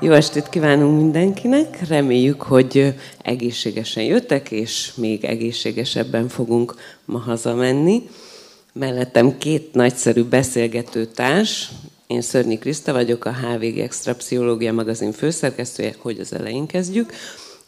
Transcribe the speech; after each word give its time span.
Jó 0.00 0.12
estét 0.12 0.48
kívánunk 0.48 0.96
mindenkinek! 0.96 1.88
Reméljük, 1.88 2.42
hogy 2.42 2.94
egészségesen 3.22 4.02
jöttek, 4.02 4.50
és 4.50 4.92
még 4.94 5.24
egészségesebben 5.24 6.28
fogunk 6.28 6.74
ma 7.04 7.18
hazamenni. 7.18 8.08
Mellettem 8.72 9.38
két 9.38 9.74
nagyszerű 9.74 10.22
beszélgető 10.22 11.06
társ. 11.06 11.68
Én 12.06 12.20
Szörnyi 12.20 12.58
Kriszta 12.58 12.92
vagyok, 12.92 13.24
a 13.24 13.34
HVG 13.34 13.78
Extra 13.78 14.14
Pszichológia 14.14 14.72
magazin 14.72 15.12
főszerkesztője, 15.12 15.94
hogy 15.98 16.20
az 16.20 16.32
elején 16.32 16.66
kezdjük. 16.66 17.12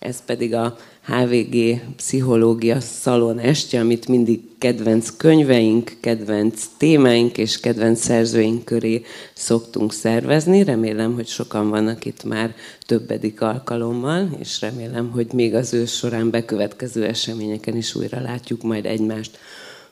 Ez 0.01 0.25
pedig 0.25 0.55
a 0.55 0.77
HVG 1.07 1.81
Pszichológia 1.97 2.81
Szalon 2.81 3.39
estje, 3.39 3.81
amit 3.81 4.09
mindig 4.09 4.41
kedvenc 4.59 5.17
könyveink, 5.17 5.97
kedvenc 6.01 6.65
témáink 6.77 7.39
és 7.39 7.61
kedvenc 7.61 8.01
szerzőink 8.01 8.65
köré 8.65 9.03
szoktunk 9.35 9.93
szervezni. 9.93 10.65
Remélem, 10.65 11.15
hogy 11.15 11.27
sokan 11.27 11.69
vannak 11.69 12.05
itt 12.05 12.25
már 12.25 12.55
többedik 12.87 13.41
alkalommal, 13.41 14.29
és 14.39 14.61
remélem, 14.61 15.11
hogy 15.11 15.33
még 15.33 15.55
az 15.55 15.75
ősz 15.75 15.97
során 15.97 16.31
bekövetkező 16.31 17.05
eseményeken 17.05 17.77
is 17.77 17.95
újra 17.95 18.21
látjuk 18.21 18.63
majd 18.63 18.87
egymást. 18.87 19.39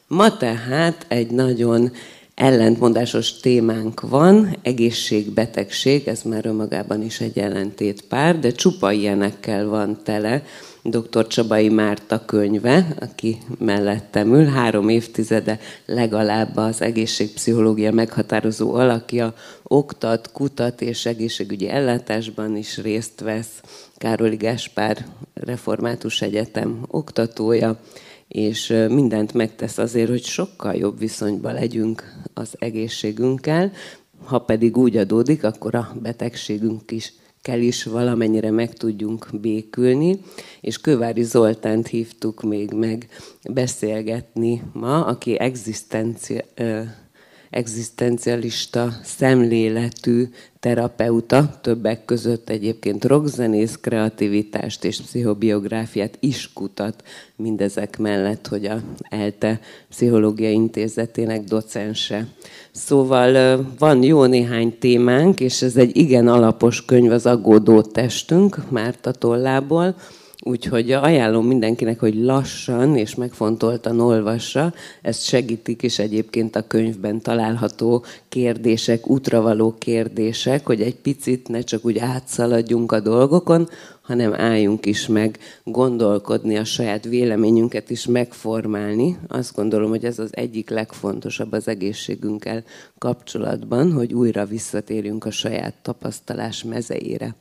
Ma 0.07 0.37
tehát 0.37 1.07
egy 1.09 1.31
nagyon 1.31 1.93
ellentmondásos 2.39 3.41
témánk 3.41 4.01
van, 4.01 4.57
egészség, 4.63 5.31
betegség, 5.31 6.09
ez 6.09 6.23
már 6.23 6.47
önmagában 6.47 7.03
is 7.03 7.21
egy 7.21 7.39
ellentétpár, 7.39 8.39
de 8.39 8.51
csupa 8.51 8.93
ilyenekkel 8.93 9.67
van 9.67 9.99
tele 10.05 10.43
dr. 10.83 11.27
Csabai 11.27 11.69
Márta 11.69 12.25
könyve, 12.25 12.87
aki 13.01 13.39
mellettem 13.59 14.35
ül, 14.35 14.45
három 14.45 14.89
évtizede 14.89 15.59
legalább 15.87 16.57
az 16.57 16.83
egészségpszichológia 16.83 17.93
meghatározó 17.93 18.75
alakja, 18.75 19.35
oktat, 19.63 20.33
kutat 20.33 20.81
és 20.81 21.07
egészségügyi 21.07 21.69
ellátásban 21.69 22.57
is 22.57 22.77
részt 22.77 23.21
vesz. 23.21 23.61
Károli 23.97 24.37
Gáspár 24.37 25.07
Református 25.35 26.23
Egyetem 26.23 26.81
oktatója, 26.87 27.81
és 28.29 28.69
mindent 28.89 29.35
megtesz 29.35 29.79
azért, 29.79 30.09
hogy 30.09 30.25
sokkal 30.25 30.75
jobb 30.75 30.99
viszonyban 30.99 31.53
legyünk 31.53 32.15
az 32.35 32.55
egészségünkkel, 32.59 33.73
ha 34.25 34.39
pedig 34.39 34.77
úgy 34.77 34.97
adódik, 34.97 35.45
akkor 35.45 35.75
a 35.75 35.97
betegségünk 36.03 36.91
is 36.91 37.13
kell 37.43 37.61
is 37.61 37.85
valamennyire 37.85 38.51
meg 38.51 38.73
tudjunk 38.73 39.29
békülni, 39.41 40.21
és 40.61 40.81
Kövári 40.81 41.23
Zoltánt 41.23 41.87
hívtuk 41.87 42.43
még 42.43 42.73
meg 42.73 43.09
beszélgetni 43.51 44.63
ma, 44.73 45.05
aki 45.05 45.39
egzisztencia, 45.39 46.43
egzisztencialista 47.51 48.93
szemléletű 49.03 50.29
terapeuta, 50.61 51.59
többek 51.63 52.05
között 52.05 52.49
egyébként 52.49 53.05
rockzenész, 53.05 53.79
kreativitást 53.81 54.85
és 54.85 55.01
pszichobiográfiát 55.01 56.17
is 56.21 56.53
kutat 56.53 57.03
mindezek 57.37 57.99
mellett, 57.99 58.47
hogy 58.47 58.65
a 58.65 58.81
ELTE 59.09 59.61
Pszichológiai 59.89 60.53
Intézetének 60.53 61.45
docense. 61.45 62.27
Szóval 62.71 63.61
van 63.79 64.03
jó 64.03 64.25
néhány 64.25 64.79
témánk, 64.79 65.41
és 65.41 65.63
ez 65.63 65.77
egy 65.77 65.97
igen 65.97 66.29
alapos 66.29 66.85
könyv 66.85 67.13
az 67.13 67.27
Aggódó 67.27 67.81
testünk, 67.81 68.71
Márta 68.71 69.13
Tollából, 69.13 69.95
Úgyhogy 70.45 70.93
ajánlom 70.93 71.47
mindenkinek, 71.47 72.01
hogy 72.01 72.15
lassan 72.15 72.97
és 72.97 73.15
megfontoltan 73.15 74.01
olvassa. 74.01 74.75
Ezt 75.03 75.25
segítik 75.25 75.83
is 75.83 75.99
egyébként 75.99 76.57
a 76.57 76.67
könyvben 76.67 77.21
található 77.21 78.05
kérdések, 78.29 79.09
útravaló 79.09 79.75
kérdések, 79.79 80.67
hogy 80.67 80.83
egy 80.83 80.97
picit 80.97 81.49
ne 81.49 81.61
csak 81.61 81.85
úgy 81.85 81.99
átszaladjunk 81.99 82.93
a 82.93 83.01
dolgokon, 83.01 83.69
hanem 84.01 84.35
álljunk 84.35 84.87
is 84.87 85.07
meg 85.07 85.39
gondolkodni, 85.65 86.57
a 86.57 86.65
saját 86.65 87.05
véleményünket 87.05 87.91
is 87.91 88.07
megformálni. 88.07 89.19
Azt 89.29 89.55
gondolom, 89.55 89.89
hogy 89.91 90.05
ez 90.05 90.19
az 90.19 90.31
egyik 90.31 90.71
legfontosabb 90.71 91.53
az 91.53 91.69
egészségünkkel 91.69 92.65
kapcsolatban, 92.99 93.93
hogy 93.93 94.15
újra 94.15 94.45
visszatérjünk 94.45 95.25
a 95.25 95.31
saját 95.31 95.75
tapasztalás 95.83 96.65
mezeire. 96.65 97.35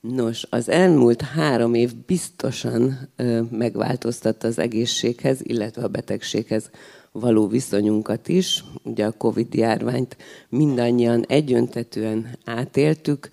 Nos, 0.00 0.46
az 0.50 0.68
elmúlt 0.68 1.22
három 1.22 1.74
év 1.74 1.92
biztosan 2.06 3.08
megváltoztatta 3.50 4.46
az 4.46 4.58
egészséghez, 4.58 5.38
illetve 5.42 5.82
a 5.82 5.88
betegséghez 5.88 6.70
való 7.12 7.46
viszonyunkat 7.46 8.28
is. 8.28 8.64
Ugye 8.82 9.06
a 9.06 9.12
Covid-járványt 9.12 10.16
mindannyian 10.48 11.24
egyöntetően 11.28 12.38
átéltük, 12.44 13.28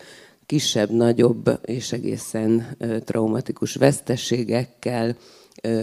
kisebb, 0.46 0.90
nagyobb 0.90 1.60
és 1.66 1.92
egészen 1.92 2.78
traumatikus 3.06 3.76
veszteségekkel, 3.76 5.18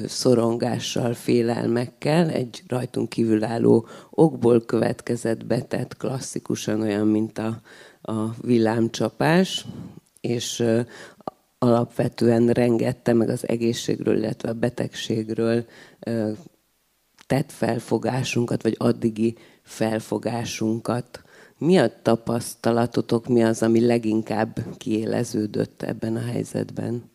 szorongással, 0.07 1.15
félelmekkel, 1.15 2.31
egy 2.31 2.63
rajtunk 2.67 3.09
kívülálló 3.09 3.87
okból 4.11 4.65
következett 4.65 5.47
betett 5.47 5.97
klasszikusan 5.97 6.81
olyan, 6.81 7.07
mint 7.07 7.39
a, 7.39 7.61
a 8.03 8.35
villámcsapás, 8.43 9.67
és 10.25 10.65
alapvetően 11.59 12.49
rengette 12.49 13.13
meg 13.13 13.29
az 13.29 13.49
egészségről, 13.49 14.17
illetve 14.17 14.49
a 14.49 14.55
betegségről 14.55 15.65
tett 17.27 17.53
felfogásunkat, 17.53 18.63
vagy 18.63 18.75
addigi 18.79 19.37
felfogásunkat. 19.63 21.23
Mi 21.59 21.79
a 21.79 21.91
tapasztalatotok, 22.03 23.29
mi 23.29 23.43
az, 23.43 23.63
ami 23.63 23.87
leginkább 23.87 24.59
kiéleződött 24.77 25.83
ebben 25.83 26.17
a 26.17 26.25
helyzetben? 26.25 27.11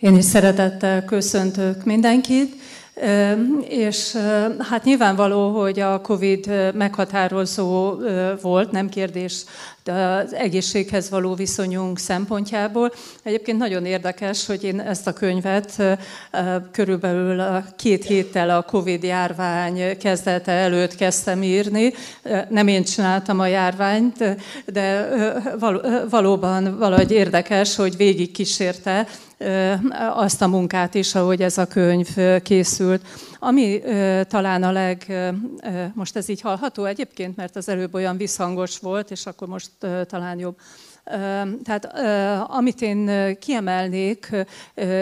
Én 0.00 0.16
is 0.16 0.24
szeretettel 0.24 1.04
köszöntök 1.04 1.84
mindenkit. 1.84 2.54
És 3.68 4.16
hát 4.58 4.84
nyilvánvaló, 4.84 5.60
hogy 5.60 5.80
a 5.80 6.00
COVID 6.00 6.72
meghatározó 6.74 7.94
volt, 8.40 8.70
nem 8.70 8.88
kérdés, 8.88 9.44
az 9.84 10.34
egészséghez 10.34 11.10
való 11.10 11.34
viszonyunk 11.34 11.98
szempontjából. 11.98 12.92
Egyébként 13.22 13.58
nagyon 13.58 13.84
érdekes, 13.84 14.46
hogy 14.46 14.64
én 14.64 14.80
ezt 14.80 15.06
a 15.06 15.12
könyvet 15.12 15.82
körülbelül 16.72 17.62
két 17.76 18.04
héttel 18.04 18.50
a 18.50 18.62
COVID 18.62 19.02
járvány 19.02 19.98
kezdete 19.98 20.52
előtt 20.52 20.94
kezdtem 20.94 21.42
írni. 21.42 21.92
Nem 22.48 22.68
én 22.68 22.84
csináltam 22.84 23.40
a 23.40 23.46
járványt, 23.46 24.24
de 24.66 25.08
valóban 26.10 26.78
valahogy 26.78 27.10
érdekes, 27.10 27.76
hogy 27.76 27.96
végig 27.96 28.30
kísérte 28.30 29.06
azt 30.14 30.42
a 30.42 30.48
munkát 30.48 30.94
is, 30.94 31.14
ahogy 31.14 31.42
ez 31.42 31.58
a 31.58 31.66
könyv 31.66 32.08
készült. 32.42 33.06
Ami 33.38 33.80
talán 34.28 34.62
a 34.62 34.72
leg, 34.72 35.12
most 35.94 36.16
ez 36.16 36.28
így 36.28 36.40
hallható 36.40 36.84
egyébként, 36.84 37.36
mert 37.36 37.56
az 37.56 37.68
előbb 37.68 37.94
olyan 37.94 38.16
visszhangos 38.16 38.78
volt, 38.78 39.10
és 39.10 39.26
akkor 39.26 39.48
most 39.48 39.70
talán 40.06 40.38
jobb. 40.38 40.56
Tehát 41.64 41.92
amit 42.48 42.82
én 42.82 43.10
kiemelnék 43.38 44.30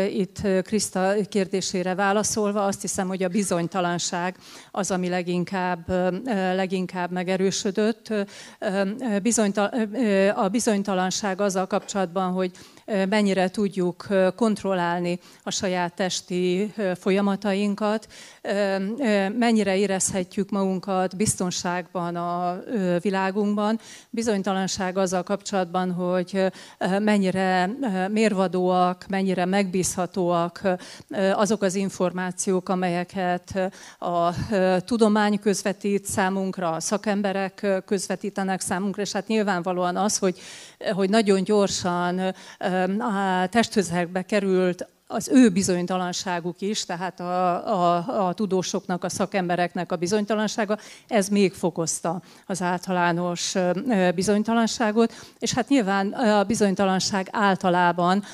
itt 0.09 0.41
Kriszta 0.63 1.15
kérdésére 1.29 1.95
válaszolva, 1.95 2.65
azt 2.65 2.81
hiszem, 2.81 3.09
hogy 3.09 3.23
a 3.23 3.29
bizonytalanság 3.29 4.37
az, 4.71 4.91
ami 4.91 5.09
leginkább, 5.09 5.89
leginkább 6.55 7.11
megerősödött. 7.11 8.13
A 10.35 10.49
bizonytalanság 10.49 11.41
azzal 11.41 11.67
kapcsolatban, 11.67 12.33
hogy 12.33 12.51
mennyire 13.09 13.49
tudjuk 13.51 14.07
kontrollálni 14.37 15.19
a 15.43 15.51
saját 15.51 15.95
testi 15.95 16.73
folyamatainkat, 16.95 18.07
mennyire 19.39 19.77
érezhetjük 19.77 20.51
magunkat 20.51 21.17
biztonságban 21.17 22.17
a 22.17 22.61
világunkban. 23.01 23.81
Bizonytalanság 24.11 24.99
azzal 24.99 25.23
kapcsolatban, 25.23 25.93
hogy 25.93 26.53
mennyire 26.99 27.71
mérvadóak, 28.11 29.05
mennyire 29.09 29.45
megbízhatóak 29.45 30.61
azok 31.33 31.63
az 31.63 31.75
információk, 31.75 32.69
amelyeket 32.69 33.71
a 33.99 34.33
tudomány 34.85 35.39
közvetít 35.39 36.05
számunkra, 36.05 36.71
a 36.71 36.81
szakemberek 36.81 37.67
közvetítenek 37.87 38.61
számunkra, 38.61 39.03
és 39.03 39.13
hát 39.13 39.27
nyilvánvalóan 39.27 39.97
az, 39.97 40.19
hogy, 40.19 40.39
hogy 40.93 41.11
nagyon 41.11 41.45
gyorsan 41.45 42.35
a 43.01 43.47
testközelbe 43.49 44.23
került 44.23 44.89
az 45.11 45.29
ő 45.29 45.49
bizonytalanságuk 45.49 46.61
is, 46.61 46.85
tehát 46.85 47.21
a, 47.21 47.95
a, 47.97 48.27
a 48.27 48.33
tudósoknak, 48.33 49.05
a 49.05 49.09
szakembereknek 49.09 49.93
a 49.93 49.97
bizonytalansága, 49.97 50.79
ez 51.07 51.29
még 51.29 51.53
fokozta 51.53 52.23
az 52.47 52.63
általános 52.63 53.55
bizonytalanságot, 54.15 55.13
és 55.39 55.53
hát 55.53 55.69
nyilván 55.69 56.13
a 56.13 56.45
bizonytalanság 56.45 57.29
általában 57.33 58.25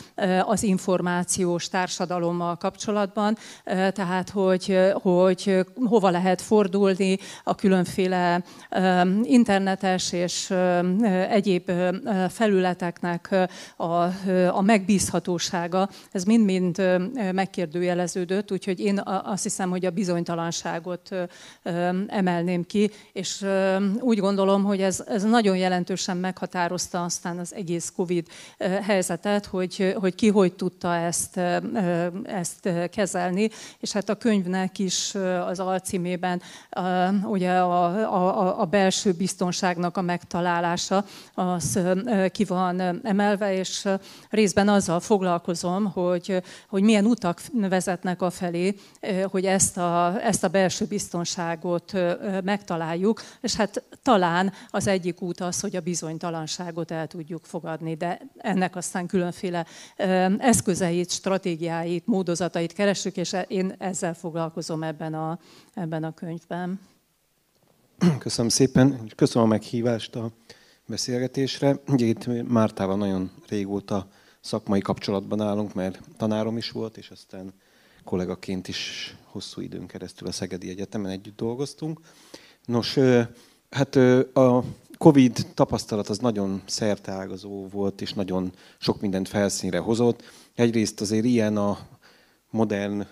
az 0.45 0.63
információs 0.63 1.69
társadalommal 1.69 2.57
kapcsolatban, 2.57 3.37
tehát 3.65 4.31
hogy, 4.31 4.79
hogy 4.93 5.67
hova 5.75 6.11
lehet 6.11 6.41
fordulni 6.41 7.19
a 7.45 7.55
különféle 7.55 8.43
internetes 9.23 10.13
és 10.13 10.51
egyéb 11.29 11.71
felületeknek 12.29 13.35
a, 13.77 13.93
a 14.49 14.61
megbízhatósága, 14.61 15.89
ez 16.13 16.25
mind-mind 16.25 16.64
megkérdőjeleződött, 17.33 18.53
úgyhogy 18.53 18.81
én 18.81 19.01
azt 19.05 19.43
hiszem, 19.43 19.71
hogy 19.71 19.85
a 19.85 19.91
bizonytalanságot 19.91 21.09
emelném 22.07 22.67
ki, 22.67 22.91
és 23.13 23.47
úgy 24.01 24.19
gondolom, 24.19 24.65
hogy 24.65 24.81
ez, 24.81 25.05
ez 25.07 25.23
nagyon 25.23 25.57
jelentősen 25.57 26.17
meghatározta 26.17 27.03
aztán 27.03 27.39
az 27.39 27.55
egész 27.55 27.93
COVID 27.97 28.27
helyzetet, 28.83 29.47
hogy, 29.47 29.95
hogy 30.01 30.15
ki 30.15 30.29
hogy 30.29 30.53
tudta 30.53 30.95
ezt, 30.95 31.41
ezt 32.23 32.69
kezelni, 32.91 33.51
és 33.79 33.93
hát 33.93 34.09
a 34.09 34.15
könyvnek 34.15 34.79
is 34.79 35.15
az 35.47 35.59
alcímében 35.59 36.43
ugye 37.25 37.51
a, 37.51 37.85
a, 38.15 38.61
a 38.61 38.65
belső 38.65 39.13
biztonságnak 39.13 39.97
a 39.97 40.01
megtalálása 40.03 41.05
az 41.35 41.79
ki 42.31 42.45
van 42.45 43.01
emelve, 43.03 43.55
és 43.59 43.89
részben 44.31 44.69
azzal 44.69 45.01
foglalkozom, 45.01 45.85
hogy, 45.85 46.43
hogy 46.69 46.83
milyen 46.83 47.05
utak 47.05 47.41
vezetnek 47.53 48.23
a 48.23 48.31
felé, 48.31 48.75
hogy 49.25 49.45
ezt 49.45 49.77
a, 49.77 50.23
ezt 50.23 50.45
a 50.45 50.49
belső 50.49 50.85
biztonságot 50.85 51.93
megtaláljuk, 52.45 53.23
és 53.41 53.55
hát 53.55 53.83
talán 54.03 54.53
az 54.71 54.87
egyik 54.87 55.23
út 55.23 55.41
az, 55.41 55.61
hogy 55.61 55.77
a 55.77 55.81
bizonytalanságot 55.81 56.91
el 56.91 57.07
tudjuk 57.07 57.45
fogadni, 57.45 57.95
de 57.95 58.21
ennek 58.39 58.77
aztán 58.77 59.07
különféle 59.07 59.67
eszközeit, 60.39 61.11
stratégiáit, 61.11 62.07
módozatait 62.07 62.73
keresünk, 62.73 63.17
és 63.17 63.37
én 63.47 63.75
ezzel 63.79 64.15
foglalkozom 64.15 64.83
ebben 64.83 65.15
a, 65.15 65.39
ebben 65.75 66.05
a 66.05 66.15
könyvben. 66.15 66.81
Köszönöm 68.19 68.51
szépen, 68.51 69.11
köszönöm 69.17 69.49
a 69.49 69.51
meghívást 69.51 70.17
a 70.17 70.31
beszélgetésre. 70.87 71.77
Ugye 71.89 72.07
itt 72.07 72.49
Mártával 72.49 72.97
nagyon 72.97 73.31
régóta 73.49 74.09
szakmai 74.45 74.81
kapcsolatban 74.81 75.41
állunk, 75.41 75.75
mert 75.75 76.01
tanárom 76.17 76.57
is 76.57 76.71
volt, 76.71 76.97
és 76.97 77.11
aztán 77.11 77.53
kollégaként 78.05 78.69
is 78.69 79.15
hosszú 79.25 79.61
időn 79.61 79.87
keresztül 79.87 80.29
a 80.29 80.33
Szegedi 80.33 80.69
Egyetemen 80.69 81.11
együtt 81.11 81.37
dolgoztunk. 81.37 82.01
Nos, 82.65 82.99
hát 83.71 83.97
a 84.35 84.65
Covid 84.99 85.47
tapasztalat 85.55 86.09
az 86.09 86.19
nagyon 86.19 86.63
szerteágazó 86.67 87.69
volt, 87.69 88.01
és 88.01 88.13
nagyon 88.13 88.53
sok 88.79 89.01
mindent 89.01 89.29
felszínre 89.29 89.79
hozott. 89.79 90.23
Egyrészt 90.55 91.01
azért 91.01 91.25
ilyen 91.25 91.57
a 91.57 91.79
modern 92.51 93.07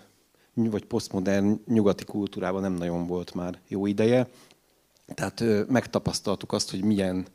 vagy 0.53 0.85
posztmodern 0.85 1.61
nyugati 1.65 2.03
kultúrában 2.03 2.61
nem 2.61 2.73
nagyon 2.73 3.07
volt 3.07 3.33
már 3.33 3.59
jó 3.67 3.85
ideje. 3.85 4.29
Tehát 5.15 5.43
megtapasztaltuk 5.67 6.51
azt, 6.51 6.69
hogy 6.71 6.83
milyen 6.83 7.25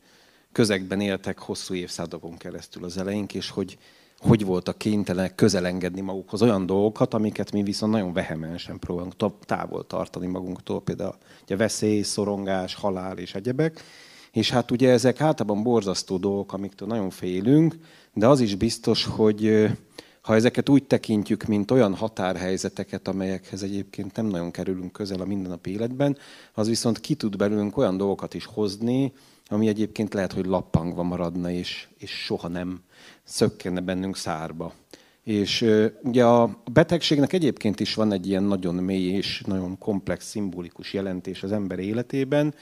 közegben 0.53 1.01
éltek 1.01 1.39
hosszú 1.39 1.75
évszázadokon 1.75 2.37
keresztül 2.37 2.85
az 2.85 2.99
eleink, 2.99 3.35
és 3.35 3.51
hogy 3.51 3.79
hogy 4.19 4.45
voltak 4.45 4.79
kénytelenek 4.79 5.35
közelengedni 5.35 6.01
magukhoz 6.01 6.43
olyan 6.43 6.67
dolgokat, 6.67 7.15
amiket 7.15 7.53
mi 7.53 7.63
viszont 7.63 7.93
nagyon 7.93 8.13
vehemensen 8.13 8.79
próbálunk 8.79 9.15
távol 9.45 9.87
tartani 9.87 10.27
magunktól, 10.27 10.83
például 10.83 11.15
ugye 11.43 11.57
veszély, 11.57 12.03
szorongás, 12.03 12.75
halál 12.75 13.19
és 13.19 13.35
egyebek. 13.35 13.83
És 14.33 14.51
hát 14.51 14.71
ugye 14.71 14.91
ezek 14.91 15.21
általában 15.21 15.63
borzasztó 15.63 16.17
dolgok, 16.17 16.53
amiktől 16.53 16.89
nagyon 16.89 17.11
félünk, 17.11 17.77
de 18.15 18.27
az 18.27 18.41
is 18.41 18.55
biztos, 18.55 19.05
hogy 19.05 19.69
ha 20.21 20.35
ezeket 20.35 20.69
úgy 20.69 20.85
tekintjük, 20.85 21.45
mint 21.45 21.71
olyan 21.71 21.95
határhelyzeteket, 21.95 23.09
amelyekhez 23.09 23.63
egyébként 23.63 24.17
nem 24.17 24.27
nagyon 24.27 24.51
kerülünk 24.51 24.93
közel 24.93 25.21
a 25.21 25.25
mindennapi 25.25 25.71
életben, 25.71 26.19
az 26.55 26.69
viszont 26.69 27.01
ki 27.01 27.15
tud 27.15 27.37
belőlünk 27.37 27.77
olyan 27.77 27.97
dolgokat 27.97 28.35
is 28.35 28.47
hozni, 28.47 29.13
ami 29.49 29.69
egyébként 29.69 30.15
lehet, 30.15 30.33
hogy 30.33 30.47
lappangva 30.47 31.03
maradna, 31.03 31.51
és, 31.51 31.89
és 31.99 32.11
soha 32.11 32.49
nem 32.49 32.81
szökkenne 33.25 33.81
bennünk 33.81 34.17
szárba. 34.17 34.73
És 35.23 35.67
ugye 36.03 36.25
a 36.25 36.63
betegségnek 36.73 37.33
egyébként 37.33 37.81
is 37.81 37.95
van 37.95 38.13
egy 38.13 38.27
ilyen 38.27 38.43
nagyon 38.43 38.75
mély 38.75 39.11
és 39.11 39.43
nagyon 39.47 39.79
komplex, 39.79 40.27
szimbolikus 40.27 40.93
jelentés 40.93 41.43
az 41.43 41.53
ember 41.53 41.79
életében. 41.79 42.55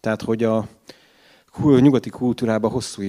Tehát, 0.00 0.22
hogy 0.22 0.44
a 0.44 0.68
nyugati 1.60 2.10
kultúrában 2.10 2.70
hosszú 2.70 3.02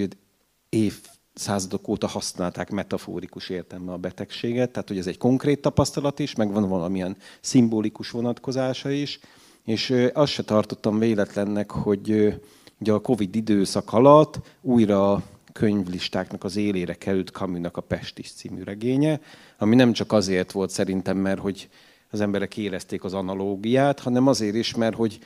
évszázadok 0.69 1.87
óta 1.87 2.07
használták 2.07 2.69
metaforikus 2.69 3.49
értelme 3.49 3.91
a 3.91 3.97
betegséget, 3.97 4.71
tehát 4.71 4.87
hogy 4.87 4.97
ez 4.97 5.07
egy 5.07 5.17
konkrét 5.17 5.61
tapasztalat 5.61 6.19
is, 6.19 6.35
meg 6.35 6.51
van 6.51 6.69
valamilyen 6.69 7.17
szimbolikus 7.41 8.09
vonatkozása 8.09 8.89
is, 8.89 9.19
és 9.63 9.95
azt 10.13 10.31
se 10.31 10.43
tartottam 10.43 10.99
véletlennek, 10.99 11.71
hogy 11.71 12.35
ugye 12.79 12.91
a 12.91 12.99
Covid 12.99 13.35
időszak 13.35 13.93
alatt 13.93 14.39
újra 14.61 15.23
könyvlistáknak 15.53 16.43
az 16.43 16.55
élére 16.55 16.93
került 16.93 17.29
Camusnak 17.29 17.77
a 17.77 17.81
Pestis 17.81 18.31
című 18.31 18.63
regénye, 18.63 19.19
ami 19.57 19.75
nem 19.75 19.93
csak 19.93 20.11
azért 20.11 20.51
volt 20.51 20.69
szerintem, 20.69 21.17
mert 21.17 21.39
hogy 21.39 21.69
az 22.11 22.21
emberek 22.21 22.57
érezték 22.57 23.03
az 23.03 23.13
analógiát, 23.13 23.99
hanem 23.99 24.27
azért 24.27 24.55
is, 24.55 24.75
mert 24.75 24.95
hogy 24.95 25.19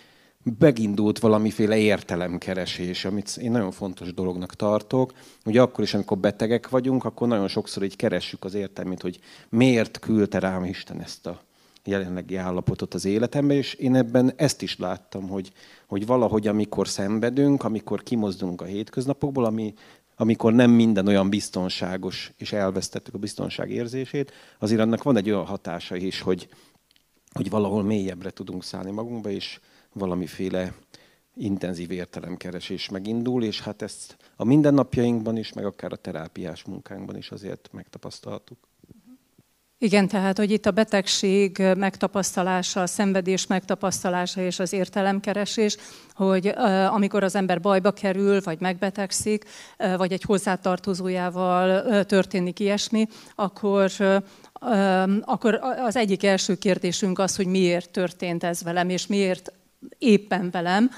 megindult 0.60 1.20
valamiféle 1.20 1.78
értelemkeresés, 1.78 3.06
amit 3.06 3.38
én 3.42 3.52
nagyon 3.52 3.72
fontos 3.72 4.14
dolognak 4.14 4.56
tartok. 4.56 5.14
Ugye 5.46 5.62
akkor 5.62 5.84
is, 5.84 5.94
amikor 5.94 6.18
betegek 6.18 6.70
vagyunk, 6.70 7.06
akkor 7.06 7.28
nagyon 7.28 7.48
sokszor 7.48 7.84
így 7.84 7.96
keressük 7.96 8.44
az 8.44 8.54
értelmét, 8.54 9.02
hogy 9.02 9.20
miért 9.50 10.00
küldte 10.00 10.40
rám 10.40 10.64
Isten 10.64 11.02
ezt 11.02 11.28
a 11.28 11.42
jelenlegi 11.90 12.36
állapotot 12.36 12.94
az 12.94 13.06
életembe, 13.06 13.54
és 13.54 13.74
én 13.74 13.96
ebben 13.96 14.34
ezt 14.36 14.62
is 14.62 14.78
láttam, 14.78 15.28
hogy, 15.28 15.52
hogy 15.88 16.06
valahogy 16.06 16.48
amikor 16.48 16.88
szenvedünk, 16.88 17.64
amikor 17.64 18.04
kimozdulunk 18.04 18.62
a 18.62 18.66
hétköznapokból, 18.66 19.46
ami 19.46 19.74
amikor 20.16 20.54
nem 20.54 20.72
minden 20.72 21.08
olyan 21.08 21.30
biztonságos, 21.30 22.32
és 22.38 22.54
elvesztettük 22.54 23.14
a 23.14 23.18
biztonság 23.18 23.72
érzését, 23.72 24.32
azért 24.60 24.82
annak 24.82 25.04
van 25.04 25.18
egy 25.18 25.30
olyan 25.30 25.46
hatása 25.46 25.96
is, 25.96 26.22
hogy, 26.22 26.50
hogy 27.34 27.50
valahol 27.50 27.84
mélyebbre 27.84 28.30
tudunk 28.30 28.64
szállni 28.64 28.92
magunkba, 28.92 29.30
és 29.30 29.60
valamiféle 29.94 30.74
intenzív 31.36 31.92
értelemkeresés 31.92 32.90
megindul, 32.90 33.44
és 33.44 33.62
hát 33.62 33.82
ezt 33.82 34.18
a 34.36 34.44
mindennapjainkban 34.44 35.38
is, 35.38 35.54
meg 35.54 35.66
akár 35.66 35.92
a 35.92 35.96
terápiás 35.96 36.64
munkánkban 36.64 37.18
is 37.18 37.32
azért 37.32 37.70
megtapasztaltuk. 37.72 38.69
Igen, 39.82 40.08
tehát, 40.08 40.38
hogy 40.38 40.52
itt 40.52 40.66
a 40.66 40.72
betegség 40.72 41.64
megtapasztalása, 41.78 42.82
a 42.82 42.88
szenvedés 42.88 43.48
megtapasztalása 43.48 44.42
és 44.42 44.60
az 44.60 44.74
értelemkeresés, 44.74 45.78
hogy 46.14 46.48
amikor 46.90 47.24
az 47.24 47.36
ember 47.36 47.62
bajba 47.62 47.92
kerül, 47.92 48.42
vagy 48.44 48.60
megbetegszik, 48.60 49.46
vagy 49.98 50.12
egy 50.12 50.24
hozzátartozójával 50.24 52.06
történik 52.06 52.60
ilyesmi, 52.60 53.08
akkor 53.36 53.92
akkor 55.22 55.60
az 55.86 55.96
egyik 55.96 56.24
első 56.24 56.56
kérdésünk 56.56 57.20
az, 57.20 57.36
hogy 57.36 57.48
miért 57.48 57.90
történt 57.90 58.44
ez 58.44 58.64
velem, 58.64 58.90
és 58.90 59.08
miért 59.08 59.52
éppen 59.98 60.50
velem, 60.52 60.92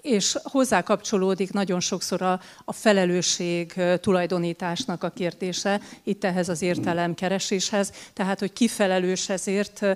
és 0.00 0.36
hozzá 0.42 0.82
kapcsolódik 0.82 1.52
nagyon 1.52 1.80
sokszor 1.80 2.22
a, 2.22 2.40
a 2.64 2.72
felelősség 2.72 3.74
tulajdonításnak 4.00 5.02
a 5.02 5.08
kérdése, 5.08 5.80
itt 6.04 6.24
ehhez 6.24 6.48
az 6.48 6.62
értelemkereséshez, 6.62 7.92
tehát 8.12 8.38
hogy 8.38 8.52
ki 8.52 8.68
felelős 8.68 9.28
ezért, 9.28 9.86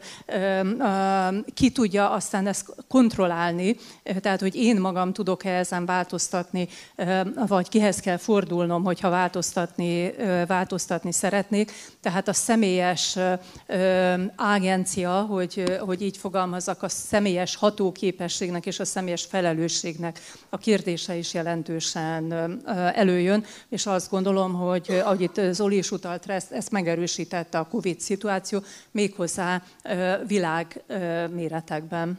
ki 1.55 1.71
tudja 1.71 2.11
aztán 2.11 2.47
ezt 2.47 2.75
kontrollálni, 2.89 3.77
tehát 4.21 4.41
hogy 4.41 4.55
én 4.55 4.81
magam 4.81 5.13
tudok-e 5.13 5.51
ezen 5.51 5.87
változtatni, 5.87 6.69
vagy 7.47 7.69
kihez 7.69 8.01
kell 8.01 8.17
fordulnom, 8.17 8.85
hogyha 8.85 9.11
változtatni, 9.11 10.15
változtatni 10.47 11.13
szeretnék. 11.13 11.73
Tehát 12.01 12.29
a 12.29 12.33
személyes 12.33 13.19
agencia, 14.37 15.21
hogy, 15.21 15.79
hogy 15.81 16.03
így 16.03 16.17
fogalmazzak, 16.17 16.83
a 16.83 16.89
személyes 16.89 17.54
hatóképességnek 17.55 18.67
és 18.67 18.81
a 18.81 18.85
személyes 18.85 19.15
személyes 19.15 19.25
felelősségnek 19.25 20.21
a 20.49 20.59
kérdése 20.59 21.17
is 21.17 21.35
jelentősen 21.35 22.33
előjön, 22.95 23.45
és 23.69 23.87
azt 23.87 24.11
gondolom, 24.11 24.55
hogy 24.55 25.01
ahogy 25.05 25.21
itt 25.21 25.41
Zoli 25.51 25.77
is 25.77 25.91
utalt 25.91 26.27
ezt, 26.27 26.53
ezt 26.53 26.71
megerősítette 26.71 27.59
a 27.59 27.69
Covid 27.69 28.01
szituáció, 28.01 28.63
méghozzá 28.91 29.63
világ 30.27 30.83
méretekben. 31.35 32.19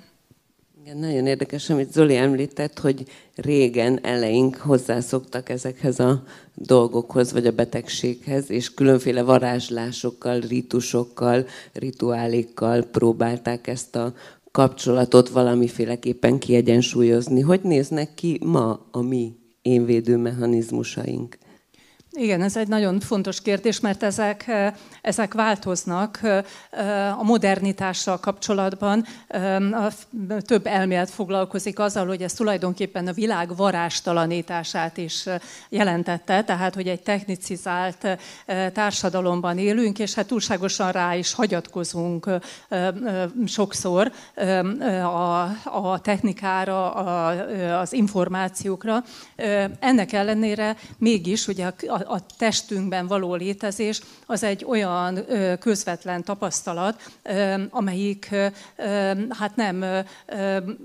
Igen, 0.85 0.97
nagyon 0.97 1.27
érdekes, 1.27 1.69
amit 1.69 1.91
Zoli 1.91 2.15
említett, 2.15 2.79
hogy 2.79 3.05
régen 3.35 3.99
eleink 4.03 4.55
hozzászoktak 4.55 5.49
ezekhez 5.49 5.99
a 5.99 6.23
dolgokhoz, 6.53 7.31
vagy 7.31 7.47
a 7.47 7.51
betegséghez, 7.51 8.49
és 8.49 8.73
különféle 8.73 9.21
varázslásokkal, 9.21 10.39
ritusokkal, 10.39 11.47
rituálékkal 11.73 12.83
próbálták 12.83 13.67
ezt 13.67 13.95
a 13.95 14.13
kapcsolatot 14.55 15.29
valamiféleképpen 15.29 16.39
kiegyensúlyozni. 16.39 17.41
Hogy 17.41 17.61
néznek 17.63 18.13
ki 18.13 18.39
ma 18.45 18.87
a 18.91 19.01
mi 19.01 19.35
énvédő 19.61 20.17
mechanizmusaink? 20.17 21.37
Igen, 22.17 22.41
ez 22.41 22.57
egy 22.57 22.67
nagyon 22.67 22.99
fontos 22.99 23.41
kérdés, 23.41 23.79
mert 23.79 24.03
ezek, 24.03 24.51
ezek 25.01 25.33
változnak 25.33 26.19
a 27.17 27.23
modernitással 27.23 28.19
kapcsolatban. 28.19 29.05
Több 30.39 30.65
elmélet 30.67 31.09
foglalkozik 31.09 31.79
azzal, 31.79 32.07
hogy 32.07 32.21
ez 32.21 32.33
tulajdonképpen 32.33 33.07
a 33.07 33.11
világ 33.11 33.55
varástalanítását 33.55 34.97
is 34.97 35.25
jelentette, 35.69 36.43
tehát 36.43 36.75
hogy 36.75 36.87
egy 36.87 37.01
technicizált 37.01 38.07
társadalomban 38.73 39.57
élünk, 39.57 39.99
és 39.99 40.13
hát 40.13 40.27
túlságosan 40.27 40.91
rá 40.91 41.15
is 41.15 41.33
hagyatkozunk 41.33 42.29
sokszor 43.45 44.11
a 45.63 46.01
technikára, 46.01 46.91
az 47.79 47.93
információkra. 47.93 49.03
Ennek 49.79 50.13
ellenére 50.13 50.75
mégis 50.97 51.47
ugye 51.47 51.65
a 51.87 52.04
a 52.07 52.25
testünkben 52.37 53.07
való 53.07 53.35
létezés 53.35 54.01
az 54.25 54.43
egy 54.43 54.65
olyan 54.65 55.25
közvetlen 55.59 56.23
tapasztalat, 56.23 57.01
amelyik 57.69 58.35
hát 59.29 59.55
nem 59.55 59.85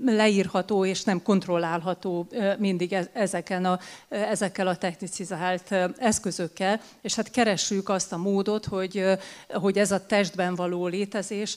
leírható 0.04 0.84
és 0.84 1.04
nem 1.04 1.22
kontrollálható 1.22 2.26
mindig 2.58 2.92
e-, 2.92 3.10
ezeken 3.12 3.64
a, 3.64 3.78
ezekkel 4.08 4.66
a 4.66 4.76
technicizált 4.76 5.74
eszközökkel, 5.98 6.80
és 7.02 7.14
hát 7.14 7.30
keressük 7.30 7.88
azt 7.88 8.12
a 8.12 8.16
módot, 8.16 8.66
hogy, 8.66 9.04
hogy 9.48 9.78
ez 9.78 9.90
a 9.90 10.06
testben 10.06 10.54
való 10.54 10.86
létezés, 10.86 11.56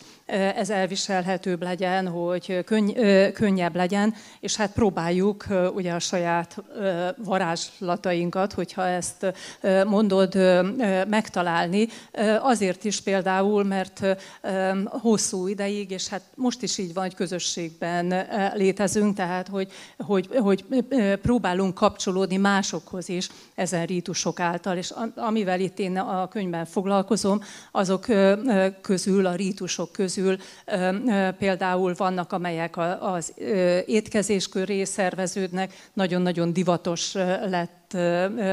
ez 0.55 0.69
elviselhetőbb 0.69 1.61
legyen, 1.61 2.07
hogy 2.07 2.63
könny, 2.63 2.91
könnyebb 3.33 3.75
legyen, 3.75 4.15
és 4.39 4.55
hát 4.55 4.71
próbáljuk 4.71 5.45
ugye 5.73 5.93
a 5.93 5.99
saját 5.99 6.63
varázslatainkat, 7.17 8.53
hogyha 8.53 8.87
ezt 8.87 9.33
mondod 9.85 10.35
megtalálni. 11.07 11.87
Azért 12.41 12.83
is 12.83 13.01
például, 13.01 13.63
mert 13.63 14.05
hosszú 14.85 15.47
ideig, 15.47 15.91
és 15.91 16.07
hát 16.07 16.21
most 16.35 16.61
is 16.61 16.77
így 16.77 16.93
van, 16.93 17.03
hogy 17.03 17.15
közösségben 17.15 18.13
létezünk, 18.53 19.15
tehát 19.15 19.47
hogy, 19.47 19.71
hogy, 19.97 20.27
hogy 20.37 20.65
próbálunk 21.21 21.73
kapcsolódni 21.73 22.37
másokhoz 22.37 23.09
is 23.09 23.29
ezen 23.55 23.85
rítusok 23.85 24.39
által. 24.39 24.77
És 24.77 24.93
amivel 25.15 25.59
itt 25.59 25.79
én 25.79 25.97
a 25.97 26.27
könyvben 26.27 26.65
foglalkozom, 26.65 27.41
azok 27.71 28.05
közül, 28.81 29.25
a 29.25 29.35
rítusok 29.35 29.91
közül 29.91 30.37
például 31.37 31.93
vannak, 31.97 32.31
amelyek 32.31 32.77
az 32.99 33.33
étkezés 33.85 34.49
köré 34.49 34.83
szerveződnek, 34.83 35.89
nagyon-nagyon 35.93 36.53
divatos 36.53 37.13
lett 37.45 37.82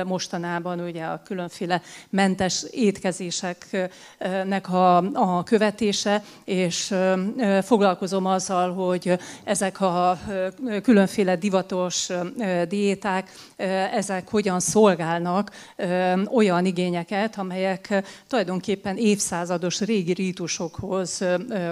mostanában 0.07 0.81
ugye 0.81 1.05
a 1.05 1.23
különféle 1.25 1.83
mentes 2.11 2.65
étkezéseknek 2.71 4.69
a, 4.69 4.97
a 4.97 5.43
követése, 5.43 6.23
és 6.45 6.95
foglalkozom 7.63 8.27
azzal, 8.27 8.73
hogy 8.73 9.19
ezek 9.45 9.81
a 9.81 10.19
különféle 10.83 11.37
divatos 11.37 12.09
diéták, 12.69 13.31
ezek 13.93 14.29
hogyan 14.31 14.61
szolgálnak 14.61 15.51
olyan 16.33 16.65
igényeket, 16.65 17.39
amelyek 17.39 18.03
tulajdonképpen 18.29 18.97
évszázados 18.97 19.81
régi 19.81 20.13
rítusokhoz 20.13 21.25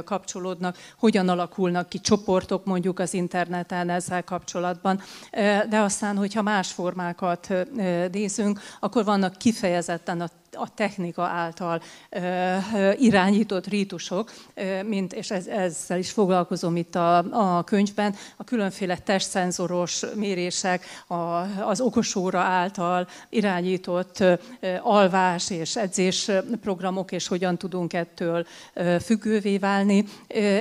kapcsolódnak, 0.05 0.77
hogyan 0.99 1.29
alakulnak 1.29 1.89
ki 1.89 1.99
csoportok 1.99 2.65
mondjuk 2.65 2.99
az 2.99 3.15
interneten 3.15 3.91
ezzel 3.91 4.25
kapcsolatban, 4.25 5.01
de 5.69 5.79
aztán, 5.79 6.17
hogyha 6.17 6.43
más 6.43 6.73
formákat 6.73 7.55
nézünk, 8.13 8.61
akkor 8.81 9.05
vannak 9.05 9.37
kifejezetten 9.37 10.21
a 10.21 10.29
a 10.61 10.69
technika 10.75 11.23
által 11.23 11.83
irányított 12.99 13.67
rítusok, 13.67 14.33
mint, 14.87 15.13
és 15.13 15.31
ez, 15.31 15.47
ezzel 15.47 15.99
is 15.99 16.11
foglalkozom 16.11 16.77
itt 16.77 16.95
a, 16.95 17.17
a 17.59 17.65
könyvben, 17.65 18.15
a 18.37 18.45
különféle 18.45 18.99
testszenzoros 18.99 20.03
mérések, 20.15 20.85
a, 21.07 21.15
az 21.63 21.81
okosóra 21.81 22.41
által 22.41 23.09
irányított 23.29 24.25
alvás 24.83 25.51
és 25.51 25.77
edzés 25.77 26.31
programok, 26.63 27.13
és 27.13 27.27
hogyan 27.27 27.57
tudunk 27.57 27.93
ettől 27.93 28.47
függővé 29.05 29.59
válni. 29.59 30.05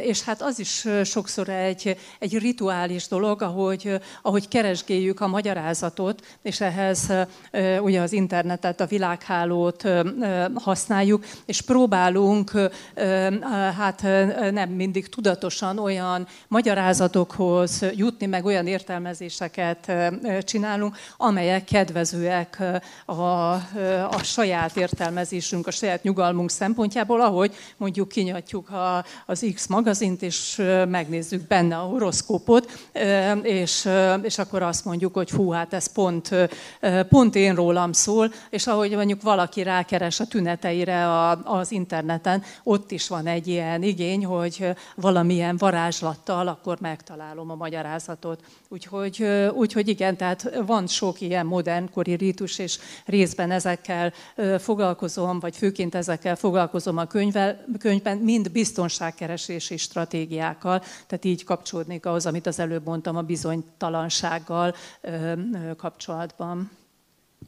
És 0.01 0.23
hát 0.23 0.41
az 0.41 0.59
is 0.59 0.87
sokszor 1.03 1.49
egy, 1.49 1.97
egy 2.19 2.37
rituális 2.37 3.07
dolog, 3.07 3.41
ahogy, 3.41 3.99
ahogy 4.21 4.47
keresgéljük 4.47 5.19
a 5.19 5.27
magyarázatot, 5.27 6.25
és 6.41 6.61
ehhez 6.61 7.11
ugye 7.81 8.01
az 8.01 8.13
internetet, 8.13 8.79
a 8.79 8.85
világhálót, 8.85 9.86
használjuk, 10.53 11.25
és 11.45 11.61
próbálunk 11.61 12.51
hát 13.77 14.01
nem 14.51 14.69
mindig 14.69 15.09
tudatosan 15.09 15.79
olyan 15.79 16.27
magyarázatokhoz 16.47 17.85
jutni, 17.95 18.25
meg 18.25 18.45
olyan 18.45 18.67
értelmezéseket 18.67 19.91
csinálunk, 20.43 20.95
amelyek 21.17 21.63
kedvezőek 21.63 22.63
a, 23.05 23.13
a 23.13 24.19
saját 24.23 24.77
értelmezésünk, 24.77 25.67
a 25.67 25.71
saját 25.71 26.03
nyugalmunk 26.03 26.49
szempontjából, 26.49 27.21
ahogy 27.21 27.55
mondjuk 27.77 28.07
kinyatjuk 28.07 28.69
a, 28.69 29.05
az 29.25 29.45
X 29.53 29.67
magazint, 29.67 30.21
és 30.21 30.61
megnézzük 30.89 31.47
benne 31.47 31.77
a 31.77 31.81
horoszkópot, 31.81 32.89
és, 33.41 33.89
és 34.21 34.37
akkor 34.37 34.61
azt 34.61 34.85
mondjuk, 34.85 35.13
hogy 35.13 35.29
hú, 35.29 35.49
hát 35.49 35.73
ez 35.73 35.91
pont, 35.91 36.29
pont 37.09 37.35
én 37.35 37.55
rólam 37.55 37.91
szól, 37.91 38.31
és 38.49 38.67
ahogy 38.67 38.91
mondjuk 38.91 39.21
valaki 39.21 39.63
rákeres 39.77 40.19
a 40.19 40.25
tüneteire 40.25 41.21
az 41.43 41.71
interneten, 41.71 42.43
ott 42.63 42.91
is 42.91 43.07
van 43.07 43.27
egy 43.27 43.47
ilyen 43.47 43.83
igény, 43.83 44.25
hogy 44.25 44.69
valamilyen 44.95 45.57
varázslattal 45.57 46.47
akkor 46.47 46.77
megtalálom 46.79 47.49
a 47.49 47.55
magyarázatot. 47.55 48.43
Úgyhogy, 48.67 49.23
úgyhogy 49.53 49.87
igen, 49.87 50.17
tehát 50.17 50.65
van 50.65 50.87
sok 50.87 51.21
ilyen 51.21 51.45
modernkori 51.45 52.13
rítus, 52.13 52.59
és 52.59 52.79
részben 53.05 53.51
ezekkel 53.51 54.13
foglalkozom, 54.59 55.39
vagy 55.39 55.55
főként 55.57 55.95
ezekkel 55.95 56.35
foglalkozom 56.35 56.97
a 56.97 57.05
könyvvel, 57.05 57.65
könyvben, 57.79 58.17
mind 58.17 58.51
biztonságkeresési 58.51 59.77
stratégiákkal, 59.77 60.79
tehát 61.07 61.25
így 61.25 61.43
kapcsolódnék 61.43 62.05
ahhoz, 62.05 62.25
amit 62.25 62.47
az 62.47 62.59
előbb 62.59 62.85
mondtam 62.85 63.15
a 63.15 63.21
bizonytalansággal 63.21 64.75
kapcsolatban. 65.77 66.76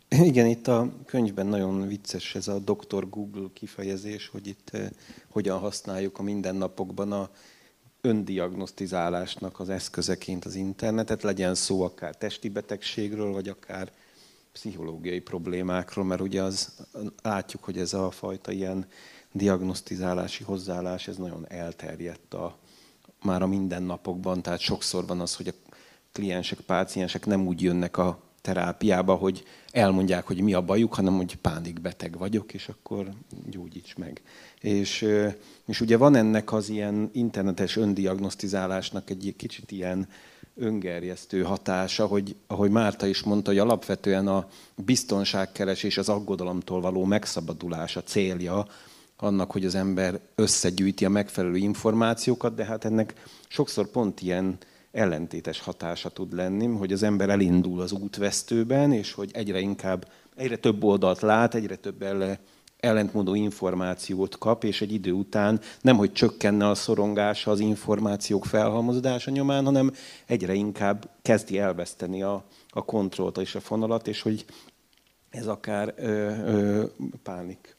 Igen, 0.10 0.46
itt 0.46 0.68
a 0.68 0.92
könyvben 1.06 1.46
nagyon 1.46 1.88
vicces 1.88 2.36
ez 2.36 2.48
a 2.48 2.60
Dr. 2.60 3.10
Google 3.10 3.48
kifejezés, 3.54 4.28
hogy 4.28 4.48
itt 4.48 4.70
eh, 4.72 4.90
hogyan 5.28 5.60
használjuk 5.60 6.20
a 6.20 6.24
mindennapokban 6.24 7.12
a 7.12 7.30
öndiagnosztizálásnak 8.02 9.60
az 9.60 9.70
eszközeként 9.70 10.46
az 10.46 10.56
internetet, 10.56 11.24
legyen 11.24 11.56
szó 11.56 11.82
akár 11.82 12.16
testi 12.16 12.50
betegségről, 12.50 13.32
vagy 13.32 13.48
akár 13.50 13.92
pszichológiai 14.52 15.20
problémákról, 15.20 16.06
mert 16.06 16.22
ugye 16.22 16.42
az, 16.42 16.88
látjuk, 17.22 17.64
hogy 17.64 17.78
ez 17.78 17.94
a 17.94 18.12
fajta 18.12 18.52
ilyen 18.52 18.86
diagnosztizálási 19.32 20.44
hozzáállás, 20.44 21.08
ez 21.08 21.18
nagyon 21.18 21.46
elterjedt 21.50 22.34
a, 22.34 22.58
már 23.24 23.42
a 23.42 23.48
mindennapokban, 23.48 24.42
tehát 24.42 24.60
sokszor 24.60 25.06
van 25.06 25.20
az, 25.20 25.36
hogy 25.36 25.48
a 25.48 25.72
kliensek, 26.12 26.60
páciensek 26.60 27.26
nem 27.26 27.48
úgy 27.48 27.62
jönnek 27.62 27.98
a 27.98 28.29
terápiába, 28.42 29.16
hogy 29.16 29.44
elmondják, 29.72 30.28
hogy 30.28 30.42
mi 30.42 30.54
a 30.54 30.62
bajuk, 30.62 30.94
hanem 30.94 31.16
hogy 31.16 31.36
pánikbeteg 31.36 32.18
vagyok, 32.18 32.54
és 32.54 32.68
akkor 32.68 33.10
gyógyíts 33.50 33.96
meg. 33.96 34.22
És, 34.62 35.08
és 35.66 35.82
ugye 35.82 35.98
van 35.98 36.16
ennek 36.16 36.54
az 36.54 36.70
ilyen 36.70 37.10
internetes 37.14 37.76
öndiagnosztizálásnak 37.76 39.10
egy 39.10 39.34
kicsit 39.38 39.72
ilyen 39.72 40.08
öngerjesztő 40.56 41.42
hatása, 41.42 42.06
hogy 42.06 42.36
ahogy 42.48 42.72
Márta 42.72 43.08
is 43.08 43.24
mondta, 43.24 43.50
hogy 43.50 43.60
alapvetően 43.60 44.28
a 44.28 44.48
biztonságkeresés, 44.76 45.98
az 45.98 46.10
aggodalomtól 46.10 46.82
való 46.82 47.06
megszabadulás 47.06 47.96
a 47.96 48.04
célja 48.04 48.68
annak, 49.18 49.52
hogy 49.52 49.66
az 49.66 49.76
ember 49.76 50.20
összegyűjti 50.36 51.06
a 51.06 51.10
megfelelő 51.10 51.56
információkat, 51.56 52.56
de 52.56 52.66
hát 52.66 52.86
ennek 52.86 53.14
sokszor 53.48 53.88
pont 53.88 54.22
ilyen 54.22 54.58
ellentétes 54.92 55.60
hatása 55.60 56.10
tud 56.10 56.34
lenni, 56.34 56.66
hogy 56.66 56.94
az 56.94 57.04
ember 57.04 57.30
elindul 57.30 57.82
az 57.82 57.92
útvesztőben, 57.92 58.92
és 58.92 59.14
hogy 59.14 59.30
egyre 59.34 59.60
inkább, 59.60 60.12
egyre 60.36 60.58
több 60.58 60.84
oldalt 60.84 61.22
lát, 61.22 61.56
egyre 61.56 61.76
több 61.76 62.02
elle 62.02 62.40
ellentmondó 62.80 63.36
információt 63.36 64.38
kap, 64.38 64.64
és 64.64 64.82
egy 64.82 64.94
idő 64.94 65.12
után 65.12 65.60
nem, 65.82 65.98
hogy 65.98 66.12
csökkenne 66.12 66.68
a 66.68 66.76
szorongása 66.76 67.52
az 67.52 67.60
információk 67.60 68.46
felhalmozódása 68.46 69.32
nyomán, 69.32 69.66
hanem 69.66 69.92
egyre 70.26 70.54
inkább 70.54 71.10
kezdi 71.22 71.60
elveszteni 71.60 72.22
a, 72.22 72.44
a 72.70 72.86
kontrollt 72.86 73.38
és 73.38 73.56
a 73.56 73.60
fonalat, 73.60 74.08
és 74.08 74.22
hogy 74.22 74.46
ez 75.30 75.48
akár 75.48 75.94
ö, 75.98 76.08
ö, 76.46 76.84
pánik 77.24 77.78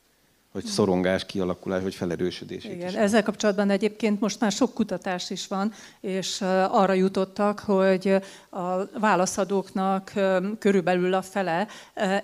hogy 0.53 0.65
szorongás 0.65 1.27
kialakulás, 1.27 1.83
vagy 1.83 1.95
felerősödés. 1.95 2.65
Igen, 2.65 2.89
is. 2.89 2.95
ezzel 2.95 3.23
kapcsolatban 3.23 3.71
egyébként 3.71 4.21
most 4.21 4.41
már 4.41 4.53
sok 4.53 4.75
kutatás 4.75 5.31
is 5.31 5.47
van, 5.47 5.73
és 6.01 6.41
arra 6.71 6.93
jutottak, 6.93 7.59
hogy 7.59 8.17
a 8.51 8.99
válaszadóknak 8.99 10.13
körülbelül 10.59 11.15
a 11.15 11.23
fele 11.23 11.67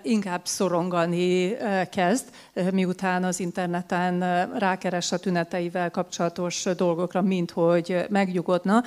inkább 0.02 0.46
szorongani 0.46 1.56
kezd, 1.90 2.24
miután 2.72 3.24
az 3.24 3.40
interneten 3.40 4.48
rákeres 4.58 5.12
a 5.12 5.18
tüneteivel 5.18 5.90
kapcsolatos 5.90 6.64
dolgokra, 6.76 7.22
mint 7.22 7.50
hogy 7.50 8.06
megnyugodna 8.08 8.82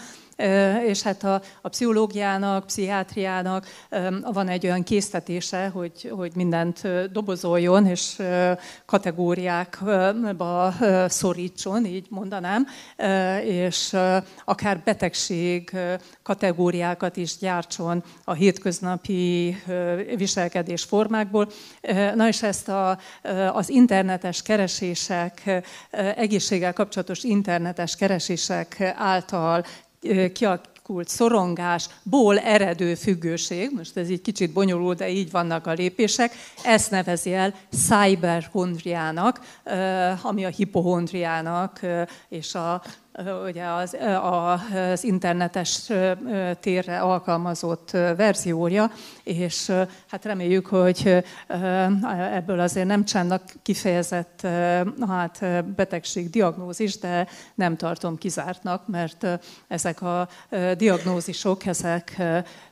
és 0.86 1.02
hát 1.02 1.24
a, 1.24 1.42
a 1.62 1.70
pszichológiának, 1.70 2.66
pszichiátriának 2.66 3.66
van 4.32 4.48
egy 4.48 4.66
olyan 4.66 4.84
késztetése, 4.84 5.68
hogy, 5.68 6.12
hogy 6.16 6.32
mindent 6.36 6.82
dobozoljon, 7.12 7.86
és 7.86 8.22
kategóriákba 8.86 10.74
szorítson, 11.08 11.86
így 11.86 12.06
mondanám, 12.10 12.68
és 13.44 13.96
akár 14.46 14.82
betegség 14.84 15.78
kategóriákat 16.24 17.18
is 17.18 17.38
gyártson 17.38 18.04
a 18.24 18.34
hétköznapi 18.34 19.58
viselkedés 20.16 20.84
formákból. 20.84 21.50
Na 22.16 22.28
és 22.28 22.44
ezt 22.44 22.70
a, 22.70 22.98
az 23.54 23.70
internetes 23.70 24.42
keresések, 24.42 25.62
egészséggel 26.16 26.74
kapcsolatos 26.74 27.24
internetes 27.24 27.96
keresések 27.96 28.94
által 28.96 29.64
kialakult 30.34 31.08
szorongásból 31.08 32.40
eredő 32.40 32.96
függőség, 32.96 33.72
most 33.76 33.98
ez 33.98 34.10
egy 34.10 34.22
kicsit 34.22 34.54
bonyolult, 34.54 34.98
de 34.98 35.10
így 35.10 35.32
vannak 35.32 35.68
a 35.68 35.74
lépések, 35.74 36.34
ezt 36.64 36.92
nevezi 36.92 37.34
el 37.34 37.54
cyberhondriának, 37.72 39.40
ami 40.22 40.46
a 40.46 40.50
hipohondriának 40.50 41.80
és 42.30 42.56
a 42.56 42.82
ugye 43.48 43.66
az, 43.66 43.98
az 44.22 45.04
internetes 45.04 45.92
térre 46.60 47.00
alkalmazott 47.00 47.92
verziója, 47.92 48.92
és 49.24 49.72
hát 50.08 50.26
reméljük, 50.26 50.66
hogy 50.66 51.24
ebből 52.34 52.60
azért 52.60 52.88
nem 52.88 53.06
csának 53.06 53.44
kifejezett 53.62 54.48
hát, 55.08 55.64
betegség 55.76 56.30
diagnózis, 56.30 56.98
de 57.00 57.28
nem 57.56 57.78
tartom 57.78 58.18
kizártnak, 58.18 58.88
mert 58.88 59.28
ezek 59.68 60.02
a 60.02 60.28
diagnózisok, 60.78 61.66
ezek 61.66 62.22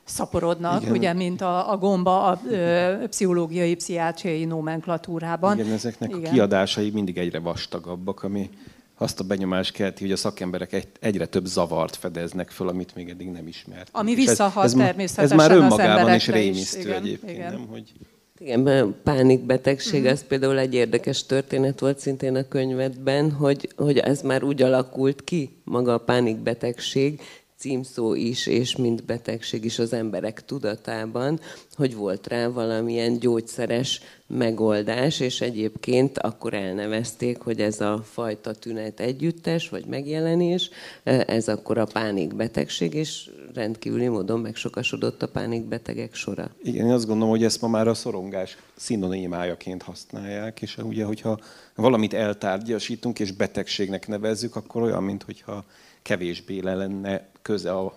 szaporodnak, 0.04 0.82
Igen. 0.82 0.94
ugye, 0.94 1.12
mint 1.12 1.40
a, 1.40 1.70
a 1.72 1.76
gomba 1.76 2.24
a, 2.24 2.30
a 2.30 3.08
pszichológiai, 3.08 3.74
pszichiátriai 3.74 4.44
nomenklatúrában. 4.44 5.58
Igen, 5.58 5.72
ezeknek 5.72 6.10
Igen. 6.10 6.24
a 6.24 6.32
kiadásai 6.32 6.90
mindig 6.90 7.18
egyre 7.18 7.38
vastagabbak, 7.38 8.22
ami 8.22 8.50
azt 8.98 9.20
a 9.20 9.24
benyomást 9.24 9.72
kelti, 9.72 10.02
hogy 10.02 10.12
a 10.12 10.16
szakemberek 10.16 10.86
egyre 11.00 11.26
több 11.26 11.44
zavart 11.44 11.96
fedeznek 11.96 12.50
föl, 12.50 12.68
amit 12.68 12.94
még 12.94 13.08
eddig 13.08 13.30
nem 13.30 13.46
ismert. 13.46 13.88
Ami 13.92 14.14
visszahat 14.14 14.64
ez, 14.64 14.72
természetesen 14.72 15.40
Ez 15.40 15.46
már 15.46 15.56
önmagában 15.56 16.14
is 16.14 16.26
rémisztő 16.26 16.80
igen, 16.80 17.02
egyébként, 17.02 17.32
igen. 17.32 17.52
nem? 17.52 17.66
Hogy... 17.66 17.92
Igen, 18.38 18.94
pánikbetegség, 19.02 20.00
mm-hmm. 20.00 20.10
ez 20.10 20.26
például 20.26 20.58
egy 20.58 20.74
érdekes 20.74 21.26
történet 21.26 21.80
volt 21.80 21.98
szintén 21.98 22.36
a 22.36 22.48
könyvedben, 22.48 23.32
hogy, 23.32 23.72
hogy 23.76 23.98
ez 23.98 24.22
már 24.22 24.42
úgy 24.42 24.62
alakult 24.62 25.24
ki, 25.24 25.60
maga 25.64 25.94
a 25.94 25.98
pánikbetegség, 25.98 27.20
címszó 27.58 28.14
is, 28.14 28.46
és 28.46 28.76
mint 28.76 29.04
betegség 29.04 29.64
is 29.64 29.78
az 29.78 29.92
emberek 29.92 30.44
tudatában, 30.44 31.40
hogy 31.74 31.94
volt 31.94 32.26
rá 32.26 32.48
valamilyen 32.48 33.18
gyógyszeres 33.18 34.00
megoldás, 34.26 35.20
és 35.20 35.40
egyébként 35.40 36.18
akkor 36.18 36.54
elnevezték, 36.54 37.38
hogy 37.38 37.60
ez 37.60 37.80
a 37.80 38.02
fajta 38.04 38.52
tünet 38.52 39.00
együttes, 39.00 39.68
vagy 39.68 39.84
megjelenés, 39.86 40.70
ez 41.02 41.48
akkor 41.48 41.78
a 41.78 41.84
pánikbetegség, 41.84 42.94
és 42.94 43.30
rendkívüli 43.54 44.08
módon 44.08 44.40
megsokasodott 44.40 45.22
a 45.22 45.28
pánikbetegek 45.28 46.14
sora. 46.14 46.50
Igen, 46.62 46.86
én 46.86 46.92
azt 46.92 47.06
gondolom, 47.06 47.30
hogy 47.30 47.44
ezt 47.44 47.60
ma 47.60 47.68
már 47.68 47.88
a 47.88 47.94
szorongás 47.94 48.56
szinonimájaként 48.76 49.82
használják, 49.82 50.62
és 50.62 50.76
ugye, 50.76 51.04
hogyha 51.04 51.38
valamit 51.74 52.14
eltárgyasítunk 52.14 53.18
és 53.18 53.32
betegségnek 53.32 54.06
nevezzük, 54.06 54.56
akkor 54.56 54.82
olyan, 54.82 55.02
mintha 55.02 55.64
kevésbé 56.02 56.60
lenne 56.60 57.28
köze 57.48 57.72
a 57.72 57.94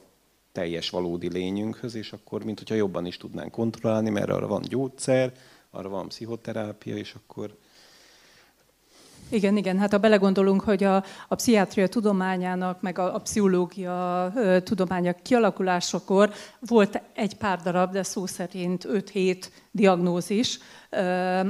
teljes 0.51 0.89
valódi 0.89 1.31
lényünkhöz, 1.31 1.95
és 1.95 2.11
akkor, 2.11 2.43
mint 2.43 2.57
hogyha 2.57 2.75
jobban 2.75 3.05
is 3.05 3.17
tudnánk 3.17 3.51
kontrollálni, 3.51 4.09
mert 4.09 4.29
arra 4.29 4.47
van 4.47 4.61
gyógyszer, 4.61 5.31
arra 5.71 5.89
van 5.89 6.07
pszichoterápia, 6.07 6.95
és 6.95 7.13
akkor 7.13 7.57
igen, 9.29 9.57
igen, 9.57 9.79
hát 9.79 9.91
ha 9.91 9.97
belegondolunk, 9.97 10.61
hogy 10.61 10.83
a, 10.83 10.95
a 11.27 11.35
pszichiátria 11.35 11.87
tudományának, 11.87 12.81
meg 12.81 12.99
a, 12.99 13.15
a 13.15 13.19
pszichológia 13.19 14.31
tudománya 14.63 15.13
kialakulásakor 15.13 16.33
volt 16.59 17.01
egy 17.13 17.37
pár 17.37 17.61
darab, 17.61 17.91
de 17.91 18.03
szó 18.03 18.25
szerint 18.25 18.87
5-7 18.89 19.45
diagnózis, 19.71 20.59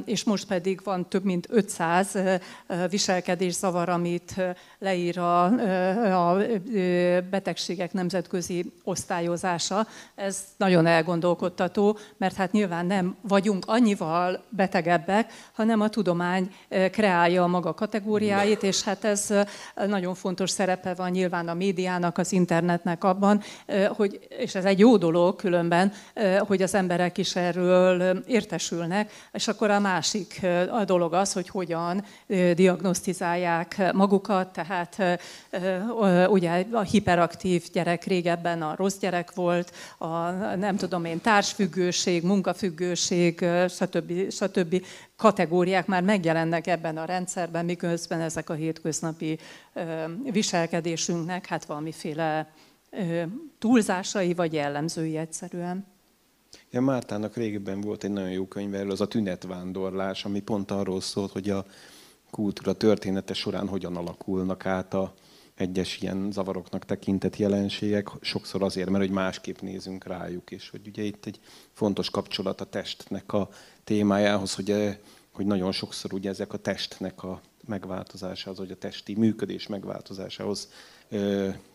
és 0.05 0.23
most 0.23 0.47
pedig 0.47 0.81
van 0.84 1.10
több 1.10 1.23
mint 1.23 1.47
500 1.49 2.17
viselkedészavar, 2.89 3.89
amit 3.89 4.36
leír 4.79 5.19
a, 5.19 5.43
a 6.29 6.38
betegségek 7.29 7.93
nemzetközi 7.93 8.71
osztályozása. 8.84 9.88
Ez 10.15 10.43
nagyon 10.57 10.86
elgondolkodtató, 10.86 11.97
mert 12.17 12.36
hát 12.36 12.51
nyilván 12.51 12.86
nem 12.86 13.15
vagyunk 13.21 13.65
annyival 13.67 14.43
betegebbek, 14.49 15.31
hanem 15.53 15.81
a 15.81 15.89
tudomány 15.89 16.53
kreálja 16.91 17.43
a 17.43 17.47
maga 17.47 17.73
kategóriáit, 17.73 18.63
és 18.63 18.84
hát 18.84 19.03
ez 19.03 19.34
nagyon 19.88 20.15
fontos 20.15 20.49
szerepe 20.49 20.93
van 20.93 21.10
nyilván 21.10 21.47
a 21.47 21.53
médiának, 21.53 22.17
az 22.17 22.31
internetnek 22.31 23.03
abban, 23.03 23.41
hogy, 23.88 24.27
és 24.38 24.55
ez 24.55 24.65
egy 24.65 24.79
jó 24.79 24.97
dolog 24.97 25.36
különben, 25.36 25.91
hogy 26.39 26.62
az 26.62 26.73
emberek 26.73 27.17
is 27.17 27.36
erről 27.36 28.11
értesülnek, 28.28 29.12
és 29.32 29.47
akkor 29.47 29.69
a 29.69 29.80
másik 29.80 30.41
a 30.71 30.84
dolog 30.84 31.13
az, 31.13 31.34
hogy 31.34 31.50
hogyan 31.50 32.04
diagnosztizálják 32.56 33.93
magukat, 33.93 34.54
tehát 34.54 35.19
ugye 36.30 36.65
a 36.71 36.82
hiperaktív 36.82 37.63
gyerek 37.74 38.04
régebben 38.04 38.62
a 38.62 38.76
rossz 38.76 38.97
gyerek 38.97 39.34
volt, 39.34 39.74
a 39.97 40.30
nem 40.56 40.76
tudom 40.76 41.06
én, 41.06 41.21
társfüggőség, 41.21 42.24
munkafüggőség, 42.24 43.45
stb. 43.69 44.32
stb. 44.32 44.86
kategóriák 45.17 45.86
már 45.86 46.04
megjelennek 46.04 46.67
ebben 46.67 46.97
a 46.97 47.06
rendszerben, 47.06 47.65
miközben 47.65 48.21
ezek 48.21 48.50
a 48.50 48.54
hétköznapi 48.54 49.39
viselkedésünknek 50.32 51.45
hát 51.45 51.65
valamiféle 51.65 52.52
túlzásai 53.60 54.34
vagy 54.34 54.54
jellemzői 54.54 55.17
egyszerűen. 55.17 55.90
Ja, 56.73 56.81
Mártának 56.81 57.36
régebben 57.36 57.81
volt 57.81 58.03
egy 58.03 58.12
nagyon 58.12 58.31
jó 58.31 58.47
könyv 58.47 58.73
erről, 58.73 58.91
az 58.91 59.01
a 59.01 59.07
tünetvándorlás, 59.07 60.25
ami 60.25 60.39
pont 60.39 60.71
arról 60.71 61.01
szólt, 61.01 61.31
hogy 61.31 61.49
a 61.49 61.65
kultúra 62.29 62.73
története 62.73 63.34
során 63.34 63.67
hogyan 63.67 63.95
alakulnak 63.95 64.65
át 64.65 64.93
a 64.93 65.13
egyes 65.55 66.01
ilyen 66.01 66.31
zavaroknak 66.31 66.86
tekintett 66.86 67.38
jelenségek, 67.38 68.10
sokszor 68.21 68.63
azért, 68.63 68.89
mert 68.89 69.03
hogy 69.03 69.13
másképp 69.13 69.60
nézünk 69.60 70.03
rájuk, 70.03 70.51
és 70.51 70.69
hogy 70.69 70.88
ugye 70.88 71.03
itt 71.03 71.25
egy 71.25 71.39
fontos 71.73 72.10
kapcsolat 72.10 72.62
a 72.62 72.65
testnek 72.65 73.34
a 73.34 73.49
témájához, 73.84 74.55
hogy, 74.55 74.71
eh, 74.71 74.97
hogy 75.31 75.45
nagyon 75.45 75.71
sokszor 75.71 76.13
ugye 76.13 76.29
ezek 76.29 76.53
a 76.53 76.57
testnek 76.57 77.23
a 77.23 77.41
megváltozásához, 77.67 78.57
vagy 78.57 78.71
a 78.71 78.77
testi 78.77 79.15
működés 79.15 79.67
megváltozásához 79.67 80.69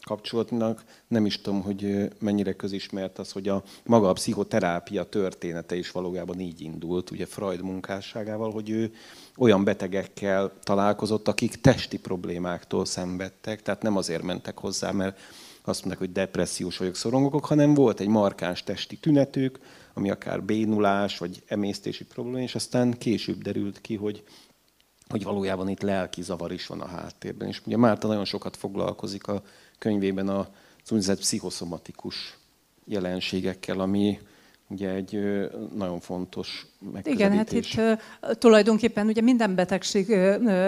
kapcsolatnak. 0.03 0.85
Nem 1.09 1.27
is 1.27 1.41
tudom, 1.41 1.63
hogy 1.63 2.09
mennyire 2.19 2.53
közismert 2.53 3.19
az, 3.19 3.33
hogy 3.33 3.49
a 3.49 3.63
maga 3.85 4.09
a 4.09 4.13
pszichoterápia 4.13 5.05
története 5.05 5.77
is 5.77 5.91
valójában 5.91 6.41
így 6.41 6.61
indult, 6.61 7.11
ugye 7.11 7.27
Freud 7.27 7.63
munkásságával, 7.63 8.53
hogy 8.53 8.71
ő 8.71 8.93
olyan 9.37 9.65
betegekkel 9.65 10.53
találkozott, 10.63 11.29
akik 11.29 11.61
testi 11.61 11.99
problémáktól 11.99 12.85
szenvedtek, 12.85 13.63
tehát 13.63 13.83
nem 13.83 13.97
azért 13.97 14.23
mentek 14.23 14.59
hozzá, 14.59 14.91
mert 14.91 15.19
azt 15.65 15.85
mondták, 15.85 16.07
hogy 16.07 16.13
depressziós 16.13 16.77
vagyok, 16.77 16.95
szorongok, 16.95 17.45
hanem 17.45 17.75
volt 17.75 18.01
egy 18.01 18.09
markáns 18.09 18.63
testi 18.63 18.97
tünetük, 18.97 19.59
ami 19.95 20.11
akár 20.11 20.43
bénulás, 20.43 21.19
vagy 21.19 21.43
emésztési 21.47 22.05
probléma, 22.05 22.41
és 22.41 22.55
aztán 22.55 22.99
később 22.99 23.43
derült 23.43 23.81
ki, 23.81 23.95
hogy 23.95 24.23
hogy 25.09 25.23
valójában 25.23 25.69
itt 25.69 25.83
lelki 25.83 26.23
zavar 26.23 26.53
is 26.53 26.67
van 26.67 26.81
a 26.81 26.87
háttérben. 26.87 27.49
És 27.49 27.61
ugye 27.67 27.77
Márta 27.77 28.07
nagyon 28.07 28.25
sokat 28.25 28.57
foglalkozik 28.57 29.27
a 29.27 29.43
könyvében 29.79 30.29
az 30.29 30.47
úgynevezett 30.85 31.19
pszichoszomatikus 31.19 32.39
jelenségekkel, 32.85 33.81
ami 33.81 34.19
ugye 34.69 34.91
egy 34.91 35.21
nagyon 35.75 36.01
fontos 36.01 36.67
Igen, 37.03 37.37
hát 37.37 37.53
itt 37.53 37.81
tulajdonképpen 38.39 39.07
ugye 39.07 39.21
minden 39.21 39.55
betegség 39.55 40.17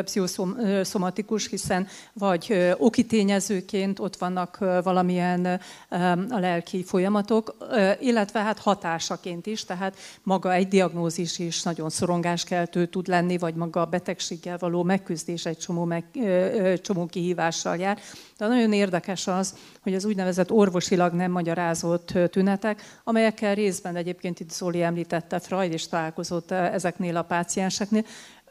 pszichoszomatikus, 0.05 1.49
hiszen 1.49 1.87
vagy 2.13 2.75
oki 2.79 3.07
tényezőként 3.07 3.99
ott 3.99 4.17
vannak 4.17 4.59
valamilyen 4.59 5.61
a 6.31 6.39
lelki 6.39 6.85
folyamatok, 6.85 7.57
illetve 8.01 8.41
hát 8.41 8.59
hatásaként 8.59 9.47
is, 9.47 9.65
tehát 9.65 9.97
maga 10.23 10.53
egy 10.53 10.69
diagnózis 10.69 11.39
is 11.39 11.63
nagyon 11.63 11.91
szorongáskeltő 11.91 12.87
tud 12.87 13.09
lenni, 13.09 13.39
vagy 13.39 13.55
maga 13.55 13.81
a 13.81 13.87
betegséggel 13.87 14.59
való 14.59 14.83
megküzdés 14.83 15.47
egy 15.47 15.59
csomó, 15.59 15.85
meg, 15.85 16.05
csomó 16.83 17.07
kihívással 17.07 17.77
jár. 17.77 17.99
De 18.39 18.47
nagyon 18.47 18.73
érdekes 18.73 19.27
az, 19.27 19.55
hogy 19.83 19.95
az 19.95 20.05
úgynevezett 20.05 20.53
orvosilag 20.53 21.13
nem 21.13 21.31
magyarázott 21.31 22.13
tünetek, 22.31 23.01
amelyekkel 23.05 23.55
részben 23.55 23.88
egyébként 23.97 24.41
itt 24.41 24.51
Zoli 24.51 24.83
említette, 24.83 25.39
Freud 25.39 25.73
is 25.73 25.89
találkozott 25.89 26.51
ezeknél 26.51 27.17
a 27.17 27.23
pácienseknél, 27.23 28.05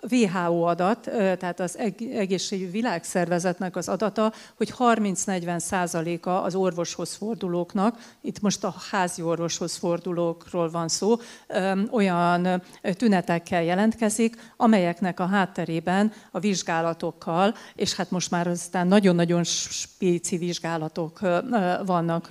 WHO 0.10 0.62
adat, 0.62 1.00
tehát 1.12 1.60
az 1.60 1.78
egészségügyi 2.14 2.72
világszervezetnek 2.72 3.76
az 3.76 3.90
adata, 3.90 4.34
hogy 4.58 4.74
30-40 4.78 5.60
százaléka 5.60 6.42
az 6.42 6.56
orvoshoz 6.56 7.16
fordulóknak, 7.16 7.98
itt 8.22 8.42
most 8.42 8.64
a 8.64 8.76
házi 8.92 9.22
orvoshoz 9.22 9.76
fordulókról 9.76 10.70
van 10.70 10.88
szó, 10.88 11.16
olyan 11.92 12.62
tünetekkel 12.94 13.64
jelentkezik, 13.64 14.36
amelyeknek 14.58 15.20
a 15.20 15.26
hátterében 15.26 16.12
a 16.32 16.40
vizsgálatokkal, 16.40 17.54
és 17.76 17.96
hát 17.96 18.12
most 18.12 18.32
már 18.32 18.48
aztán 18.48 18.88
nagyon-nagyon 18.88 19.44
spéci 19.44 20.38
vizsgálatok 20.38 21.20
vannak, 21.86 22.28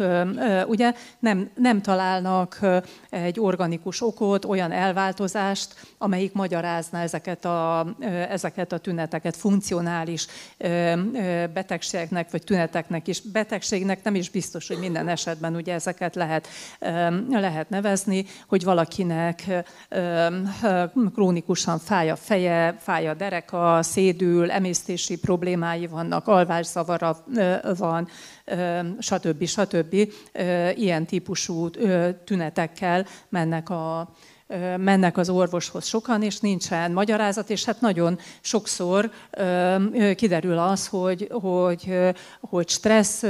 ugye? 0.67 0.93
Nem, 1.19 1.51
nem 1.55 1.83
találnak 1.83 2.61
egy 3.11 3.41
organikus 3.41 4.03
okot, 4.03 4.45
olyan 4.45 4.73
elváltozást, 4.73 5.75
amelyik 5.99 6.33
magyarázna 6.33 6.99
ezeket 6.99 7.45
a 7.45 7.56
ezeket 8.29 8.73
a 8.73 8.79
tüneteket 8.79 9.37
funkcionális 9.37 10.27
betegségeknek 11.53 12.31
vagy 12.31 12.43
tüneteknek 12.45 13.09
is. 13.09 13.21
Betegségnek 13.21 14.03
nem 14.03 14.15
is 14.15 14.31
biztos, 14.31 14.69
hogy 14.69 14.79
minden 14.79 15.09
esetben 15.09 15.55
ugye 15.55 15.75
ezeket 15.75 16.15
lehet, 16.15 16.49
lehet 17.31 17.69
nevezni, 17.69 18.25
hogy 18.47 18.65
valakinek 18.65 19.65
krónikusan 21.15 21.79
fáj 21.79 22.11
a 22.11 22.17
feje, 22.17 22.77
fáj 22.81 23.09
a 23.09 23.15
dereka, 23.15 23.83
szédül, 23.83 24.51
emésztési 24.51 25.19
problémái 25.19 25.87
vannak, 25.87 26.27
alvászavara 26.27 27.25
van, 27.79 28.09
stb. 28.99 29.45
stb. 29.45 29.95
Ilyen 30.75 31.07
típusú 31.07 31.71
tünetekkel 32.25 33.07
mennek 33.29 33.71
a, 33.71 34.09
mennek 34.77 35.17
az 35.17 35.29
orvoshoz 35.29 35.87
sokan, 35.87 36.23
és 36.23 36.41
nincsen 36.41 36.93
magyarázat, 36.93 37.51
és 37.51 37.65
hát 37.65 37.81
nagyon 37.81 38.19
sokszor 38.41 39.11
kiderül 40.17 40.59
az, 40.59 40.87
hogy, 40.87 41.29
hogy, 41.33 41.99
hogy 42.41 42.69
stressz 42.69 43.23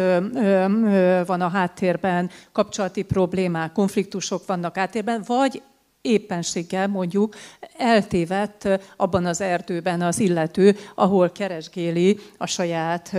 van 1.26 1.40
a 1.40 1.48
háttérben, 1.48 2.31
kapcsolati 2.52 3.02
problémák, 3.02 3.72
konfliktusok 3.72 4.46
vannak 4.46 4.76
háttérben, 4.76 5.22
vagy 5.26 5.62
éppenséggel 6.07 6.88
mondjuk 6.88 7.35
eltévedt 7.77 8.69
abban 8.97 9.27
az 9.27 9.40
erdőben 9.40 10.03
az 10.03 10.19
illető, 10.19 10.77
ahol 10.95 11.31
keresgéli 11.31 12.19
a 12.38 12.47
saját 12.47 13.16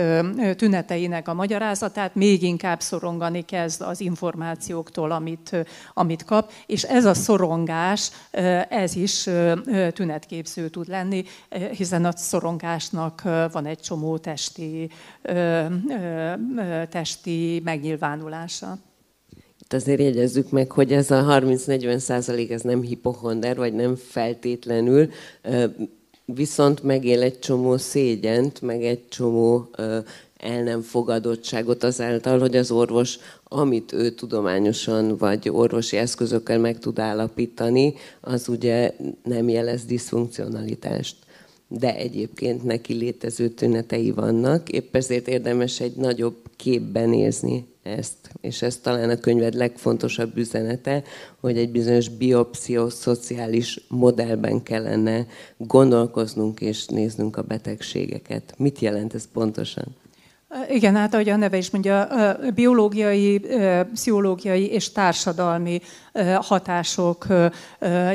tüneteinek 0.56 1.28
a 1.28 1.34
magyarázatát, 1.34 2.14
még 2.14 2.42
inkább 2.42 2.80
szorongani 2.80 3.44
kezd 3.44 3.82
az 3.82 4.00
információktól, 4.00 5.10
amit, 5.10 5.56
amit 5.94 6.24
kap, 6.24 6.52
és 6.66 6.82
ez 6.82 7.04
a 7.04 7.14
szorongás, 7.14 8.10
ez 8.68 8.96
is 8.96 9.28
tünetképző 9.92 10.68
tud 10.68 10.88
lenni, 10.88 11.24
hiszen 11.76 12.04
a 12.04 12.16
szorongásnak 12.16 13.22
van 13.52 13.66
egy 13.66 13.80
csomó 13.80 14.18
testi, 14.18 14.90
testi 16.90 17.60
megnyilvánulása 17.64 18.78
itt 19.68 19.74
azért 19.74 20.00
jegyezzük 20.00 20.50
meg, 20.50 20.70
hogy 20.72 20.92
ez 20.92 21.10
a 21.10 21.40
30-40 21.40 21.98
százalék, 21.98 22.50
ez 22.50 22.60
nem 22.60 22.82
hipohonder, 22.82 23.56
vagy 23.56 23.72
nem 23.72 23.96
feltétlenül, 23.96 25.08
viszont 26.24 26.82
megél 26.82 27.22
egy 27.22 27.38
csomó 27.38 27.76
szégyent, 27.76 28.60
meg 28.60 28.84
egy 28.84 29.08
csomó 29.08 29.68
el 30.36 30.62
nem 30.62 30.80
fogadottságot 30.80 31.84
azáltal, 31.84 32.38
hogy 32.38 32.56
az 32.56 32.70
orvos, 32.70 33.18
amit 33.44 33.92
ő 33.92 34.10
tudományosan 34.10 35.16
vagy 35.16 35.48
orvosi 35.48 35.96
eszközökkel 35.96 36.58
meg 36.58 36.78
tud 36.78 36.98
állapítani, 36.98 37.94
az 38.20 38.48
ugye 38.48 38.94
nem 39.22 39.48
jelez 39.48 39.84
diszfunkcionalitást. 39.84 41.16
De 41.68 41.96
egyébként 41.96 42.64
neki 42.64 42.94
létező 42.94 43.48
tünetei 43.48 44.10
vannak, 44.10 44.68
épp 44.68 44.96
ezért 44.96 45.28
érdemes 45.28 45.80
egy 45.80 45.96
nagyobb 45.96 46.36
képben 46.56 47.08
nézni 47.08 47.66
ezt. 47.82 48.30
És 48.40 48.62
ez 48.62 48.76
talán 48.76 49.10
a 49.10 49.16
könyved 49.16 49.54
legfontosabb 49.54 50.36
üzenete, 50.36 51.02
hogy 51.40 51.58
egy 51.58 51.70
bizonyos 51.70 52.08
biopszichoszociális 52.08 53.80
modellben 53.88 54.62
kellene 54.62 55.26
gondolkoznunk 55.56 56.60
és 56.60 56.86
néznünk 56.86 57.36
a 57.36 57.42
betegségeket. 57.42 58.54
Mit 58.56 58.78
jelent 58.78 59.14
ez 59.14 59.28
pontosan? 59.32 59.96
Igen, 60.68 60.96
hát 60.96 61.14
ahogy 61.14 61.28
a 61.28 61.36
neve 61.36 61.56
is 61.56 61.70
mondja, 61.70 62.08
biológiai, 62.54 63.40
pszichológiai 63.92 64.70
és 64.70 64.92
társadalmi 64.92 65.80
hatások 66.40 67.26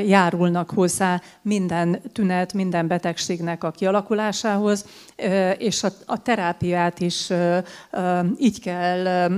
járulnak 0.06 0.70
hozzá 0.70 1.22
minden 1.42 2.02
tünet, 2.14 2.54
minden 2.54 2.88
betegségnek 2.88 3.64
a 3.64 3.72
kialakulásához, 3.72 4.86
és 5.58 5.84
a, 6.06 6.22
terápiát 6.22 7.00
is 7.00 7.30
így 8.38 8.62
kell 8.62 9.30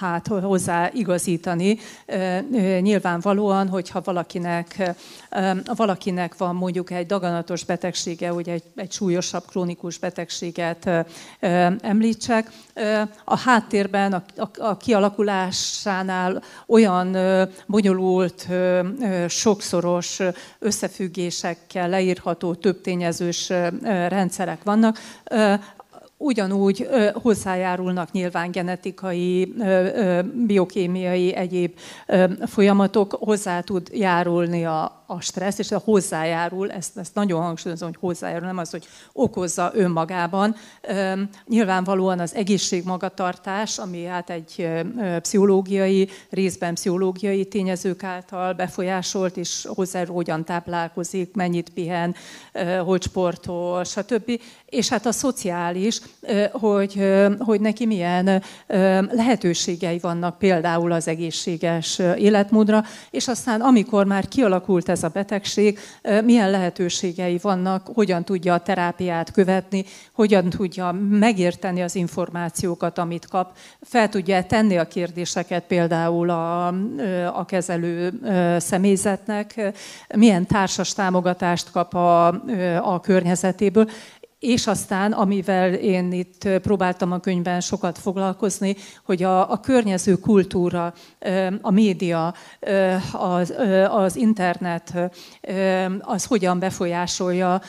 hát 0.00 0.26
hozzá 0.26 0.90
igazítani. 0.92 1.78
Nyilvánvalóan, 2.80 3.68
hogyha 3.68 4.00
valakinek, 4.04 4.94
valakinek 5.74 6.36
van 6.36 6.54
mondjuk 6.54 6.90
egy 6.90 7.06
daganatos 7.06 7.64
betegsége, 7.64 8.32
ugye 8.32 8.52
egy, 8.52 8.62
egy 8.76 8.92
súlyosabb 8.92 9.44
krónikus 9.46 9.98
betegséget 9.98 10.90
említsek, 11.94 12.50
a 13.24 13.38
háttérben, 13.38 14.22
a, 14.58 14.76
kialakulásánál 14.76 16.42
olyan 16.66 17.16
bonyolult, 17.66 18.48
sokszoros 19.28 20.20
összefüggésekkel 20.58 21.88
leírható 21.88 22.54
több 22.54 22.80
tényezős 22.80 23.48
rendszerek 24.08 24.62
vannak, 24.62 24.98
ugyanúgy 26.16 26.88
hozzájárulnak 27.12 28.12
nyilván 28.12 28.50
genetikai, 28.50 29.54
biokémiai, 30.46 31.34
egyéb 31.34 31.78
folyamatok, 32.46 33.16
hozzá 33.20 33.60
tud 33.60 33.88
járulni 33.92 34.64
a, 34.64 35.03
a 35.06 35.20
stressz, 35.20 35.58
és 35.58 35.70
a 35.70 35.82
hozzájárul, 35.84 36.70
ezt, 36.70 36.98
ezt 36.98 37.14
nagyon 37.14 37.42
hangsúlyozom, 37.42 37.88
hogy 37.88 37.98
hozzájárul, 38.00 38.46
nem 38.46 38.58
az, 38.58 38.70
hogy 38.70 38.86
okozza 39.12 39.70
önmagában. 39.74 40.54
Nyilvánvalóan 41.46 42.20
az 42.20 42.34
egészségmagatartás, 42.34 43.78
ami 43.78 44.04
hát 44.04 44.30
egy 44.30 44.68
pszichológiai, 45.18 46.08
részben 46.30 46.74
pszichológiai 46.74 47.44
tényezők 47.44 48.04
által 48.04 48.52
befolyásolt, 48.52 49.36
és 49.36 49.66
hozzá 49.74 50.06
hogyan 50.06 50.44
táplálkozik, 50.44 51.34
mennyit 51.34 51.70
pihen, 51.70 52.14
hogy 52.84 53.02
sportol, 53.02 53.84
stb. 53.84 54.40
És 54.66 54.88
hát 54.88 55.06
a 55.06 55.12
szociális, 55.12 56.00
hogy, 56.52 57.04
hogy 57.38 57.60
neki 57.60 57.86
milyen 57.86 58.42
lehetőségei 59.10 59.98
vannak 59.98 60.38
például 60.38 60.92
az 60.92 61.08
egészséges 61.08 61.98
életmódra, 61.98 62.84
és 63.10 63.28
aztán 63.28 63.60
amikor 63.60 64.06
már 64.06 64.28
kialakult 64.28 64.88
ez 64.94 65.02
a 65.02 65.08
betegség, 65.08 65.78
milyen 66.24 66.50
lehetőségei 66.50 67.38
vannak, 67.42 67.90
hogyan 67.94 68.24
tudja 68.24 68.54
a 68.54 68.60
terápiát 68.60 69.32
követni, 69.32 69.84
hogyan 70.12 70.50
tudja 70.50 70.92
megérteni 71.10 71.82
az 71.82 71.94
információkat, 71.94 72.98
amit 72.98 73.26
kap, 73.26 73.56
fel 73.82 74.08
tudja 74.08 74.44
tenni 74.44 74.76
a 74.76 74.86
kérdéseket 74.86 75.64
például 75.64 76.30
a, 76.30 76.66
a 77.26 77.44
kezelő 77.44 78.12
személyzetnek, 78.58 79.72
milyen 80.14 80.46
társas 80.46 80.92
támogatást 80.92 81.70
kap 81.70 81.94
a, 81.94 82.26
a 82.82 83.00
környezetéből, 83.00 83.88
és 84.44 84.66
aztán, 84.66 85.12
amivel 85.12 85.74
én 85.74 86.12
itt 86.12 86.48
próbáltam 86.62 87.12
a 87.12 87.18
könyvben 87.18 87.60
sokat 87.60 87.98
foglalkozni, 87.98 88.76
hogy 89.04 89.22
a, 89.22 89.50
a 89.50 89.60
környező 89.60 90.14
kultúra, 90.14 90.94
a 91.60 91.70
média, 91.70 92.34
az, 93.12 93.54
az 93.88 94.16
internet, 94.16 94.94
az 96.00 96.24
hogyan 96.24 96.58
befolyásolja 96.58 97.60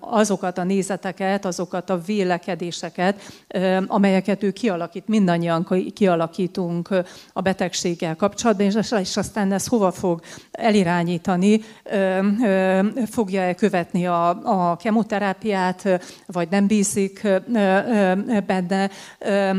azokat 0.00 0.58
a 0.58 0.64
nézeteket, 0.64 1.44
azokat 1.44 1.90
a 1.90 2.00
vélekedéseket, 2.06 3.20
amelyeket 3.86 4.42
ő 4.42 4.50
kialakít, 4.50 5.08
mindannyian 5.08 5.68
kialakítunk 5.94 6.88
a 7.32 7.40
betegséggel 7.40 8.16
kapcsolatban, 8.16 8.66
és 9.00 9.16
aztán 9.16 9.52
ez 9.52 9.66
hova 9.66 9.90
fog 9.90 10.20
elirányítani, 10.50 11.60
fogja-e 13.10 13.54
követni 13.54 14.06
a, 14.06 14.28
a 14.70 14.76
kemoterápiát, 14.76 16.03
vagy 16.26 16.48
nem 16.50 16.66
bízik 16.66 17.28
benne, 18.46 18.90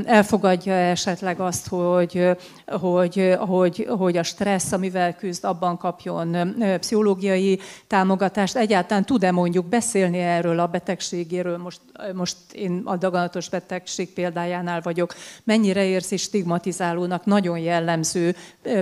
elfogadja 0.06 0.74
esetleg 0.74 1.40
azt, 1.40 1.68
hogy, 1.68 2.30
hogy, 2.66 3.36
hogy, 3.40 3.88
hogy 3.98 4.18
a 4.18 4.24
stressz, 4.24 4.72
amivel 4.72 5.16
küzd, 5.16 5.46
abban 5.46 5.78
kapjon 5.78 6.56
pszichológiai 6.80 7.60
támogatást. 7.88 8.56
Egyáltalán 8.56 9.06
tud-e 9.06 9.32
mondjuk 9.32 9.66
beszélni 9.66 10.20
erről 10.20 10.60
a 10.60 10.68
betegségéről? 10.68 11.58
Most, 11.58 11.80
most 12.14 12.38
én 12.52 12.82
a 12.84 12.96
daganatos 12.96 13.50
betegség 13.50 14.14
példájánál 14.14 14.82
vagyok. 14.82 15.14
Mennyire 15.44 15.84
érzi 15.84 16.18
stigmatizálónak, 16.18 17.26
nagyon 17.26 17.58
jellemző 17.58 18.36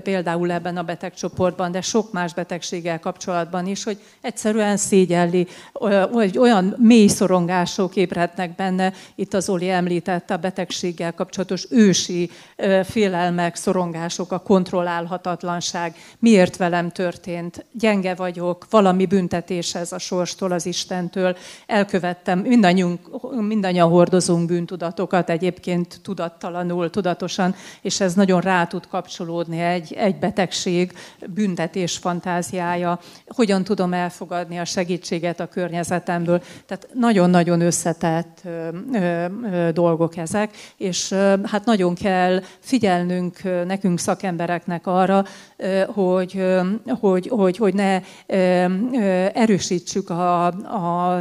például 0.04 0.52
ebben 0.52 0.78
a 0.78 0.84
betegcsoportban, 0.84 1.72
de 1.72 1.82
sok 1.82 2.12
más 2.12 2.34
betegséggel 2.34 3.00
kapcsolatban 3.00 3.68
is, 3.68 3.84
hogy 3.84 3.98
egyszerűen 4.22 4.78
szégyelli, 4.78 5.48
hogy 6.12 6.38
olyan 6.38 6.76
mély 6.78 7.08
szorongások 7.44 7.96
ébrednek 7.96 8.56
benne, 8.56 8.94
itt 9.16 9.34
az 9.34 9.50
Oli 9.50 9.70
említette 9.70 10.34
a 10.34 10.38
betegséggel 10.38 11.14
kapcsolatos 11.14 11.68
ősi 11.70 12.30
félelmek, 12.84 13.56
szorongások, 13.56 14.32
a 14.32 14.40
kontrollálhatatlanság, 14.40 15.96
miért 16.20 16.58
velem 16.58 16.90
történt, 16.90 17.66
gyenge 17.72 18.16
vagyok, 18.16 18.66
valami 18.70 19.06
büntetés 19.06 19.76
ez 19.76 19.92
a 19.92 19.98
sorstól, 19.98 20.52
az 20.52 20.66
Istentől, 20.66 21.38
elkövettem, 21.68 22.40
mindannyiunk, 22.40 23.00
mindannyian 23.48 23.90
hordozunk 23.90 24.48
bűntudatokat, 24.48 25.30
egyébként 25.30 26.00
tudattalanul, 26.04 26.90
tudatosan, 26.90 27.56
és 27.82 28.00
ez 28.00 28.14
nagyon 28.14 28.42
rá 28.42 28.66
tud 28.66 28.88
kapcsolódni 28.88 29.60
egy, 29.60 29.94
egy 29.94 30.16
betegség 30.16 30.94
büntetés 31.28 31.98
fantáziája, 31.98 33.00
hogyan 33.28 33.64
tudom 33.64 33.94
elfogadni 33.94 34.60
a 34.60 34.66
segítséget 34.66 35.40
a 35.40 35.48
környezetemből. 35.48 36.42
Tehát 36.66 36.88
nagyon-nagyon 37.34 37.68
összetett 37.68 38.42
dolgok 39.74 40.18
ezek, 40.18 40.56
és 40.78 41.12
hát 41.44 41.66
nagyon 41.66 41.96
kell 41.96 42.42
figyelnünk 42.60 43.40
nekünk 43.66 44.00
szakembereknek 44.00 44.88
arra, 44.88 45.26
hogy, 45.88 46.44
hogy, 47.00 47.28
hogy, 47.28 47.58
hogy 47.58 47.74
ne 47.74 48.02
erősítsük 49.30 50.10
a, 50.10 50.46
a, 50.46 51.16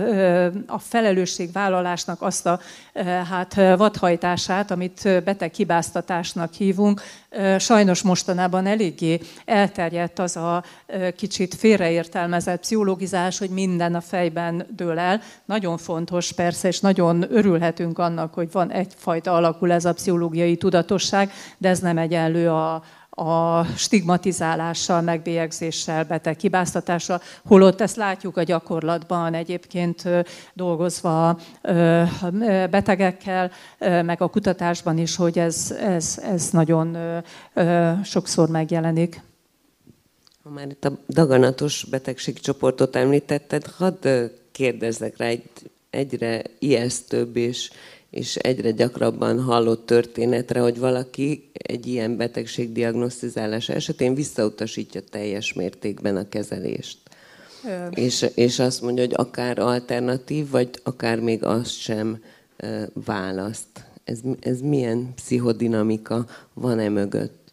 a 0.66 0.78
felelősségvállalásnak 0.78 2.22
azt 2.22 2.46
a 2.46 2.60
hát 3.30 3.54
vadhajtását, 3.54 4.70
amit 4.70 5.22
beteg 5.24 5.54
hibáztatásnak 5.54 6.52
hívunk. 6.52 7.02
Sajnos 7.58 8.02
mostanában 8.02 8.66
eléggé 8.66 9.20
elterjedt 9.44 10.18
az 10.18 10.36
a 10.36 10.64
kicsit 11.16 11.54
félreértelmezett 11.54 12.60
pszichologizás, 12.60 13.38
hogy 13.38 13.50
minden 13.50 13.94
a 13.94 14.00
fejben 14.00 14.66
dől 14.76 14.98
el. 14.98 15.20
Nagyon 15.44 15.78
fontos 15.78 16.01
persze, 16.36 16.68
és 16.68 16.80
nagyon 16.80 17.24
örülhetünk 17.28 17.98
annak, 17.98 18.34
hogy 18.34 18.52
van 18.52 18.70
egyfajta 18.70 19.32
alakul 19.32 19.72
ez 19.72 19.84
a 19.84 19.92
pszichológiai 19.92 20.56
tudatosság, 20.56 21.30
de 21.58 21.68
ez 21.68 21.78
nem 21.78 21.98
egyenlő 21.98 22.50
a, 22.50 22.82
a 23.14 23.64
stigmatizálással, 23.64 25.00
megbélyegzéssel, 25.00 26.04
beteg 26.04 26.38
hibáztatással, 26.38 27.20
holott 27.44 27.80
ezt 27.80 27.96
látjuk 27.96 28.36
a 28.36 28.42
gyakorlatban 28.42 29.34
egyébként 29.34 30.02
dolgozva 30.54 31.38
betegekkel, 32.70 33.50
meg 33.78 34.22
a 34.22 34.28
kutatásban 34.28 34.98
is, 34.98 35.16
hogy 35.16 35.38
ez, 35.38 35.74
ez, 35.80 36.18
ez 36.22 36.50
nagyon 36.50 36.96
sokszor 38.04 38.48
megjelenik. 38.48 39.20
Ha 40.42 40.50
már 40.50 40.66
itt 40.66 40.84
a 40.84 40.92
daganatos 41.08 41.86
betegségcsoportot 41.90 42.96
említetted, 42.96 43.66
hadd 43.66 44.08
kérdezzek 44.52 45.16
rá 45.16 45.26
egy 45.26 45.50
egyre 45.92 46.42
ijesztőbb 46.58 47.36
és 47.36 47.70
és 48.12 48.36
egyre 48.36 48.70
gyakrabban 48.70 49.40
hallott 49.40 49.86
történetre, 49.86 50.60
hogy 50.60 50.78
valaki 50.78 51.50
egy 51.52 51.86
ilyen 51.86 52.16
betegség 52.16 52.72
diagnosztizálása 52.72 53.72
esetén 53.72 54.14
visszautasítja 54.14 55.00
teljes 55.10 55.52
mértékben 55.52 56.16
a 56.16 56.28
kezelést. 56.28 56.98
És, 57.90 58.26
és 58.34 58.58
azt 58.58 58.82
mondja, 58.82 59.04
hogy 59.04 59.14
akár 59.16 59.58
alternatív, 59.58 60.50
vagy 60.50 60.70
akár 60.82 61.20
még 61.20 61.44
azt 61.44 61.78
sem 61.78 62.22
választ. 62.92 63.84
Ez, 64.04 64.20
ez 64.40 64.60
milyen 64.60 65.14
pszichodinamika 65.14 66.26
van-e 66.52 66.88
mögött? 66.88 67.52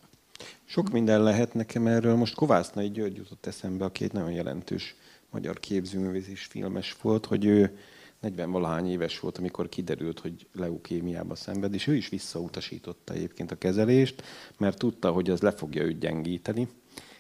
Sok 0.66 0.92
minden 0.92 1.24
lehet 1.24 1.54
nekem 1.54 1.88
erről. 1.88 2.16
Most 2.16 2.36
Kovásznai 2.36 2.90
György 2.90 3.16
jutott 3.16 3.46
eszembe, 3.46 3.86
aki 3.86 4.04
egy 4.04 4.14
nagyon 4.14 4.32
jelentős 4.32 4.96
magyar 5.30 5.60
képzőművész 5.60 6.28
és 6.28 6.44
filmes 6.44 6.96
volt, 7.02 7.26
hogy 7.26 7.46
ő 7.46 7.78
40-valahány 8.24 8.90
éves 8.90 9.20
volt, 9.20 9.38
amikor 9.38 9.70
kiderült, 9.70 10.20
hogy 10.20 10.48
leukémiába 10.54 11.36
szenved, 11.36 11.74
és 11.74 11.88
ő 11.88 11.96
is 11.96 12.10
visszautasította 12.10 13.14
egyébként 13.14 13.52
a 13.52 13.58
kezelést, 13.58 14.24
mert 14.58 14.78
tudta, 14.78 15.12
hogy 15.12 15.30
az 15.30 15.42
le 15.42 15.52
fogja 15.52 15.84
őt 15.84 16.00
gyengíteni, 16.00 16.68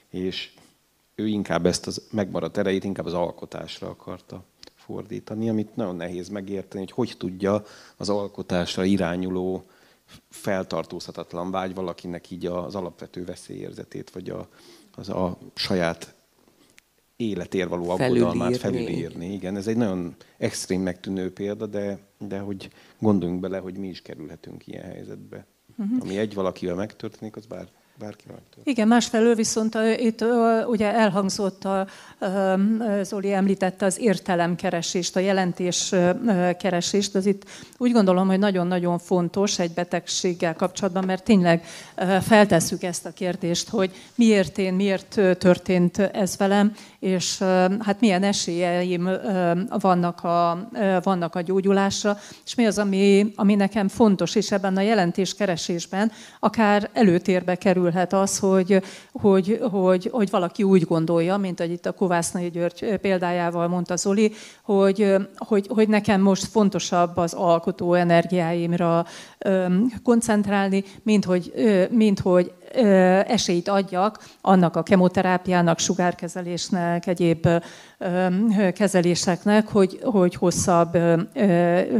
és 0.09 0.53
ő 1.15 1.27
inkább 1.27 1.65
ezt 1.65 1.87
az 1.87 2.07
megmaradt 2.11 2.57
erejét 2.57 2.83
inkább 2.83 3.05
az 3.05 3.13
alkotásra 3.13 3.89
akarta 3.89 4.43
fordítani, 4.75 5.49
amit 5.49 5.75
nagyon 5.75 5.95
nehéz 5.95 6.29
megérteni, 6.29 6.83
hogy 6.83 6.91
hogy 6.91 7.17
tudja 7.17 7.63
az 7.97 8.09
alkotásra 8.09 8.83
irányuló 8.83 9.63
feltartózhatatlan 10.29 11.51
vágy 11.51 11.73
valakinek 11.73 12.31
így 12.31 12.45
az 12.45 12.75
alapvető 12.75 13.25
veszélyérzetét, 13.25 14.09
vagy 14.09 14.29
a, 14.29 14.47
az 14.95 15.09
a 15.09 15.37
saját 15.55 16.13
életér 17.19 17.67
való 17.67 17.89
aggodalmát 17.89 18.57
felülírni. 18.57 19.33
Igen, 19.33 19.55
ez 19.55 19.67
egy 19.67 19.77
nagyon 19.77 20.15
extrém 20.37 20.81
megtűnő 20.81 21.33
példa, 21.33 21.65
de, 21.65 21.99
de 22.17 22.39
hogy 22.39 22.69
gondoljunk 22.99 23.41
bele, 23.41 23.57
hogy 23.57 23.77
mi 23.77 23.87
is 23.87 24.01
kerülhetünk 24.01 24.67
ilyen 24.67 24.83
helyzetbe. 24.83 25.45
Uh-huh. 25.77 25.97
Ami 25.99 26.17
egy 26.17 26.33
valakivel 26.33 26.75
megtörténik, 26.75 27.35
az 27.35 27.45
bár 27.45 27.67
bárki 27.99 28.23
megtört. 28.27 28.67
Igen, 28.67 28.87
másfelől 28.87 29.35
viszont 29.35 29.77
itt 29.97 30.23
ugye 30.67 30.93
elhangzott, 30.93 31.65
a, 31.65 31.87
Zoli 33.01 33.33
említette 33.33 33.85
az 33.85 33.99
értelemkeresést, 33.99 35.15
a 35.15 35.19
jelentéskeresést, 35.19 37.15
az 37.15 37.25
itt 37.25 37.43
úgy 37.77 37.91
gondolom, 37.91 38.27
hogy 38.27 38.39
nagyon-nagyon 38.39 38.99
fontos 38.99 39.59
egy 39.59 39.71
betegséggel 39.71 40.55
kapcsolatban, 40.55 41.03
mert 41.05 41.23
tényleg 41.23 41.65
feltesszük 42.21 42.83
ezt 42.83 43.05
a 43.05 43.11
kérdést, 43.11 43.69
hogy 43.69 43.91
miért 44.15 44.57
én, 44.57 44.73
miért 44.73 45.21
történt 45.37 45.97
ez 45.97 46.37
velem, 46.37 46.73
és 46.99 47.37
hát 47.79 47.99
milyen 47.99 48.23
esélyeim 48.23 49.09
vannak 49.79 50.23
a, 50.23 50.69
vannak 51.03 51.35
a 51.35 51.41
gyógyulásra, 51.41 52.17
és 52.45 52.55
mi 52.55 52.65
az, 52.65 52.77
ami, 52.77 53.31
ami 53.35 53.55
nekem 53.55 53.87
fontos, 53.87 54.35
és 54.35 54.51
ebben 54.51 54.77
a 54.77 54.81
jelentéskeresésben 54.81 56.11
akár 56.39 56.89
előtérbe 56.93 57.55
kerülhet 57.55 58.13
az, 58.13 58.39
hogy, 58.39 58.83
hogy, 59.11 59.59
hogy, 59.71 60.09
hogy 60.11 60.29
valaki 60.29 60.63
úgy 60.63 60.83
gondolja, 60.83 61.37
mint 61.37 61.59
ahogy 61.59 61.71
itt 61.71 61.85
a 61.85 61.91
Kovásznai 61.91 62.49
György 62.49 62.97
példájával 63.01 63.67
mondta 63.67 63.95
Zoli, 63.95 64.33
hogy, 64.63 65.15
hogy, 65.37 65.67
hogy 65.69 65.87
nekem 65.87 66.21
most 66.21 66.45
fontosabb 66.45 67.17
az 67.17 67.33
alkotó 67.33 67.93
energiáimra 67.93 69.05
koncentrálni, 70.03 70.83
mint 71.03 71.25
hogy, 71.25 71.53
mint 71.91 72.19
hogy 72.19 72.53
esélyt 73.27 73.67
adjak 73.67 74.23
annak 74.41 74.75
a 74.75 74.83
kemoterápiának, 74.83 75.79
sugárkezelésnek, 75.79 77.07
egyéb 77.07 77.47
kezeléseknek, 78.73 79.67
hogy, 79.67 79.99
hogy 80.03 80.35
hosszabb, 80.35 80.97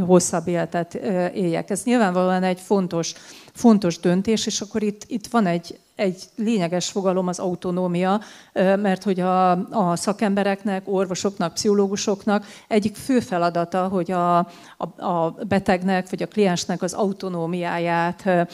hosszabb 0.06 0.48
életet 0.48 0.94
éljek. 1.34 1.70
Ez 1.70 1.84
nyilvánvalóan 1.84 2.44
egy 2.44 2.60
fontos, 2.60 3.14
fontos 3.54 4.00
döntés, 4.00 4.46
és 4.46 4.62
akkor 4.62 4.84
itt, 4.84 5.04
itt 5.08 5.28
van 5.28 5.46
egy, 5.46 5.80
egy 6.00 6.24
lényeges 6.36 6.90
fogalom 6.90 7.28
az 7.28 7.40
autonómia, 7.40 8.22
mert 8.54 9.04
hogy 9.04 9.20
a, 9.20 9.52
a 9.70 9.96
szakembereknek, 9.96 10.82
orvosoknak, 10.86 11.54
pszichológusoknak 11.54 12.46
egyik 12.68 12.96
fő 12.96 13.20
feladata, 13.20 13.88
hogy 13.88 14.12
a, 14.12 14.38
a, 14.38 15.06
a 15.06 15.36
betegnek 15.48 16.10
vagy 16.10 16.24
a 16.24 16.28
kliensnek 16.28 16.82
az 16.82 16.94
autonómiáját 16.94 18.48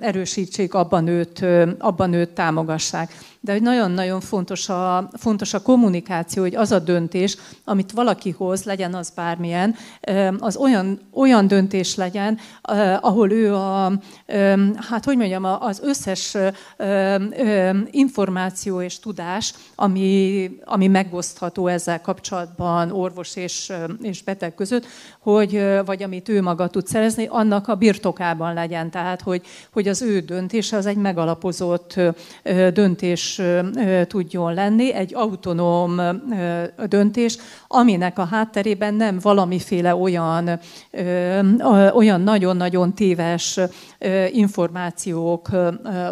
erősítsék, 0.00 0.74
abban 0.74 1.06
őt, 1.06 1.46
abban 1.78 2.12
őt 2.12 2.30
támogassák 2.30 3.10
de 3.44 3.52
hogy 3.52 3.62
nagyon-nagyon 3.62 4.20
fontos 4.20 4.68
a, 4.68 5.08
fontos 5.12 5.54
a 5.54 5.62
kommunikáció, 5.62 6.42
hogy 6.42 6.54
az 6.54 6.72
a 6.72 6.78
döntés, 6.78 7.36
amit 7.64 7.92
valaki 7.92 8.30
hoz, 8.30 8.64
legyen 8.64 8.94
az 8.94 9.10
bármilyen, 9.10 9.74
az 10.38 10.56
olyan, 10.56 11.00
olyan 11.12 11.46
döntés 11.46 11.94
legyen, 11.94 12.38
ahol 13.00 13.32
ő 13.32 13.54
a, 13.54 13.92
hát 14.88 15.04
hogy 15.04 15.16
mondjam, 15.16 15.44
az 15.44 15.80
összes 15.82 16.36
információ 17.90 18.80
és 18.82 18.98
tudás, 18.98 19.54
ami, 19.74 20.50
ami 20.64 20.86
megosztható 20.86 21.66
ezzel 21.66 22.00
kapcsolatban 22.00 22.90
orvos 22.90 23.36
és, 23.36 23.72
és 24.02 24.22
beteg 24.22 24.54
között, 24.54 24.86
hogy, 25.18 25.64
vagy 25.84 26.02
amit 26.02 26.28
ő 26.28 26.42
maga 26.42 26.68
tud 26.68 26.86
szerezni, 26.86 27.26
annak 27.30 27.68
a 27.68 27.74
birtokában 27.74 28.54
legyen. 28.54 28.90
Tehát, 28.90 29.20
hogy, 29.20 29.42
hogy 29.72 29.88
az 29.88 30.02
ő 30.02 30.20
döntése 30.20 30.76
az 30.76 30.86
egy 30.86 30.96
megalapozott 30.96 32.00
döntés 32.72 33.31
tudjon 34.06 34.54
lenni, 34.54 34.92
egy 34.92 35.14
autonóm 35.14 36.00
döntés, 36.86 37.38
aminek 37.66 38.18
a 38.18 38.24
hátterében 38.24 38.94
nem 38.94 39.18
valamiféle 39.22 39.94
olyan, 39.94 40.60
olyan 41.94 42.20
nagyon-nagyon 42.20 42.94
téves 42.94 43.60
információk 44.30 45.48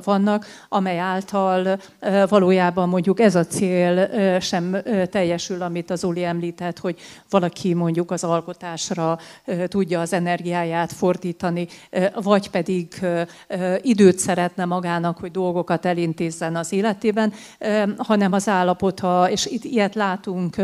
vannak, 0.05 0.47
amely 0.69 0.99
által 0.99 1.79
valójában 2.29 2.89
mondjuk 2.89 3.21
ez 3.21 3.35
a 3.35 3.47
cél 3.47 4.09
sem 4.41 4.77
teljesül, 5.11 5.63
amit 5.63 5.91
az 5.91 6.05
Uli 6.05 6.25
említett, 6.25 6.79
hogy 6.79 6.99
valaki 7.31 7.75
mondjuk 7.75 8.11
az 8.11 8.25
alkotásra 8.25 9.19
tudja 9.67 10.01
az 10.01 10.13
energiáját 10.13 10.93
fordítani, 10.93 11.67
vagy 12.15 12.51
pedig 12.51 13.07
időt 13.81 14.19
szeretne 14.19 14.65
magának, 14.65 15.19
hogy 15.19 15.31
dolgokat 15.31 15.87
elintézzen 15.87 16.57
az 16.57 16.73
életében, 16.73 17.09
hanem 17.97 18.33
az 18.33 18.49
állapota, 18.49 19.31
és 19.31 19.47
itt 19.47 19.65
ilyet 19.65 19.95
látunk 19.95 20.57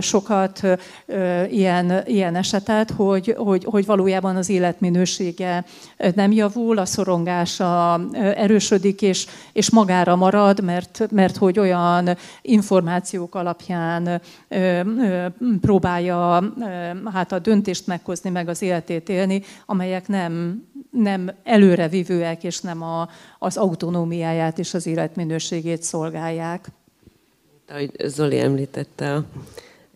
sokat, 0.00 0.60
ilyen, 1.50 2.02
ilyen 2.06 2.34
esetet, 2.34 2.90
hogy, 2.90 3.34
hogy, 3.38 3.64
hogy 3.64 3.86
valójában 3.86 4.36
az 4.36 4.48
életminősége 4.48 5.64
nem 6.14 6.32
javul, 6.32 6.78
a 6.78 6.84
szorongása 6.84 8.00
erősödik, 8.34 9.02
és, 9.02 9.26
és 9.52 9.70
magára 9.70 10.16
marad, 10.16 10.62
mert, 10.62 11.08
mert 11.10 11.36
hogy 11.36 11.58
olyan 11.58 12.16
információk 12.42 13.34
alapján 13.34 14.20
próbálja 15.60 16.52
hát 17.12 17.32
a 17.32 17.38
döntést 17.38 17.86
meghozni, 17.86 18.30
meg 18.30 18.48
az 18.48 18.62
életét 18.62 19.08
élni, 19.08 19.42
amelyek 19.66 20.08
nem, 20.08 20.62
nem 20.90 21.30
előrevívőek, 21.44 22.44
és 22.44 22.60
nem 22.60 22.82
a, 22.82 23.08
az 23.38 23.56
autonómiáját 23.56 24.58
és 24.58 24.74
az 24.74 24.86
életminőségét 25.12 25.82
szolgálják. 25.82 26.66
Ahogy 27.68 27.90
Zoli 28.04 28.38
említette, 28.38 29.22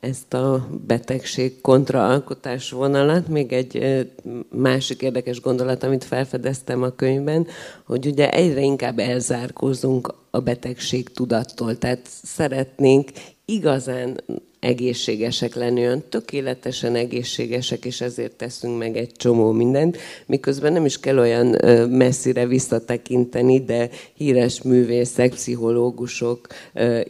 ezt 0.01 0.35
a 0.35 0.69
betegség 0.87 1.61
kontraalkotás 1.61 2.71
vonalat. 2.71 3.29
Még 3.29 3.53
egy 3.53 4.07
másik 4.51 5.03
érdekes 5.03 5.41
gondolat, 5.41 5.83
amit 5.83 6.05
felfedeztem 6.05 6.83
a 6.83 6.91
könyvben, 6.91 7.47
hogy 7.85 8.07
ugye 8.07 8.31
egyre 8.31 8.61
inkább 8.61 8.99
elzárkózunk 8.99 10.15
a 10.31 10.41
betegség 10.41 11.09
tudattól. 11.09 11.79
Tehát 11.79 12.07
szeretnénk 12.23 13.11
igazán 13.47 14.21
egészségesek 14.67 15.55
lenni, 15.55 15.81
olyan 15.81 16.03
tökéletesen 16.09 16.95
egészségesek, 16.95 17.85
és 17.85 18.01
ezért 18.01 18.33
teszünk 18.33 18.79
meg 18.79 18.97
egy 18.97 19.13
csomó 19.17 19.53
mindent, 19.53 19.99
miközben 20.27 20.73
nem 20.73 20.85
is 20.85 21.01
kell 21.01 21.19
olyan 21.19 21.47
messzire 21.91 22.47
visszatekinteni, 22.47 23.65
de 23.65 23.89
híres 24.15 24.63
művészek, 24.63 25.31
pszichológusok, 25.31 26.47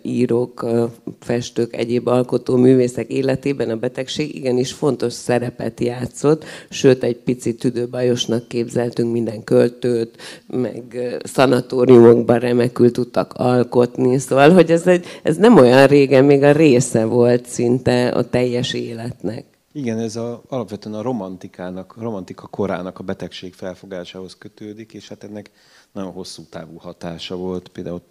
írók, 0.02 0.66
festők, 1.20 1.76
egyéb 1.76 2.06
alkotó 2.06 2.56
művészek 2.56 3.08
életében 3.10 3.70
a 3.70 3.76
betegség 3.76 4.34
igenis 4.34 4.72
fontos 4.72 5.12
szerepet 5.12 5.80
játszott, 5.80 6.44
sőt 6.70 7.02
egy 7.02 7.16
pici 7.16 7.54
tüdőbajosnak 7.54 8.48
képzeltünk 8.48 9.12
minden 9.12 9.44
költőt, 9.44 10.16
meg 10.46 10.98
szanatóriumokban 11.22 12.38
remekül 12.38 12.90
tudtak 12.90 13.32
alkotni, 13.36 14.18
szóval, 14.18 14.50
hogy 14.50 14.70
ez, 14.70 14.86
egy, 14.86 15.06
ez 15.22 15.36
nem 15.36 15.56
olyan 15.56 15.86
régen 15.86 16.24
még 16.26 16.42
a 16.42 16.52
része 16.52 17.04
volt 17.04 17.46
szinte 17.46 18.08
a 18.08 18.28
teljes 18.28 18.72
életnek. 18.72 19.44
Igen, 19.72 19.98
ez 19.98 20.16
a, 20.16 20.42
alapvetően 20.48 20.94
a 20.94 21.02
romantikának, 21.02 21.96
romantika 22.00 22.46
korának 22.46 22.98
a 22.98 23.04
betegség 23.04 23.54
felfogásához 23.54 24.36
kötődik, 24.38 24.92
és 24.92 25.08
hát 25.08 25.24
ennek 25.24 25.50
nagyon 25.92 26.12
hosszú 26.12 26.42
távú 26.50 26.76
hatása 26.76 27.36
volt. 27.36 27.68
Például 27.68 28.02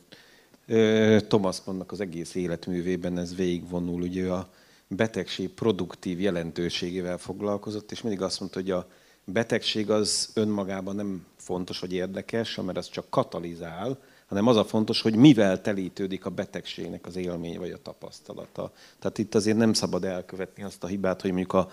Thomas 1.28 1.58
Mannnak 1.65 1.91
az 1.91 2.01
egész 2.01 2.36
életművében 2.36 3.17
ez 3.17 3.36
végigvonul, 3.36 4.01
ugye 4.01 4.32
a 4.32 4.49
betegség 4.88 5.49
produktív 5.49 6.21
jelentőségével 6.21 7.17
foglalkozott, 7.17 7.91
és 7.91 8.01
mindig 8.01 8.21
azt 8.21 8.39
mondta, 8.39 8.60
hogy 8.60 8.71
a 8.71 8.88
betegség 9.23 9.89
az 9.89 10.30
önmagában 10.34 10.95
nem 10.95 11.25
fontos 11.36 11.80
vagy 11.80 11.93
érdekes, 11.93 12.56
mert 12.56 12.78
az 12.78 12.89
csak 12.89 13.10
katalizál, 13.10 13.97
hanem 14.36 14.50
az 14.50 14.58
a 14.58 14.65
fontos, 14.65 15.02
hogy 15.02 15.15
mivel 15.15 15.62
telítődik 15.62 16.26
a 16.26 16.30
betegségnek 16.30 17.06
az 17.06 17.15
élmény 17.15 17.60
vagy 17.60 17.71
a 17.71 17.82
tapasztalata. 17.82 18.71
Tehát 19.00 19.17
itt 19.17 19.36
azért 19.36 19.58
nem 19.58 19.74
szabad 19.74 20.04
elkövetni 20.04 20.63
azt 20.63 20.84
a 20.84 20.88
hibát, 20.88 21.21
hogy 21.21 21.30
mondjuk 21.30 21.54
a, 21.54 21.69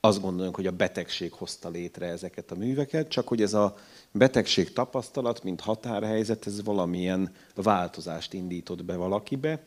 azt 0.00 0.20
gondoljuk, 0.20 0.54
hogy 0.54 0.66
a 0.66 0.70
betegség 0.70 1.32
hozta 1.32 1.68
létre 1.68 2.06
ezeket 2.06 2.50
a 2.50 2.54
műveket, 2.54 3.08
csak 3.08 3.28
hogy 3.28 3.42
ez 3.42 3.54
a 3.54 3.76
betegség 4.12 4.72
tapasztalat, 4.72 5.42
mint 5.42 5.60
határhelyzet, 5.60 6.46
ez 6.46 6.64
valamilyen 6.64 7.32
változást 7.54 8.32
indított 8.32 8.84
be 8.84 8.96
valakibe, 8.96 9.64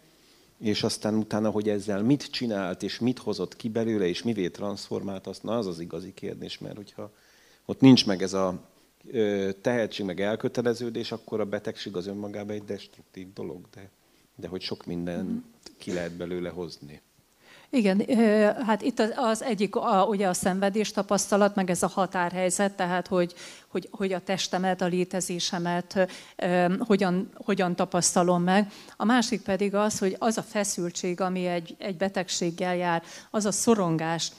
és 0.60 0.84
aztán 0.84 1.16
utána, 1.16 1.50
hogy 1.50 1.70
ezzel 1.70 2.02
mit 2.04 2.32
csinált, 2.32 2.84
és 2.84 3.00
mit 3.00 3.20
hozott 3.20 3.56
ki 3.56 3.70
belőle, 3.70 4.08
és 4.08 4.24
mivé 4.24 4.50
transformált, 4.50 5.28
azt 5.28 5.44
na 5.44 5.58
az 5.58 5.68
az 5.68 5.80
igazi 5.80 6.14
kérdés, 6.14 6.58
mert 6.58 6.76
hogyha 6.76 7.12
ott 7.66 7.80
nincs 7.80 8.06
meg 8.06 8.22
ez 8.22 8.34
a 8.34 8.72
tehetség, 9.62 10.06
meg 10.06 10.22
elköteleződés, 10.22 11.12
akkor 11.12 11.40
a 11.40 11.46
betegség 11.46 11.96
az 11.96 12.08
önmagában 12.08 12.56
egy 12.56 12.64
destruktív 12.64 13.34
dolog, 13.34 13.62
de, 13.74 13.90
de 14.36 14.48
hogy 14.48 14.62
sok 14.62 14.86
minden 14.86 15.46
ki 15.78 15.94
lehet 15.94 16.12
belőle 16.12 16.50
hozni. 16.50 17.02
Igen, 17.70 18.06
hát 18.66 18.82
itt 18.82 19.00
az 19.16 19.42
egyik 19.42 19.76
a, 19.76 20.06
ugye 20.10 20.28
a 20.28 20.34
szenvedés 20.34 20.92
tapasztalat, 20.92 21.56
meg 21.56 21.70
ez 21.70 21.84
a 21.84 21.88
határhelyzet, 21.88 22.76
tehát 22.76 23.08
hogy, 23.08 23.34
hogy, 23.74 23.88
hogy 23.92 24.14
a 24.14 24.20
testemet, 24.20 24.82
a 24.82 24.86
létezésemet 24.86 26.08
hogyan, 26.80 27.30
hogyan 27.36 27.76
tapasztalom 27.76 28.44
meg. 28.44 28.72
A 28.98 29.06
másik 29.06 29.42
pedig 29.42 29.76
az, 29.76 30.00
hogy 30.00 30.16
az 30.20 30.38
a 30.38 30.42
feszültség, 30.42 31.22
ami 31.22 31.46
egy, 31.46 31.76
egy 31.80 31.98
betegséggel 31.98 32.76
jár, 32.76 33.04
az 33.32 33.46
a 33.46 33.52
szorongás, 33.52 34.32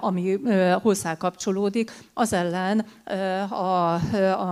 ami 0.00 0.38
hozzá 0.82 1.16
kapcsolódik, 1.16 1.92
az 2.14 2.32
ellen 2.32 2.86
a, 3.50 3.94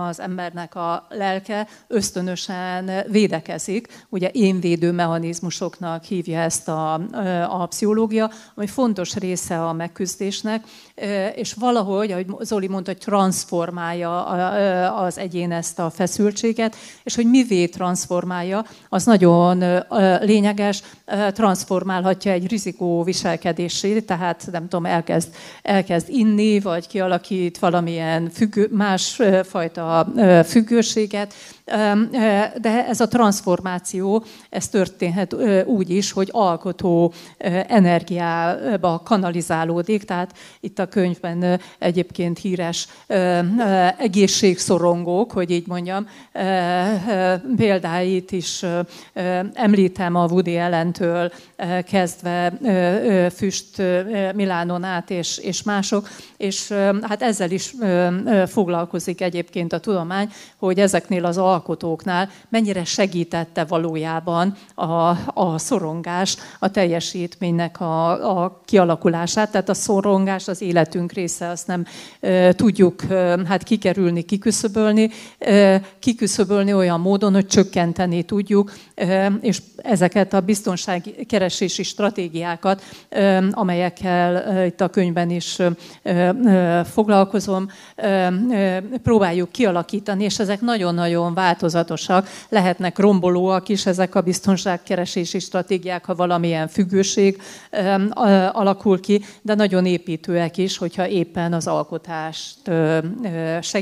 az 0.07 0.19
embernek 0.19 0.75
a 0.75 1.07
lelke 1.09 1.67
ösztönösen 1.87 2.91
védekezik. 3.07 4.05
Ugye 4.09 4.29
énvédő 4.31 4.91
mechanizmusoknak 4.91 6.03
hívja 6.03 6.39
ezt 6.39 6.67
a, 6.67 6.93
a 7.61 7.65
pszichológia, 7.65 8.31
ami 8.55 8.67
fontos 8.67 9.15
része 9.15 9.65
a 9.65 9.73
megküzdésnek, 9.73 10.63
és 11.35 11.53
valahogy, 11.53 12.11
ahogy 12.11 12.25
Zoli 12.39 12.67
mondta, 12.67 12.91
hogy 12.91 12.99
transformálja 12.99 14.16
az 14.95 15.17
egyén 15.17 15.51
ezt 15.51 15.79
a 15.79 15.89
feszültséget, 15.89 16.75
és 17.03 17.15
hogy 17.15 17.29
mivé 17.29 17.65
transformálja, 17.65 18.65
az 18.89 19.05
nagyon 19.05 19.63
lényeges, 20.21 20.81
transformálhatja 21.33 22.31
egy 22.31 22.47
rizikó 22.47 23.03
viselkedésé, 23.03 23.99
tehát 23.99 24.47
nem 24.51 24.61
tudom, 24.61 24.85
elkezd, 24.85 25.29
elkezd 25.61 26.09
inni, 26.09 26.59
vagy 26.59 26.87
kialakít 26.87 27.59
valamilyen 27.59 28.29
függő, 28.29 28.69
másfajta 28.71 30.07
függőséget, 30.45 31.33
de 32.61 32.85
ez 32.87 32.99
a 32.99 33.07
transformáció, 33.07 34.23
ez 34.49 34.67
történhet 34.67 35.35
úgy 35.65 35.89
is, 35.89 36.11
hogy 36.11 36.29
alkotó 36.31 37.13
energiába 37.67 39.01
kanalizálódik, 39.05 40.03
tehát 40.03 40.37
itt 40.59 40.79
a 40.79 40.87
könyvben 40.87 41.59
egyébként 41.79 42.39
híres 42.39 42.87
egészségszorongók, 44.07 45.31
hogy 45.31 45.51
így 45.51 45.67
mondjam, 45.67 46.07
példáit 47.55 48.31
is 48.31 48.65
említem 49.53 50.15
a 50.15 50.25
Woody 50.25 50.57
Ellentől 50.57 51.31
kezdve 51.89 52.53
Füst 53.35 53.81
Milánon 54.33 54.83
át 54.83 55.09
és, 55.09 55.37
és 55.37 55.63
mások, 55.63 56.07
és 56.37 56.71
hát 57.01 57.21
ezzel 57.21 57.51
is 57.51 57.73
foglalkozik 58.47 59.21
egyébként 59.21 59.73
a 59.73 59.79
tudomány, 59.79 60.29
hogy 60.57 60.79
ezeknél 60.79 61.25
az 61.25 61.37
alkotóknál 61.37 62.29
mennyire 62.49 62.83
segítette 62.83 63.63
valójában 63.63 64.55
a, 64.75 65.09
a 65.33 65.57
szorongás 65.57 66.37
a 66.59 66.71
teljesítménynek 66.71 67.81
a, 67.81 68.41
a 68.41 68.61
kialakulását. 68.65 69.51
Tehát 69.51 69.69
a 69.69 69.73
szorongás 69.73 70.47
az 70.47 70.61
életünk 70.61 71.11
része, 71.11 71.47
azt 71.47 71.67
nem 71.67 71.85
tudjuk 72.55 73.01
hát 73.47 73.63
kikerülni, 73.63 73.95
kiküszöbölni, 74.25 75.09
e, 75.39 75.81
kiküszöbölni 75.99 76.73
olyan 76.73 76.99
módon, 76.99 77.33
hogy 77.33 77.47
csökkenteni 77.47 78.23
tudjuk, 78.23 78.71
és 79.41 79.61
ezeket 79.77 80.33
a 80.33 80.41
biztonságkeresési 80.41 81.83
stratégiákat, 81.83 82.83
amelyekkel 83.51 84.65
itt 84.65 84.81
a 84.81 84.87
könyvben 84.87 85.29
is 85.29 85.57
foglalkozom, 86.83 87.67
próbáljuk 89.03 89.51
kialakítani, 89.51 90.23
és 90.23 90.39
ezek 90.39 90.61
nagyon-nagyon 90.61 91.33
változatosak, 91.33 92.29
lehetnek 92.49 92.97
rombolóak 92.97 93.69
is 93.69 93.85
ezek 93.85 94.15
a 94.15 94.21
biztonságkeresési 94.21 95.39
stratégiák, 95.39 96.05
ha 96.05 96.15
valamilyen 96.15 96.67
függőség 96.67 97.41
alakul 98.51 98.99
ki, 98.99 99.21
de 99.41 99.55
nagyon 99.55 99.85
építőek 99.85 100.57
is, 100.57 100.77
hogyha 100.77 101.07
éppen 101.07 101.53
az 101.53 101.67
alkotást 101.67 102.71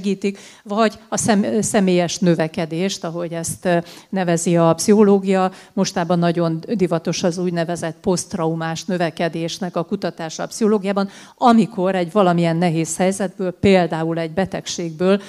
segítik, 0.06 0.40
vagy 0.64 1.00
a 1.10 1.18
személyes 1.60 2.18
növekedést, 2.18 3.04
ahogy 3.04 3.34
ezt 3.34 3.68
nevezi 4.10 4.58
a 4.58 4.74
pszichológia. 4.74 5.52
Mostában 5.74 6.20
nagyon 6.20 6.64
divatos 6.74 7.24
az 7.24 7.38
úgynevezett 7.38 7.98
posztraumás 8.02 8.86
növekedésnek 8.86 9.76
a 9.76 9.84
kutatása 9.84 10.44
a 10.44 10.48
pszichológiában, 10.48 11.10
amikor 11.38 11.96
egy 11.96 12.12
valamilyen 12.12 12.56
nehéz 12.56 12.98
helyzetből, 12.98 13.52
például 13.52 14.20
egy 14.20 14.32
betegségből 14.32 15.22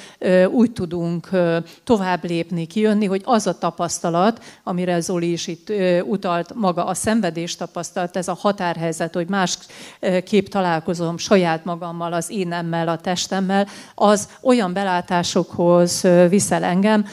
úgy 0.50 0.72
tudunk 0.72 1.28
tovább 1.84 2.24
lépni, 2.24 2.66
kijönni, 2.66 3.06
hogy 3.06 3.22
az 3.24 3.46
a 3.46 3.58
tapasztalat, 3.58 4.42
amire 4.64 5.00
Zoli 5.00 5.32
is 5.32 5.46
itt 5.46 5.72
utalt, 6.04 6.54
maga 6.54 6.84
a 6.84 6.94
szenvedés 6.94 7.56
tapasztalat, 7.56 8.16
ez 8.16 8.28
a 8.28 8.36
határhelyzet, 8.40 9.14
hogy 9.14 9.28
más 9.28 9.58
kép 10.24 10.48
találkozom 10.48 11.18
saját 11.18 11.64
magammal, 11.64 12.12
az 12.12 12.30
énemmel, 12.30 12.88
a 12.88 12.96
testemmel, 12.96 13.66
az 13.94 14.28
olyan 14.42 14.55
belátásokhoz 14.72 16.06
viszel 16.28 16.62
engem, 16.64 17.06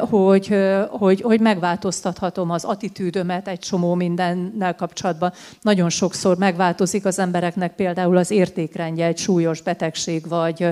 hogy, 0.00 0.56
hogy, 0.88 1.20
hogy 1.20 1.40
megváltoztathatom 1.40 2.50
az 2.50 2.64
attitűdömet 2.64 3.48
egy 3.48 3.58
csomó 3.58 3.94
mindennel 3.94 4.74
kapcsolatban. 4.74 5.32
Nagyon 5.60 5.90
sokszor 5.90 6.36
megváltozik 6.36 7.04
az 7.04 7.18
embereknek 7.18 7.74
például 7.74 8.16
az 8.16 8.30
értékrendje 8.30 9.06
egy 9.06 9.18
súlyos 9.18 9.60
betegség, 9.60 10.28
vagy, 10.28 10.66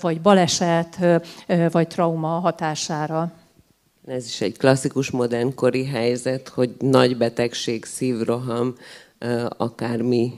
vagy 0.00 0.20
baleset, 0.20 0.98
vagy 1.70 1.88
trauma 1.88 2.28
hatására. 2.28 3.32
Ez 4.06 4.26
is 4.26 4.40
egy 4.40 4.58
klasszikus 4.58 5.10
modernkori 5.10 5.86
helyzet, 5.86 6.48
hogy 6.48 6.70
nagy 6.78 7.16
betegség, 7.16 7.84
szívroham, 7.84 8.74
akármi 9.48 10.32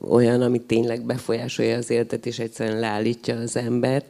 olyan, 0.00 0.42
ami 0.42 0.60
tényleg 0.60 1.04
befolyásolja 1.04 1.76
az 1.76 1.90
életet, 1.90 2.26
és 2.26 2.38
egyszerűen 2.38 2.78
leállítja 2.78 3.36
az 3.36 3.56
embert, 3.56 4.06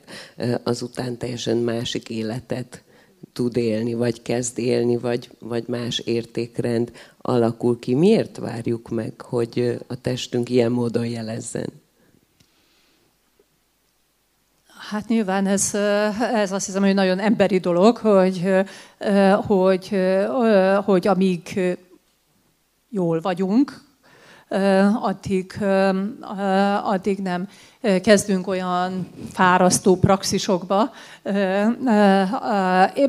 azután 0.63 1.17
teljesen 1.17 1.57
másik 1.57 2.09
életet 2.09 2.83
tud 3.33 3.57
élni, 3.57 3.95
vagy 3.95 4.23
kezd 4.23 4.59
élni, 4.59 4.97
vagy, 4.97 5.31
vagy 5.39 5.65
más 5.67 5.99
értékrend 5.99 6.93
alakul 7.21 7.79
ki. 7.79 7.95
Miért 7.95 8.37
várjuk 8.37 8.89
meg, 8.89 9.21
hogy 9.21 9.79
a 9.87 10.01
testünk 10.01 10.49
ilyen 10.51 10.73
módon 10.73 11.07
jelezzen? 11.07 11.69
Hát 14.89 15.09
nyilván 15.09 15.47
ez, 15.47 15.75
ez 16.35 16.53
azt 16.53 16.67
hiszem, 16.67 16.83
hogy 16.83 16.95
nagyon 16.95 17.19
emberi 17.19 17.59
dolog, 17.59 17.97
hogy, 17.97 18.43
hogy, 19.47 19.97
hogy 20.85 21.07
amíg 21.07 21.61
jól 22.89 23.21
vagyunk, 23.21 23.85
addig, 25.01 25.59
addig 26.83 27.19
nem 27.19 27.49
kezdünk 28.03 28.47
olyan 28.47 29.09
fárasztó 29.33 29.97
praxisokba. 29.97 30.91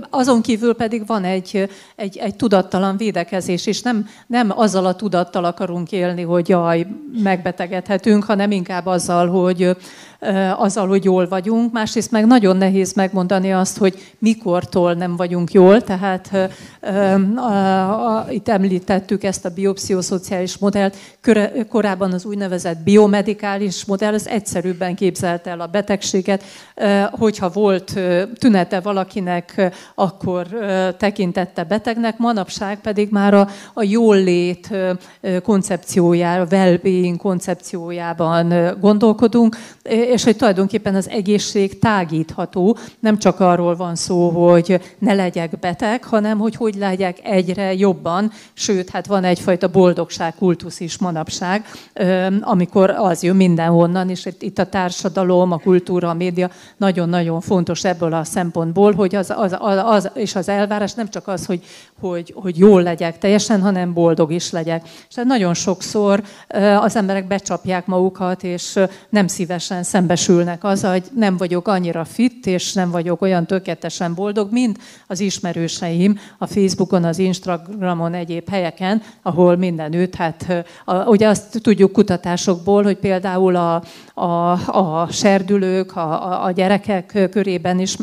Azon 0.10 0.42
kívül 0.42 0.76
pedig 0.76 1.06
van 1.06 1.24
egy, 1.24 1.70
egy, 1.96 2.18
egy 2.18 2.36
tudattalan 2.36 2.98
védekezés, 2.98 3.66
és 3.66 3.82
nem, 3.82 4.08
nem 4.28 4.52
azzal 4.60 4.86
a 4.86 4.96
tudattal 4.96 5.46
akarunk 5.46 5.92
élni, 5.92 6.22
hogy 6.22 6.50
jaj, 6.50 6.88
megbetegedhetünk, 7.24 8.24
hanem 8.24 8.52
inkább 8.52 8.86
azzal, 8.86 9.28
hogy, 9.28 9.78
azzal, 10.58 10.88
hogy 10.88 11.04
jól 11.04 11.28
vagyunk. 11.28 11.72
Másrészt 11.72 12.12
meg 12.12 12.26
nagyon 12.26 12.58
nehéz 12.58 12.94
megmondani 12.94 13.54
azt, 13.54 13.78
hogy 13.78 14.16
mikortól 14.20 14.94
nem 14.94 15.16
vagyunk 15.16 15.52
jól, 15.52 15.82
tehát 15.82 16.50
itt 18.30 18.48
említettük 18.50 19.24
ezt 19.24 19.46
a 19.46 19.50
biopszichoszociális 19.50 20.58
modellt, 20.58 20.96
korábban 21.70 22.14
az 22.14 22.26
úgynevezett 22.26 22.84
biomedikális 22.84 23.86
modell, 23.86 24.14
ez 24.14 24.28
egyszerűbben 24.28 24.96
képzelte 24.96 25.50
el 25.50 25.60
a 25.60 25.68
betegséget, 25.68 26.44
hogyha 27.12 27.50
volt 27.50 28.00
tünete 28.40 28.80
valakinek, 28.80 29.72
akkor 29.96 30.48
tekintette 30.98 31.64
betegnek, 31.64 32.18
manapság 32.18 32.82
pedig 32.82 33.10
már 33.12 33.34
a, 33.34 33.48
a 33.74 33.84
jól-lét 33.84 34.70
koncepciójára, 35.44 36.48
well-being 36.52 37.18
koncepciójában 37.18 38.76
gondolkodunk, 38.80 39.58
és 40.08 40.24
hogy 40.24 40.36
tulajdonképpen 40.36 40.96
az 40.96 41.10
egészség 41.10 41.80
tágítható, 41.80 42.78
nem 43.00 43.18
csak 43.18 43.40
arról 43.40 43.76
van 43.76 43.96
szó, 43.96 44.30
hogy 44.30 44.82
ne 45.00 45.14
legyek 45.14 45.60
beteg, 45.60 46.04
hanem 46.04 46.38
hogy 46.38 46.56
hogy 46.56 46.76
legyek 46.76 47.18
egyre 47.24 47.74
jobban, 47.74 48.32
sőt, 48.54 48.90
hát 48.90 49.08
van 49.08 49.24
egyfajta 49.24 49.68
boldogság 49.68 50.36
kultusz 50.36 50.80
is 50.80 50.98
manapság, 50.98 51.66
amikor 52.42 52.90
az 52.90 53.24
jön 53.24 53.36
mindenhonnan, 53.36 54.10
és 54.10 54.30
itt 54.40 54.60
a 54.60 54.66
társadalom, 54.66 55.52
a 55.52 55.58
kultúra, 55.58 56.10
a 56.10 56.14
média 56.14 56.50
nagyon-nagyon 56.78 57.42
fontos 57.42 57.84
ebből 57.84 58.14
a 58.14 58.24
szempontból, 58.24 58.94
hogy 58.94 59.16
az, 59.16 59.34
az, 59.36 59.56
az, 59.60 59.82
az 59.86 60.10
és 60.14 60.36
az 60.36 60.50
elvárás 60.50 60.94
nem 60.94 61.10
csak 61.10 61.28
az, 61.28 61.46
hogy, 61.46 61.64
hogy, 62.00 62.34
hogy 62.36 62.58
jól 62.58 62.84
legyek 62.84 63.18
teljesen, 63.18 63.62
hanem 63.62 63.94
boldog 63.94 64.32
is 64.32 64.52
legyek. 64.52 64.88
És 65.10 65.16
hát 65.16 65.26
nagyon 65.26 65.54
sokszor 65.54 66.24
az 66.80 66.96
emberek 66.96 67.28
becsapják 67.28 67.86
magukat, 67.86 68.44
és 68.44 68.80
nem 69.10 69.28
szívesen 69.28 69.84
szembesülnek 69.98 70.64
az, 70.64 70.84
hogy 70.84 71.04
nem 71.16 71.38
vagyok 71.38 71.68
annyira 71.68 72.06
fit, 72.06 72.46
és 72.46 72.74
nem 72.74 72.92
vagyok 72.92 73.22
olyan 73.22 73.46
tökéletesen 73.46 74.14
boldog, 74.14 74.52
mint 74.52 74.78
az 75.08 75.20
ismerőseim 75.20 76.20
a 76.38 76.46
Facebookon, 76.48 77.04
az 77.04 77.20
Instagramon, 77.20 78.14
egyéb 78.14 78.50
helyeken, 78.50 79.02
ahol 79.22 79.56
mindenütt, 79.56 80.16
hát 80.16 80.66
ugye 81.06 81.28
azt 81.28 81.62
tudjuk 81.62 81.92
kutatásokból, 81.92 82.84
hogy 82.84 82.98
például 82.98 83.56
a, 83.56 83.84
a, 84.14 84.52
a 84.78 85.08
serdülők, 85.12 85.96
a, 85.96 86.46
a 86.46 86.52
gyerekek 86.52 87.30
körében 87.32 87.80
is 87.80 87.98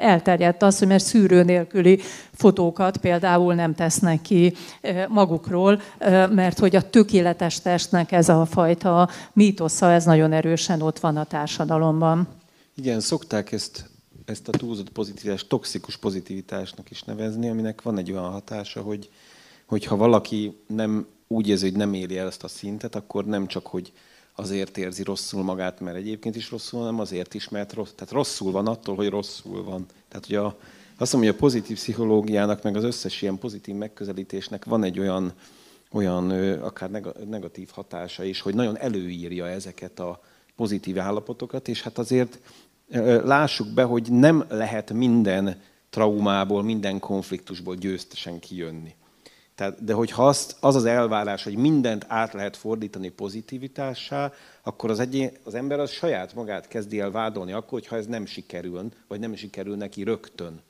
elterjedt 0.00 0.62
az, 0.62 0.78
hogy 0.78 0.88
mert 0.88 1.04
szűrő 1.04 1.42
nélküli 1.42 2.00
fotókat 2.42 2.96
például 2.96 3.54
nem 3.54 3.74
tesznek 3.74 4.22
ki 4.22 4.54
magukról, 5.08 5.80
mert 6.30 6.58
hogy 6.58 6.76
a 6.76 6.90
tökéletes 6.90 7.60
testnek 7.60 8.12
ez 8.12 8.28
a 8.28 8.46
fajta 8.46 9.08
mítosza, 9.32 9.92
ez 9.92 10.04
nagyon 10.04 10.32
erősen 10.32 10.82
ott 10.82 10.98
van 10.98 11.16
a 11.16 11.24
társadalomban. 11.24 12.28
Igen, 12.74 13.00
szokták 13.00 13.52
ezt, 13.52 13.90
ezt 14.24 14.48
a 14.48 14.50
túlzott 14.50 14.90
pozitivitást 14.90 15.48
toxikus 15.48 15.96
pozitivitásnak 15.96 16.90
is 16.90 17.02
nevezni, 17.02 17.48
aminek 17.48 17.82
van 17.82 17.98
egy 17.98 18.12
olyan 18.12 18.30
hatása, 18.30 18.80
hogy, 18.80 19.10
hogy 19.66 19.84
ha 19.84 19.96
valaki 19.96 20.62
nem 20.66 21.06
úgy 21.26 21.48
érzi, 21.48 21.68
hogy 21.68 21.78
nem 21.78 21.94
éri 21.94 22.18
el 22.18 22.26
ezt 22.26 22.44
a 22.44 22.48
szintet, 22.48 22.94
akkor 22.94 23.24
nem 23.24 23.46
csak, 23.46 23.66
hogy 23.66 23.92
azért 24.34 24.78
érzi 24.78 25.02
rosszul 25.02 25.42
magát, 25.42 25.80
mert 25.80 25.96
egyébként 25.96 26.36
is 26.36 26.50
rosszul, 26.50 26.80
hanem 26.80 27.00
azért 27.00 27.34
is, 27.34 27.48
mert 27.48 27.72
rossz, 27.72 27.92
tehát 27.94 28.12
rosszul 28.12 28.52
van 28.52 28.66
attól, 28.66 28.94
hogy 28.94 29.08
rosszul 29.08 29.64
van. 29.64 29.86
Tehát, 30.08 30.26
hogy 30.26 30.36
a, 30.36 30.56
azt 31.02 31.12
mondom, 31.12 31.30
hogy 31.30 31.40
a 31.40 31.44
pozitív 31.44 31.76
pszichológiának, 31.76 32.62
meg 32.62 32.76
az 32.76 32.84
összes 32.84 33.22
ilyen 33.22 33.38
pozitív 33.38 33.74
megközelítésnek 33.74 34.64
van 34.64 34.84
egy 34.84 34.98
olyan, 34.98 35.32
olyan 35.92 36.30
akár 36.60 36.90
negatív 37.28 37.68
hatása 37.72 38.24
is, 38.24 38.40
hogy 38.40 38.54
nagyon 38.54 38.78
előírja 38.78 39.48
ezeket 39.48 40.00
a 40.00 40.20
pozitív 40.56 40.98
állapotokat, 40.98 41.68
és 41.68 41.82
hát 41.82 41.98
azért 41.98 42.38
lássuk 43.24 43.68
be, 43.68 43.82
hogy 43.82 44.08
nem 44.10 44.44
lehet 44.48 44.92
minden 44.92 45.60
traumából, 45.90 46.62
minden 46.62 46.98
konfliktusból 46.98 47.74
győztesen 47.74 48.38
kijönni. 48.38 48.94
Tehát, 49.54 49.84
de 49.84 49.92
hogyha 49.92 50.26
azt, 50.26 50.56
az 50.60 50.74
az 50.74 50.84
elvárás, 50.84 51.44
hogy 51.44 51.56
mindent 51.56 52.04
át 52.08 52.32
lehet 52.32 52.56
fordítani 52.56 53.08
pozitivitássá, 53.08 54.32
akkor 54.62 54.90
az, 54.90 55.00
egy, 55.00 55.38
az 55.44 55.54
ember 55.54 55.80
az 55.80 55.90
saját 55.90 56.34
magát 56.34 56.68
kezdi 56.68 57.00
el 57.00 57.10
vádolni 57.10 57.52
akkor, 57.52 57.70
hogyha 57.70 57.96
ez 57.96 58.06
nem 58.06 58.26
sikerül, 58.26 58.88
vagy 59.08 59.20
nem 59.20 59.34
sikerül 59.34 59.76
neki 59.76 60.02
rögtön. 60.02 60.60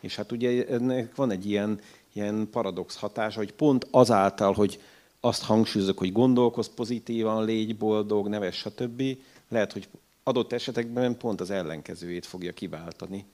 És 0.00 0.16
hát 0.16 0.32
ugye 0.32 0.66
ennek 0.66 1.14
van 1.14 1.30
egy 1.30 1.46
ilyen, 1.46 1.80
ilyen 2.12 2.48
paradox 2.50 2.96
hatása, 2.96 3.38
hogy 3.38 3.52
pont 3.52 3.86
azáltal, 3.90 4.52
hogy 4.52 4.80
azt 5.20 5.42
hangsúlyozok, 5.42 5.98
hogy 5.98 6.12
gondolkoz 6.12 6.74
pozitívan, 6.74 7.44
légy 7.44 7.76
boldog, 7.76 8.28
neves, 8.28 8.56
stb. 8.56 9.02
Lehet, 9.48 9.72
hogy 9.72 9.88
adott 10.22 10.52
esetekben 10.52 11.16
pont 11.16 11.40
az 11.40 11.50
ellenkezőjét 11.50 12.26
fogja 12.26 12.52
kiváltani. 12.52 13.24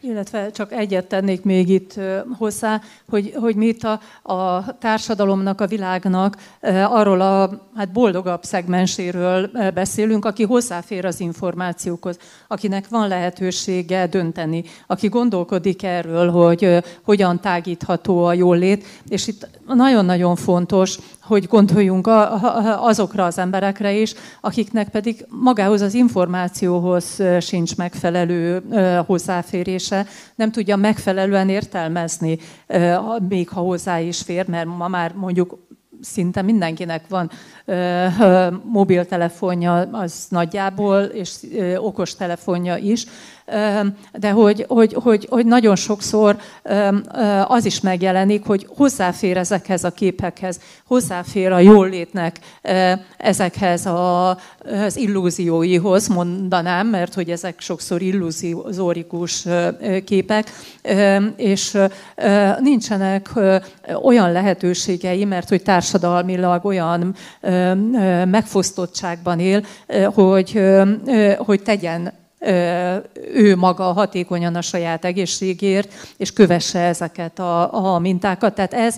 Illetve 0.00 0.50
csak 0.50 0.72
egyet 0.72 1.06
tennék 1.06 1.42
még 1.42 1.68
itt 1.68 1.94
hozzá, 2.38 2.80
hogy, 3.08 3.32
hogy 3.36 3.56
mi 3.56 3.66
itt 3.66 3.82
a, 3.82 4.00
a 4.34 4.64
társadalomnak, 4.78 5.60
a 5.60 5.66
világnak 5.66 6.36
arról 6.84 7.20
a 7.20 7.50
hát 7.74 7.92
boldogabb 7.92 8.42
szegmenséről 8.42 9.50
beszélünk, 9.74 10.24
aki 10.24 10.42
hozzáfér 10.42 11.04
az 11.04 11.20
információkhoz, 11.20 12.18
akinek 12.48 12.88
van 12.88 13.08
lehetősége 13.08 14.06
dönteni, 14.06 14.64
aki 14.86 15.08
gondolkodik 15.08 15.82
erről, 15.82 16.30
hogy 16.30 16.84
hogyan 17.02 17.40
tágítható 17.40 18.24
a 18.24 18.32
jólét, 18.32 18.86
és 19.08 19.26
itt 19.26 19.48
nagyon-nagyon 19.66 20.36
fontos, 20.36 20.98
hogy 21.28 21.46
gondoljunk 21.46 22.06
azokra 22.78 23.24
az 23.24 23.38
emberekre 23.38 23.92
is, 23.92 24.14
akiknek 24.40 24.88
pedig 24.88 25.26
magához 25.28 25.80
az 25.80 25.94
információhoz 25.94 27.22
sincs 27.40 27.76
megfelelő 27.76 28.62
hozzáférése, 29.06 30.06
nem 30.34 30.50
tudja 30.50 30.76
megfelelően 30.76 31.48
értelmezni, 31.48 32.38
még 33.28 33.48
ha 33.48 33.60
hozzá 33.60 34.00
is 34.00 34.22
fér, 34.22 34.48
mert 34.48 34.66
ma 34.66 34.88
már 34.88 35.12
mondjuk 35.14 35.66
szinte 36.00 36.42
mindenkinek 36.42 37.04
van 37.08 37.30
mobiltelefonja, 38.64 39.88
az 39.92 40.26
nagyjából, 40.28 41.02
és 41.02 41.36
okos 41.76 42.14
telefonja 42.14 42.76
is, 42.76 43.06
de 44.12 44.30
hogy, 44.30 44.64
hogy, 44.68 44.94
hogy, 44.94 45.26
hogy 45.30 45.46
nagyon 45.46 45.76
sokszor 45.76 46.36
az 47.46 47.64
is 47.64 47.80
megjelenik, 47.80 48.44
hogy 48.44 48.66
hozzáfér 48.76 49.36
ezekhez 49.36 49.84
a 49.84 49.90
képekhez, 49.90 50.60
hozzáfér 50.86 51.52
a 51.52 51.58
jólétnek 51.58 52.38
ezekhez 53.16 53.86
a, 53.86 54.30
az 54.86 54.96
illúzióihoz, 54.96 56.08
mondanám, 56.08 56.86
mert 56.86 57.14
hogy 57.14 57.30
ezek 57.30 57.60
sokszor 57.60 58.02
illuzórikus 58.02 59.46
képek, 60.04 60.50
és 61.36 61.78
nincsenek 62.60 63.30
olyan 64.02 64.32
lehetőségei, 64.32 65.24
mert 65.24 65.48
hogy 65.48 65.62
társadalmilag 65.62 66.64
olyan 66.64 67.14
megfosztottságban 68.24 69.40
él, 69.40 69.64
hogy, 70.14 70.60
hogy 71.38 71.62
tegyen 71.62 72.12
ő 73.34 73.56
maga 73.56 73.92
hatékonyan 73.92 74.54
a 74.54 74.62
saját 74.62 75.04
egészségért, 75.04 75.92
és 76.16 76.32
kövesse 76.32 76.78
ezeket 76.78 77.38
a, 77.38 77.94
a 77.94 77.98
mintákat. 77.98 78.54
Tehát 78.54 78.74
ez 78.74 78.96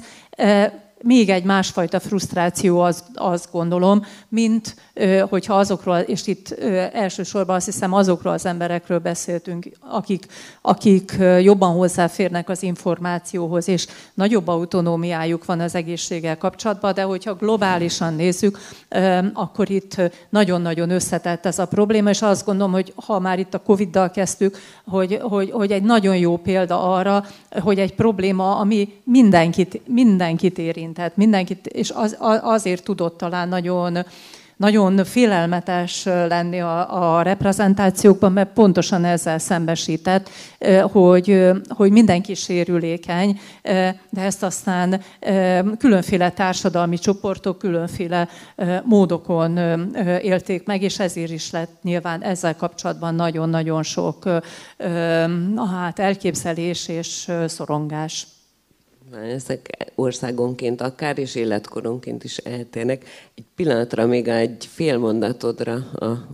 még 1.02 1.28
egy 1.28 1.44
másfajta 1.44 2.00
frusztráció, 2.00 2.80
az, 2.80 3.04
azt 3.14 3.48
gondolom, 3.52 4.04
mint 4.28 4.76
hogyha 5.28 5.54
azokról, 5.54 5.96
és 5.96 6.26
itt 6.26 6.50
elsősorban 6.92 7.56
azt 7.56 7.64
hiszem 7.64 7.92
azokról 7.92 8.32
az 8.32 8.46
emberekről 8.46 8.98
beszéltünk, 8.98 9.68
akik, 9.80 10.26
akik 10.62 11.16
jobban 11.40 11.74
hozzáférnek 11.74 12.48
az 12.48 12.62
információhoz, 12.62 13.68
és 13.68 13.86
nagyobb 14.14 14.48
autonómiájuk 14.48 15.44
van 15.44 15.60
az 15.60 15.74
egészséggel 15.74 16.38
kapcsolatban, 16.38 16.94
de 16.94 17.02
hogyha 17.02 17.34
globálisan 17.34 18.14
nézzük, 18.14 18.58
akkor 19.32 19.70
itt 19.70 19.96
nagyon-nagyon 20.28 20.90
összetett 20.90 21.46
ez 21.46 21.58
a 21.58 21.66
probléma, 21.66 22.10
és 22.10 22.22
azt 22.22 22.44
gondolom, 22.44 22.72
hogy 22.72 22.92
ha 23.06 23.18
már 23.18 23.38
itt 23.38 23.54
a 23.54 23.62
Covid-dal 23.62 24.10
kezdtük, 24.10 24.58
hogy, 24.86 25.18
hogy, 25.22 25.50
hogy 25.50 25.72
egy 25.72 25.82
nagyon 25.82 26.16
jó 26.16 26.36
példa 26.36 26.94
arra, 26.94 27.24
hogy 27.50 27.78
egy 27.78 27.94
probléma, 27.94 28.56
ami 28.56 28.92
mindenkit, 29.04 29.80
mindenkit 29.86 30.58
érintett, 30.90 31.16
mindenkit, 31.16 31.66
és 31.66 31.90
az, 31.90 32.16
azért 32.42 32.84
tudott 32.84 33.18
talán 33.18 33.48
nagyon 33.48 34.04
nagyon 34.56 35.04
félelmetes 35.04 36.04
lenni 36.04 36.60
a, 36.60 37.16
a 37.16 37.22
reprezentációkban, 37.22 38.32
mert 38.32 38.52
pontosan 38.52 39.04
ezzel 39.04 39.38
szembesített, 39.38 40.30
hogy, 40.92 41.50
hogy 41.68 41.90
mindenki 41.90 42.34
sérülékeny, 42.34 43.40
de 44.10 44.20
ezt 44.20 44.42
aztán 44.42 45.00
különféle 45.78 46.30
társadalmi 46.30 46.98
csoportok 46.98 47.58
különféle 47.58 48.28
módokon 48.84 49.56
élték 50.22 50.66
meg, 50.66 50.82
és 50.82 50.98
ezért 50.98 51.30
is 51.30 51.50
lett 51.50 51.82
nyilván 51.82 52.22
ezzel 52.22 52.56
kapcsolatban 52.56 53.14
nagyon-nagyon 53.14 53.82
sok 53.82 54.28
hát, 55.70 55.98
elképzelés 55.98 56.88
és 56.88 57.32
szorongás 57.46 58.26
ezek 59.18 59.92
országonként 59.94 60.80
akár, 60.80 61.18
és 61.18 61.34
életkoronként 61.34 62.24
is 62.24 62.36
eltérnek. 62.36 63.04
Egy 63.34 63.44
pillanatra 63.54 64.06
még 64.06 64.28
egy 64.28 64.66
fél 64.66 64.98
mondatodra 64.98 65.74
a 65.74 66.28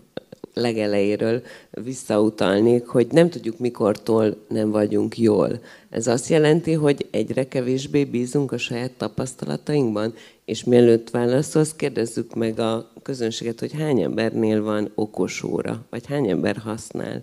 legelejéről 0.55 1.43
visszautalnék, 1.70 2.87
hogy 2.87 3.07
nem 3.11 3.31
tudjuk 3.31 3.59
mikortól 3.59 4.37
nem 4.49 4.70
vagyunk 4.70 5.18
jól. 5.18 5.61
Ez 5.91 6.07
azt 6.07 6.29
jelenti, 6.29 6.72
hogy 6.72 7.07
egyre 7.11 7.49
kevésbé 7.49 8.05
bízunk 8.05 8.53
a 8.53 8.59
saját 8.59 8.93
tapasztalatainkban, 8.93 10.14
és 10.45 10.64
mielőtt 10.64 11.11
válaszolsz, 11.11 11.74
kérdezzük 11.74 12.35
meg 12.35 12.59
a 12.59 12.93
közönséget, 13.03 13.61
hogy 13.61 13.72
hány 13.72 14.01
embernél 14.01 14.62
van 14.62 14.91
okos 14.95 15.43
óra, 15.43 15.87
vagy 15.91 16.07
hány 16.07 16.29
ember 16.29 16.57
használ. 16.57 17.22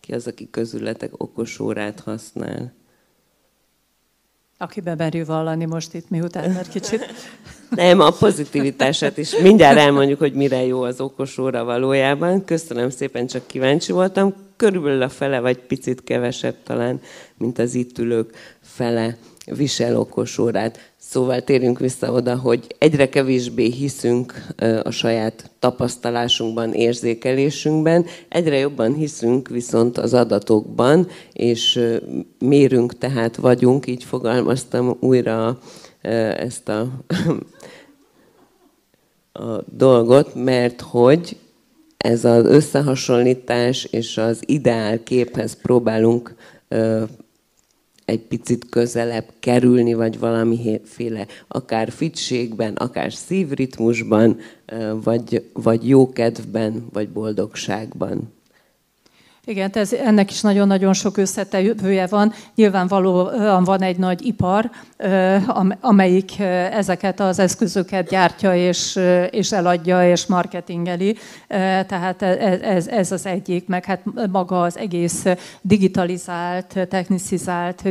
Ki 0.00 0.12
az, 0.12 0.26
aki 0.26 0.50
közületek 0.50 1.22
okos 1.22 1.60
órát 1.60 2.00
használ? 2.00 2.72
Aki 4.64 4.80
bemerül 4.80 5.24
vallani 5.24 5.64
most 5.64 5.94
itt 5.94 6.10
miután, 6.10 6.50
mert 6.50 6.68
kicsit... 6.68 7.06
Nem, 7.70 8.00
a 8.00 8.10
pozitivitását 8.10 9.18
is. 9.18 9.36
Mindjárt 9.36 9.78
elmondjuk, 9.78 10.18
hogy 10.18 10.32
mire 10.32 10.64
jó 10.64 10.82
az 10.82 11.00
okos 11.00 11.38
óra 11.38 11.64
valójában. 11.64 12.44
Köszönöm 12.44 12.90
szépen, 12.90 13.26
csak 13.26 13.46
kíváncsi 13.46 13.92
voltam. 13.92 14.34
Körülbelül 14.56 15.02
a 15.02 15.08
fele, 15.08 15.40
vagy 15.40 15.58
picit 15.58 16.04
kevesebb 16.04 16.54
talán, 16.62 17.00
mint 17.38 17.58
az 17.58 17.74
itt 17.74 17.98
ülők 17.98 18.56
fele 18.60 19.16
visel 19.44 19.96
okos 19.96 20.38
órát. 20.38 20.93
Szóval 21.14 21.42
térjünk 21.42 21.78
vissza 21.78 22.12
oda, 22.12 22.36
hogy 22.36 22.74
egyre 22.78 23.08
kevésbé 23.08 23.70
hiszünk 23.70 24.46
a 24.82 24.90
saját 24.90 25.50
tapasztalásunkban, 25.58 26.72
érzékelésünkben, 26.72 28.06
egyre 28.28 28.58
jobban 28.58 28.94
hiszünk 28.94 29.48
viszont 29.48 29.98
az 29.98 30.14
adatokban, 30.14 31.08
és 31.32 31.80
mérünk 32.38 32.98
tehát 32.98 33.36
vagyunk, 33.36 33.86
így 33.86 34.04
fogalmaztam 34.04 34.96
újra 35.00 35.58
ezt 36.36 36.68
a, 36.68 36.88
a 39.46 39.62
dolgot, 39.76 40.34
mert 40.34 40.80
hogy 40.80 41.36
ez 41.96 42.24
az 42.24 42.46
összehasonlítás 42.46 43.84
és 43.84 44.18
az 44.18 44.42
ideál 44.46 45.02
képhez 45.02 45.60
próbálunk 45.62 46.34
egy 48.04 48.20
picit 48.20 48.68
közelebb 48.68 49.24
kerülni, 49.40 49.94
vagy 49.94 50.18
valamiféle 50.18 51.26
akár 51.48 51.90
fitségben, 51.90 52.74
akár 52.74 53.12
szívritmusban, 53.12 54.38
vagy, 55.02 55.50
vagy 55.52 55.88
jókedvben, 55.88 56.86
vagy 56.92 57.08
boldogságban. 57.08 58.32
Igen, 59.46 59.70
ez, 59.72 59.92
ennek 59.92 60.30
is 60.30 60.40
nagyon-nagyon 60.40 60.92
sok 60.92 61.16
összetevője 61.16 62.06
van. 62.06 62.32
Nyilvánvalóan 62.54 63.64
van 63.64 63.82
egy 63.82 63.96
nagy 63.96 64.26
ipar, 64.26 64.70
amelyik 65.80 66.40
ezeket 66.70 67.20
az 67.20 67.38
eszközöket 67.38 68.08
gyártja 68.08 68.56
és, 68.56 69.00
és 69.30 69.52
eladja 69.52 70.10
és 70.10 70.26
marketingeli. 70.26 71.16
Tehát 71.86 72.22
e, 72.22 72.26
e, 72.26 72.58
ez, 72.62 72.86
ez 72.86 73.12
az 73.12 73.26
egyik, 73.26 73.68
meg 73.68 73.84
hát 73.84 74.00
maga 74.30 74.62
az 74.62 74.78
egész 74.78 75.24
digitalizált, 75.60 76.86
technicizált 76.88 77.82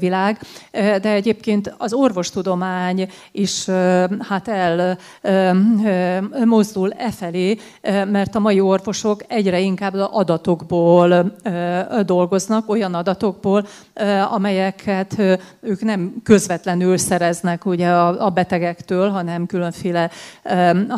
világ. 0.00 0.38
De 0.72 1.12
egyébként 1.12 1.74
az 1.78 1.92
orvostudomány 1.92 3.08
is 3.32 3.66
hát 4.28 4.48
el 4.48 4.98
mozdul 6.44 6.92
e 6.92 7.10
felé, 7.10 7.56
mert 8.10 8.34
a 8.34 8.38
mai 8.38 8.60
orvosok 8.60 9.22
egyre 9.28 9.60
inkább 9.60 9.94
adatokból 9.94 10.99
adatokból 11.00 12.02
dolgoznak, 12.04 12.68
olyan 12.68 12.94
adatokból, 12.94 13.66
amelyeket 14.30 15.22
ők 15.60 15.82
nem 15.82 16.14
közvetlenül 16.24 16.96
szereznek 16.96 17.64
ugye 17.66 17.88
a 17.92 18.30
betegektől, 18.30 19.08
hanem 19.08 19.46
különféle 19.46 20.10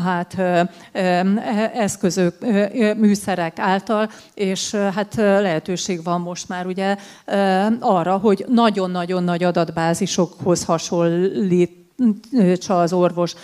hát, 0.04 0.36
eszközök, 1.74 2.34
műszerek 2.96 3.58
által, 3.58 4.10
és 4.34 4.74
hát 4.74 5.14
lehetőség 5.16 6.02
van 6.02 6.20
most 6.20 6.48
már 6.48 6.66
ugye 6.66 6.96
arra, 7.80 8.16
hogy 8.16 8.44
nagyon-nagyon 8.48 9.24
nagy 9.24 9.42
adatbázisokhoz 9.44 10.64
hasonlít 10.64 11.80
az 12.68 12.92
orvos 12.92 13.34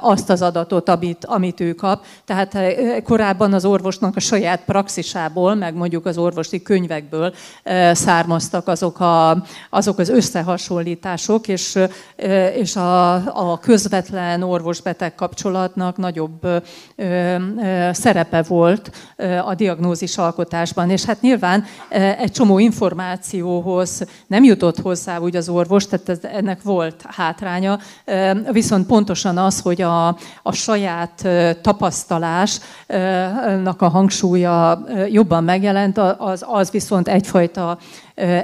azt 0.00 0.30
az 0.30 0.42
adatot, 0.42 0.88
amit, 0.88 1.24
amit 1.24 1.60
ő 1.60 1.72
kap. 1.72 2.04
Tehát 2.24 2.56
korábban 3.02 3.52
az 3.52 3.64
orvosnak 3.64 4.16
a 4.16 4.20
saját 4.20 4.64
praxisából, 4.64 5.54
meg 5.54 5.74
mondjuk 5.74 6.06
az 6.06 6.18
orvosi 6.18 6.62
könyvekből 6.62 7.34
származtak 7.92 8.68
azok, 8.68 9.00
a, 9.00 9.44
azok 9.70 9.98
az 9.98 10.08
összehasonlítások, 10.08 11.48
és, 11.48 11.78
és 12.54 12.76
a, 12.76 13.14
a 13.52 13.58
közvetlen 13.58 14.42
orvos-beteg 14.42 15.14
kapcsolatnak 15.14 15.96
nagyobb 15.96 16.46
szerepe 17.90 18.42
volt 18.42 18.90
a 19.44 19.54
diagnózis 19.54 20.18
alkotásban. 20.18 20.90
És 20.90 21.04
hát 21.04 21.20
nyilván 21.20 21.64
egy 22.18 22.32
csomó 22.32 22.58
információhoz 22.58 24.02
nem 24.26 24.44
jutott 24.44 24.80
hozzá 24.80 25.18
úgy 25.18 25.36
az 25.36 25.48
orvos, 25.48 25.86
tehát 25.86 26.24
ennek 26.24 26.62
volt 26.62 27.04
hátránya, 27.08 27.78
viszont 28.52 28.86
pontosan 28.86 29.38
az, 29.44 29.60
hogy 29.60 29.82
a, 29.82 30.08
a 30.42 30.52
saját 30.52 31.28
tapasztalásnak 31.62 33.82
a 33.82 33.88
hangsúlya 33.88 34.84
jobban 35.08 35.44
megjelent, 35.44 35.98
az, 36.18 36.44
az 36.48 36.70
viszont 36.70 37.08
egyfajta 37.08 37.78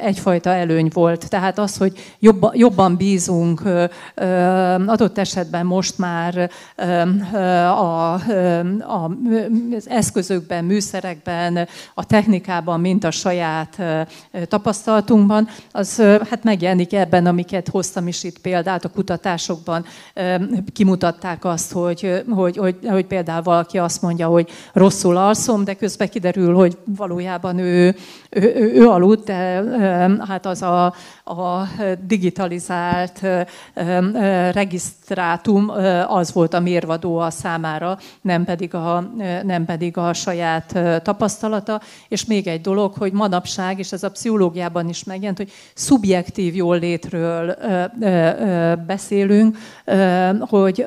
egyfajta 0.02 0.50
előny 0.50 0.90
volt. 0.92 1.28
Tehát 1.28 1.58
az, 1.58 1.76
hogy 1.76 2.16
jobban, 2.52 2.96
bízunk 2.96 3.62
adott 4.86 5.18
esetben 5.18 5.66
most 5.66 5.98
már 5.98 6.50
a, 7.78 8.14
az 9.74 9.88
eszközökben, 9.88 10.64
műszerekben, 10.64 11.68
a 11.94 12.06
technikában, 12.06 12.80
mint 12.80 13.04
a 13.04 13.10
saját 13.10 13.82
tapasztalatunkban, 14.48 15.48
az 15.72 16.02
hát 16.30 16.44
megjelenik 16.44 16.92
ebben, 16.92 17.26
amiket 17.26 17.68
hoztam 17.68 18.06
is 18.06 18.24
itt 18.24 18.38
példát 18.38 18.84
a 18.84 18.88
kutatásokban. 18.88 19.84
Kimutatták 20.72 21.44
azt, 21.44 21.72
hogy, 21.72 22.24
hogy, 22.28 22.56
hogy, 22.56 22.76
hogy 22.88 23.06
például 23.06 23.42
valaki 23.42 23.78
azt 23.78 24.02
mondja, 24.02 24.26
hogy 24.26 24.50
rosszul 24.72 25.16
alszom, 25.16 25.64
de 25.64 25.74
közben 25.74 26.08
kiderül, 26.08 26.54
hogy 26.54 26.78
valójában 26.84 27.58
ő, 27.58 27.96
ő, 28.30 28.54
ő, 28.56 28.72
ő 28.74 28.88
aludt, 28.88 29.24
de 29.24 29.62
hát 30.28 30.46
az 30.46 30.62
a, 30.62 30.84
a 31.24 31.68
digitalizált 32.06 33.20
regisztrátum 34.52 35.70
az 36.06 36.32
volt 36.32 36.54
a 36.54 36.60
mérvadó 36.60 37.18
a 37.18 37.30
számára, 37.30 37.98
nem 38.20 38.44
pedig 38.44 38.74
a, 38.74 39.10
nem 39.42 39.64
pedig 39.64 39.96
a 39.96 40.12
saját 40.12 40.78
tapasztalata. 41.02 41.80
És 42.08 42.24
még 42.24 42.46
egy 42.46 42.60
dolog, 42.60 42.94
hogy 42.94 43.12
manapság, 43.12 43.78
és 43.78 43.92
ez 43.92 44.02
a 44.02 44.10
pszichológiában 44.10 44.88
is 44.88 45.04
megjelent, 45.04 45.36
hogy 45.36 45.52
szubjektív 45.74 46.54
jól 46.54 46.78
létről 46.78 47.56
beszélünk, 48.86 49.56
hogy 50.40 50.86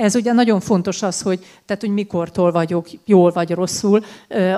ez 0.00 0.14
ugye 0.14 0.32
nagyon 0.32 0.60
fontos 0.60 1.02
az, 1.02 1.22
hogy, 1.22 1.38
tehát, 1.66 1.82
hogy 1.82 1.92
mikortól 1.92 2.52
vagyok 2.52 2.86
jól 3.04 3.30
vagy 3.30 3.50
rosszul, 3.50 4.04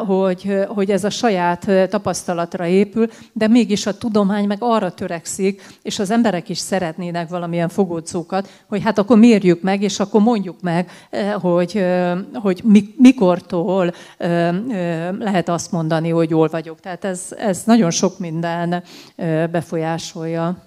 hogy, 0.06 0.66
hogy 0.68 0.90
ez 0.90 1.04
a 1.04 1.10
saját 1.10 1.88
tapasztalatra 1.88 2.66
épül, 2.66 3.01
de 3.32 3.48
mégis 3.48 3.86
a 3.86 3.98
tudomány 3.98 4.46
meg 4.46 4.58
arra 4.60 4.92
törekszik, 4.92 5.62
és 5.82 5.98
az 5.98 6.10
emberek 6.10 6.48
is 6.48 6.58
szeretnének 6.58 7.28
valamilyen 7.28 7.68
fogódzókat, 7.68 8.48
hogy 8.66 8.82
hát 8.82 8.98
akkor 8.98 9.18
mérjük 9.18 9.62
meg, 9.62 9.82
és 9.82 10.00
akkor 10.00 10.20
mondjuk 10.20 10.60
meg, 10.60 10.90
eh, 11.10 11.32
hogy, 11.32 11.76
eh, 11.76 12.18
hogy 12.32 12.62
mikortól 12.96 13.92
eh, 14.16 14.54
lehet 15.18 15.48
azt 15.48 15.72
mondani, 15.72 16.08
hogy 16.08 16.30
jól 16.30 16.48
vagyok. 16.48 16.80
Tehát 16.80 17.04
ez, 17.04 17.28
ez 17.38 17.62
nagyon 17.64 17.90
sok 17.90 18.18
minden 18.18 18.82
befolyásolja. 19.50 20.62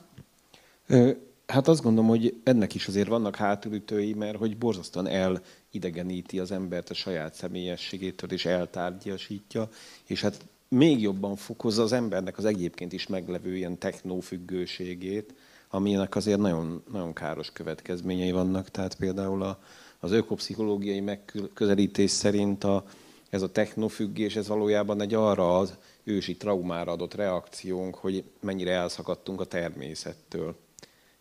Hát 1.48 1.68
azt 1.68 1.82
gondolom, 1.82 2.10
hogy 2.10 2.42
ennek 2.44 2.76
is 2.76 2.88
azért 2.88 3.08
vannak 3.08 3.36
hátulütői, 3.36 4.14
mert 4.14 4.38
hogy 4.38 4.58
borzasztóan 4.58 5.08
elidegeníti 5.08 6.40
az 6.40 6.52
embert 6.52 6.90
a 6.90 6.94
saját 6.94 7.34
személyességétől, 7.34 8.32
és 8.32 8.46
eltárgyasítja, 8.46 9.70
és 10.08 10.22
hát 10.22 10.46
még 10.76 11.02
jobban 11.02 11.36
fokozza 11.36 11.84
az 11.84 11.92
embernek 11.92 12.38
az 12.38 12.46
egyébként 12.46 12.94
is 12.94 13.08
meglevő 13.08 13.56
ilyen 13.56 13.78
technófüggőségét, 13.78 15.34
aminek 15.70 16.16
azért 16.16 16.40
nagyon, 16.40 16.84
nagyon 16.92 17.14
káros 17.14 17.52
következményei 17.52 18.32
vannak. 18.32 18.70
Tehát 18.70 18.96
például 18.96 19.44
a, 19.44 19.60
az 20.00 20.12
ökopszichológiai 20.12 21.00
megközelítés 21.00 22.12
szerint 22.12 22.64
a, 22.64 22.86
ez 23.30 23.42
a 23.42 23.52
technofüggés, 23.52 24.36
ez 24.36 24.48
valójában 24.48 25.02
egy 25.02 25.14
arra 25.14 25.58
az 25.58 25.74
ősi 26.04 26.38
traumára 26.38 26.92
adott 26.92 27.14
reakciónk, 27.14 27.96
hogy 27.96 28.24
mennyire 28.40 28.72
elszakadtunk 28.72 29.42
a 29.42 29.46
természettől. 29.46 30.56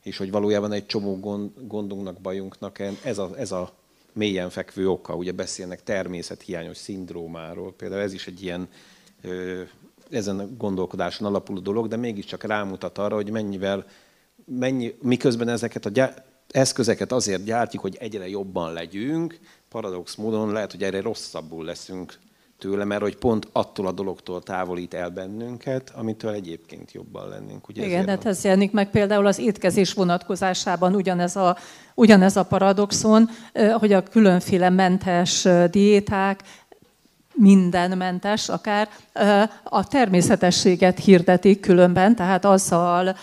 És 0.02 0.16
hogy 0.16 0.30
valójában 0.30 0.72
egy 0.72 0.86
csomó 0.86 1.20
gond, 1.20 1.50
gondunknak, 1.66 2.20
bajunknak 2.20 2.78
ez 3.04 3.18
a, 3.18 3.30
ez 3.36 3.52
a 3.52 3.72
mélyen 4.12 4.50
fekvő 4.50 4.88
oka. 4.88 5.14
Ugye 5.14 5.32
beszélnek 5.32 5.82
természethiányos 5.82 6.76
szindrómáról. 6.76 7.72
Például 7.72 8.00
ez 8.00 8.12
is 8.12 8.26
egy 8.26 8.42
ilyen 8.42 8.68
ezen 10.10 10.38
a 10.38 10.46
gondolkodáson 10.56 11.26
alapuló 11.26 11.60
dolog, 11.60 11.88
de 11.88 11.96
mégiscsak 11.96 12.44
rámutat 12.44 12.98
arra, 12.98 13.14
hogy 13.14 13.30
mennyivel, 13.30 13.84
mennyi, 14.44 14.94
miközben 15.02 15.48
ezeket 15.48 15.86
a 15.86 15.90
gyá- 15.90 16.22
eszközeket 16.50 17.12
azért 17.12 17.44
gyártjuk, 17.44 17.82
hogy 17.82 17.96
egyre 18.00 18.28
jobban 18.28 18.72
legyünk, 18.72 19.38
paradox 19.68 20.14
módon 20.14 20.52
lehet, 20.52 20.70
hogy 20.70 20.82
erre 20.82 21.00
rosszabbul 21.00 21.64
leszünk 21.64 22.18
tőle, 22.58 22.84
mert 22.84 23.02
hogy 23.02 23.16
pont 23.16 23.48
attól 23.52 23.86
a 23.86 23.92
dologtól 23.92 24.42
távolít 24.42 24.94
el 24.94 25.10
bennünket, 25.10 25.92
amitől 25.94 26.32
egyébként 26.32 26.92
jobban 26.92 27.28
lennénk. 27.28 27.68
Ugye 27.68 27.86
Igen, 27.86 28.08
hát 28.08 28.26
ez 28.26 28.44
jelenik 28.44 28.72
meg 28.72 28.90
például 28.90 29.26
az 29.26 29.38
étkezés 29.38 29.92
vonatkozásában 29.92 30.94
ugyanez 30.94 31.36
a, 31.36 31.56
ugyanez 31.94 32.36
a 32.36 32.44
paradoxon, 32.44 33.28
hogy 33.78 33.92
a 33.92 34.02
különféle 34.02 34.70
mentes 34.70 35.48
diéták 35.70 36.40
mindenmentes 37.34 38.48
akár, 38.48 38.88
a 39.62 39.86
természetességet 39.86 40.98
hirdetik 40.98 41.60
különben, 41.60 42.16
tehát 42.16 42.44
azzal, 42.44 43.16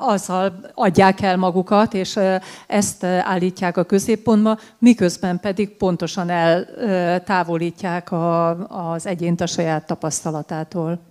azzal 0.00 0.60
adják 0.74 1.20
el 1.20 1.36
magukat, 1.36 1.94
és 1.94 2.18
ezt 2.66 3.04
állítják 3.04 3.76
a 3.76 3.84
középpontba, 3.84 4.58
miközben 4.78 5.40
pedig 5.40 5.76
pontosan 5.76 6.30
eltávolítják 6.30 8.08
az 8.68 9.06
egyént 9.06 9.40
a 9.40 9.46
saját 9.46 9.86
tapasztalatától 9.86 11.09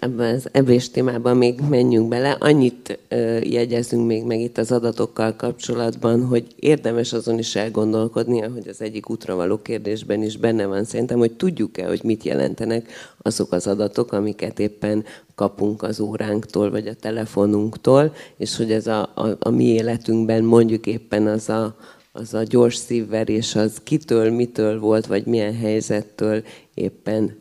ebben 0.00 0.34
az 0.34 0.48
evés 0.52 0.90
témában 0.90 1.36
még 1.36 1.60
menjünk 1.68 2.08
bele. 2.08 2.36
Annyit 2.40 2.98
jegyezünk 3.42 4.06
még 4.06 4.24
meg 4.24 4.40
itt 4.40 4.58
az 4.58 4.72
adatokkal 4.72 5.36
kapcsolatban, 5.36 6.26
hogy 6.26 6.46
érdemes 6.56 7.12
azon 7.12 7.38
is 7.38 7.56
elgondolkodni, 7.56 8.40
hogy 8.40 8.68
az 8.68 8.80
egyik 8.80 9.10
útra 9.10 9.34
való 9.34 9.58
kérdésben 9.62 10.22
is 10.22 10.36
benne 10.36 10.66
van 10.66 10.84
szerintem, 10.84 11.18
hogy 11.18 11.32
tudjuk-e, 11.32 11.86
hogy 11.86 12.00
mit 12.04 12.24
jelentenek 12.24 12.90
azok 13.22 13.52
az 13.52 13.66
adatok, 13.66 14.12
amiket 14.12 14.58
éppen 14.58 15.04
kapunk 15.34 15.82
az 15.82 16.00
óránktól, 16.00 16.70
vagy 16.70 16.86
a 16.86 16.94
telefonunktól, 16.94 18.14
és 18.36 18.56
hogy 18.56 18.72
ez 18.72 18.86
a, 18.86 19.12
a, 19.14 19.36
a 19.38 19.50
mi 19.50 19.64
életünkben 19.64 20.44
mondjuk 20.44 20.86
éppen 20.86 21.26
az 21.26 21.48
a, 21.48 21.76
az 22.12 22.34
a 22.34 22.42
gyors 22.42 22.76
szívverés, 22.76 23.54
az 23.54 23.80
kitől, 23.82 24.30
mitől 24.30 24.80
volt, 24.80 25.06
vagy 25.06 25.26
milyen 25.26 25.54
helyzettől 25.54 26.42
éppen 26.74 27.40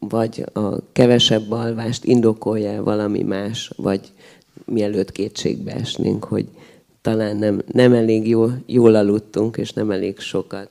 vagy 0.00 0.44
a 0.52 0.92
kevesebb 0.92 1.50
alvást 1.50 2.04
indokolja 2.04 2.82
valami 2.82 3.22
más, 3.22 3.72
vagy 3.76 4.12
mielőtt 4.64 5.12
kétségbe 5.12 5.72
esnénk, 5.74 6.24
hogy 6.24 6.48
talán 7.02 7.36
nem, 7.36 7.62
nem 7.72 7.92
elég 7.92 8.28
jól, 8.28 8.62
jól 8.66 8.94
aludtunk, 8.94 9.56
és 9.56 9.72
nem 9.72 9.90
elég 9.90 10.18
sokat. 10.18 10.68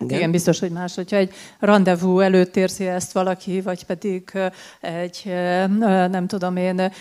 Igen. 0.00 0.18
Igen, 0.18 0.30
biztos, 0.30 0.58
hogy 0.58 0.70
más, 0.70 0.94
hogyha 0.94 1.16
egy 1.16 1.32
rendezvú 1.58 2.20
előtt 2.20 2.56
érzi 2.56 2.86
ezt 2.86 3.12
valaki, 3.12 3.60
vagy 3.60 3.84
pedig 3.84 4.32
egy, 4.80 5.22
nem 6.10 6.26
tudom 6.26 6.56
én, 6.56 6.92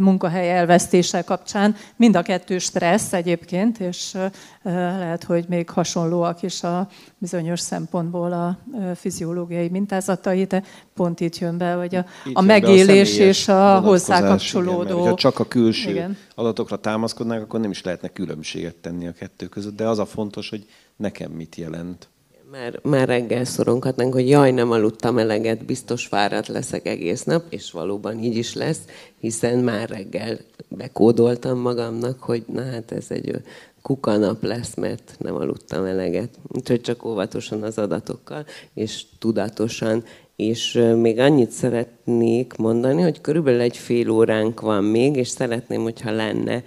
munkahely 0.00 0.50
elvesztése 0.50 1.22
kapcsán. 1.22 1.76
Mind 1.96 2.16
a 2.16 2.22
kettő 2.22 2.58
stressz 2.58 3.12
egyébként, 3.12 3.80
és 3.80 4.16
lehet, 4.62 5.24
hogy 5.24 5.44
még 5.48 5.70
hasonlóak 5.70 6.42
is 6.42 6.62
a 6.62 6.88
bizonyos 7.18 7.60
szempontból 7.60 8.32
a 8.32 8.58
fiziológiai 8.94 9.68
mintázatai, 9.68 10.44
de 10.44 10.62
pont 10.94 11.20
itt 11.20 11.38
jön 11.38 11.58
be, 11.58 11.72
hogy 11.72 11.94
a, 11.94 12.04
a 12.32 12.40
megélés 12.40 13.18
a 13.18 13.22
és 13.22 13.48
a 13.48 13.80
hozzá 13.80 14.20
kapcsolódó. 14.20 14.98
Igen, 14.98 15.10
ha 15.10 15.14
csak 15.14 15.38
a 15.38 15.44
külső 15.44 15.90
igen. 15.90 16.16
adatokra 16.34 16.76
támaszkodnánk, 16.76 17.42
akkor 17.42 17.60
nem 17.60 17.70
is 17.70 17.82
lehetne 17.82 18.08
különbséget 18.08 18.74
tenni 18.74 19.06
a 19.06 19.12
kettő 19.12 19.46
között, 19.46 19.76
de 19.76 19.88
az 19.88 19.98
a 19.98 20.06
fontos, 20.06 20.50
hogy 20.50 20.66
nekem 20.96 21.30
mit 21.30 21.56
jelent. 21.56 22.08
Már, 22.50 22.80
már 22.82 23.08
reggel 23.08 23.44
szorongatnánk, 23.44 24.12
hogy 24.12 24.28
jaj, 24.28 24.50
nem 24.50 24.70
aludtam 24.70 25.18
eleget, 25.18 25.64
biztos 25.64 26.06
fáradt 26.06 26.48
leszek 26.48 26.86
egész 26.86 27.22
nap, 27.22 27.44
és 27.48 27.70
valóban 27.70 28.22
így 28.22 28.36
is 28.36 28.54
lesz, 28.54 28.80
hiszen 29.18 29.58
már 29.58 29.88
reggel 29.88 30.38
bekódoltam 30.68 31.58
magamnak, 31.58 32.22
hogy 32.22 32.44
na 32.46 32.62
hát 32.62 32.92
ez 32.92 33.06
egy 33.08 33.42
kukanap 33.82 34.42
lesz, 34.42 34.74
mert 34.74 35.16
nem 35.18 35.34
aludtam 35.34 35.84
eleget. 35.84 36.38
Úgyhogy 36.48 36.80
csak 36.80 37.04
óvatosan 37.04 37.62
az 37.62 37.78
adatokkal, 37.78 38.44
és 38.74 39.04
tudatosan 39.18 40.04
És 40.36 40.72
még 40.96 41.18
annyit 41.18 41.50
szeretnék 41.50 42.54
mondani, 42.56 43.02
hogy 43.02 43.20
körülbelül 43.20 43.60
egy 43.60 43.76
fél 43.76 44.10
óránk 44.10 44.60
van 44.60 44.84
még, 44.84 45.16
és 45.16 45.28
szeretném, 45.28 45.82
hogyha 45.82 46.10
lenne 46.10 46.62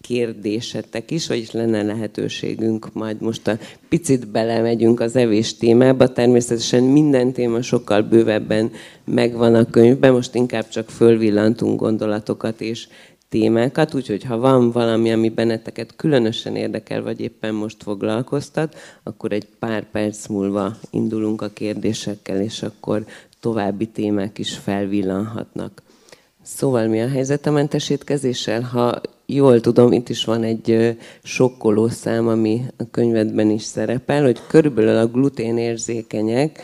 kérdésetek 0.00 1.10
is, 1.10 1.26
vagyis 1.26 1.50
lenne 1.50 1.82
lehetőségünk, 1.82 2.92
majd 2.92 3.20
most 3.20 3.48
a 3.48 3.58
picit 3.88 4.28
belemegyünk 4.28 5.00
az 5.00 5.16
evés 5.16 5.56
témába. 5.56 6.12
Természetesen 6.12 6.82
minden 6.82 7.32
téma 7.32 7.62
sokkal 7.62 8.02
bővebben 8.02 8.70
megvan 9.04 9.54
a 9.54 9.70
könyvben, 9.70 10.12
most 10.12 10.34
inkább 10.34 10.68
csak 10.68 10.90
fölvillantunk 10.90 11.80
gondolatokat 11.80 12.60
és 12.60 12.88
témákat, 13.28 13.94
úgyhogy 13.94 14.24
ha 14.24 14.38
van 14.38 14.70
valami, 14.70 15.12
ami 15.12 15.28
benneteket 15.28 15.96
különösen 15.96 16.56
érdekel, 16.56 17.02
vagy 17.02 17.20
éppen 17.20 17.54
most 17.54 17.82
foglalkoztat, 17.82 18.76
akkor 19.02 19.32
egy 19.32 19.46
pár 19.58 19.90
perc 19.90 20.26
múlva 20.26 20.76
indulunk 20.90 21.42
a 21.42 21.48
kérdésekkel, 21.48 22.40
és 22.40 22.62
akkor 22.62 23.04
további 23.40 23.86
témák 23.86 24.38
is 24.38 24.56
felvillanhatnak. 24.56 25.82
Szóval 26.42 26.86
mi 26.86 27.00
a 27.00 27.08
helyzet 27.08 27.46
a 27.46 27.50
mentesítkezéssel? 27.50 28.60
Ha 28.62 29.00
jól 29.34 29.60
tudom, 29.60 29.92
itt 29.92 30.08
is 30.08 30.24
van 30.24 30.42
egy 30.42 30.96
sokkoló 31.22 31.88
szám, 31.88 32.28
ami 32.28 32.64
a 32.76 32.90
könyvedben 32.90 33.50
is 33.50 33.62
szerepel, 33.62 34.22
hogy 34.22 34.40
körülbelül 34.48 34.96
a 34.96 35.06
gluténérzékenyek 35.06 36.62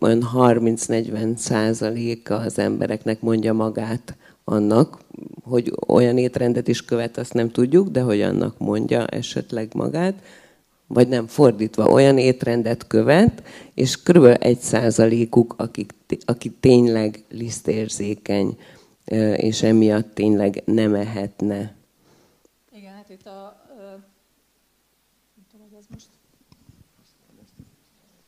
olyan 0.00 0.28
30-40 0.34 1.36
százaléka 1.36 2.36
az 2.36 2.58
embereknek 2.58 3.20
mondja 3.20 3.52
magát 3.52 4.16
annak, 4.44 4.98
hogy 5.42 5.72
olyan 5.86 6.18
étrendet 6.18 6.68
is 6.68 6.84
követ, 6.84 7.18
azt 7.18 7.34
nem 7.34 7.50
tudjuk, 7.50 7.88
de 7.88 8.00
hogy 8.00 8.20
annak 8.20 8.58
mondja 8.58 9.06
esetleg 9.06 9.68
magát, 9.74 10.14
vagy 10.86 11.08
nem 11.08 11.26
fordítva, 11.26 11.90
olyan 11.90 12.18
étrendet 12.18 12.86
követ, 12.86 13.42
és 13.74 14.02
kb. 14.02 14.36
egy 14.40 14.58
százalékuk, 14.58 15.54
akik, 15.56 15.94
aki 16.24 16.50
tényleg 16.60 17.24
lisztérzékeny 17.30 18.56
és 19.36 19.62
emiatt 19.62 20.14
tényleg 20.14 20.62
nem 20.64 20.94
ehetne. 20.94 21.74
Igen, 22.72 22.94
hát 22.94 23.08
itt 23.08 23.26
a... 23.26 23.66
Nem 25.34 25.46
tudom, 25.50 25.66
hogy 25.70 25.78
ez 25.78 25.84
most... 25.90 26.06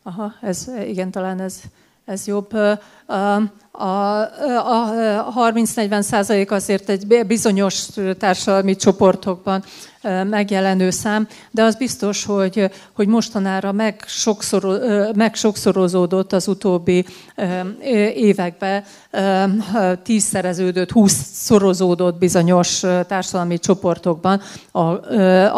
Aha, 0.02 0.32
ez, 0.40 0.68
igen, 0.86 1.10
talán 1.10 1.40
ez, 1.40 1.62
ez 2.04 2.26
jobb. 2.26 2.50
A, 3.72 4.20
a 4.52 5.32
30-40 5.52 6.00
százalék 6.00 6.50
azért 6.50 6.88
egy 6.88 7.26
bizonyos 7.26 7.86
társadalmi 8.18 8.76
csoportokban 8.76 9.64
megjelenő 10.24 10.90
szám, 10.90 11.28
de 11.50 11.62
az 11.62 11.74
biztos, 11.74 12.24
hogy, 12.24 12.70
hogy 12.92 13.06
mostanára 13.06 13.72
megsokszor, 13.72 14.80
megsokszorozódott 15.14 16.32
az 16.32 16.48
utóbbi 16.48 17.06
években, 18.14 18.84
tízszereződött, 20.02 20.90
húszszorozódott 20.90 22.18
bizonyos 22.18 22.80
társadalmi 23.06 23.58
csoportokban 23.58 24.40
a, 24.70 24.80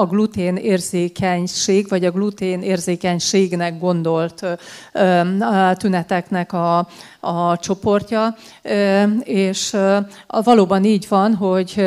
a 0.01 0.07
glutén 0.07 0.57
érzékenység, 0.57 1.89
vagy 1.89 2.05
a 2.05 2.11
glutén 2.11 2.63
érzékenységnek 2.63 3.79
gondolt 3.79 4.47
tüneteknek 5.77 6.53
a, 6.53 6.89
a 7.21 7.42
csoportja, 7.61 8.35
és 9.23 9.77
valóban 10.27 10.85
így 10.85 11.07
van, 11.09 11.35
hogy, 11.35 11.83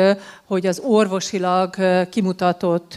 hogy 0.46 0.66
az 0.66 0.82
orvosilag 0.84 1.74
kimutatott 2.10 2.94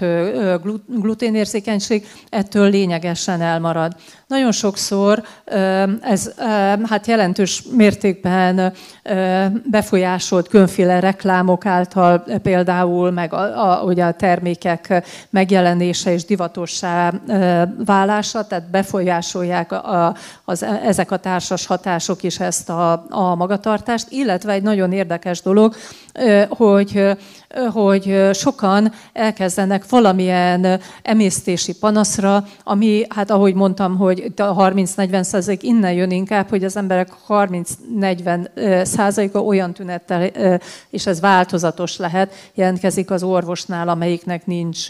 gluténérzékenység 0.88 2.08
ettől 2.30 2.70
lényegesen 2.70 3.42
elmarad. 3.42 3.96
Nagyon 4.28 4.52
sokszor 4.52 5.24
ez 6.02 6.32
hát 6.84 7.08
jelentős 7.08 7.64
mértékben 7.76 8.74
befolyásolt 9.66 10.48
különféle 10.48 11.00
reklámok 11.00 11.66
által 11.66 12.24
például, 12.42 13.12
meg 13.12 13.34
a, 13.34 13.72
a, 13.72 13.84
ugye 13.84 14.04
a 14.04 14.14
termékek 14.14 15.04
megjelenése 15.30 16.14
és 16.14 16.26
divatossá 16.26 17.14
válása, 17.86 18.48
tehát 18.48 18.70
befolyásolják 18.70 19.72
a, 19.72 20.16
az, 20.46 20.64
ezek 20.64 21.12
a 21.12 21.18
társas 21.18 21.66
hatások 21.66 22.24
is 22.24 22.40
ezt 22.40 22.70
a, 22.70 23.06
a 23.10 23.36
magatartást, 23.36 24.08
illetve 24.10 24.52
egy 24.52 24.64
nagyon 24.64 24.92
érdekes 24.92 25.42
dolog, 25.42 25.76
hogy 26.50 27.18
hogy 27.72 28.30
sokan 28.34 28.92
elkezdenek 29.14 29.90
valamilyen 29.90 30.80
emésztési 31.02 31.78
panaszra, 31.78 32.44
ami, 32.64 33.06
hát 33.10 33.32
ahogy 33.32 33.54
mondtam, 33.54 33.98
hogy 33.98 34.32
a 34.36 34.56
30-40 34.56 35.24
százalék 35.24 35.64
innen 35.64 35.94
jön 35.94 36.12
inkább, 36.12 36.50
hogy 36.50 36.64
az 36.64 36.78
emberek 36.78 37.10
30-40 37.28 38.84
százaléka 38.86 39.44
olyan 39.44 39.74
tünettel, 39.74 40.30
és 40.90 41.08
ez 41.08 41.20
változatos 41.20 41.98
lehet, 41.98 42.34
jelentkezik 42.54 43.12
az 43.12 43.24
orvosnál, 43.24 43.90
amelyiknek 43.90 44.46
nincs 44.46 44.88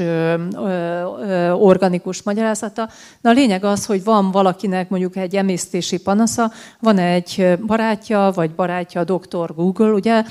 organikus 1.53 2.23
magyarázata. 2.23 2.89
De 3.21 3.29
a 3.29 3.33
lényeg 3.33 3.63
az, 3.63 3.85
hogy 3.85 4.03
van 4.03 4.31
valakinek 4.31 4.89
mondjuk 4.89 5.15
egy 5.15 5.35
emésztési 5.35 6.01
panasza, 6.01 6.51
van 6.79 6.97
egy 6.97 7.57
barátja, 7.65 8.31
vagy 8.35 8.51
barátja 8.51 9.01
a 9.01 9.03
doktor 9.03 9.55
Google, 9.55 9.91
ugye, 9.91 10.23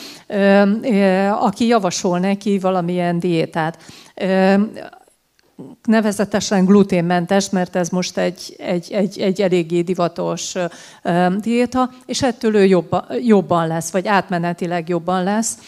aki 1.41 1.67
javasol 1.67 2.18
neki 2.19 2.59
valamilyen 2.59 3.19
diétát. 3.19 3.79
Nevezetesen 5.85 6.65
gluténmentes, 6.65 7.51
mert 7.51 7.77
ez 7.77 7.89
most 7.89 8.19
egy, 8.19 8.57
egy, 8.59 8.93
egy, 8.93 9.19
egy 9.19 9.43
eléggé 9.43 9.81
divatos 9.81 10.55
diéta, 11.39 11.91
és 12.07 12.23
ettől 12.23 12.55
ő 12.55 12.65
jobban, 12.65 13.05
jobban 13.23 13.67
lesz, 13.67 13.91
vagy 13.91 14.07
átmenetileg 14.07 14.89
jobban 14.89 15.23
lesz. 15.23 15.59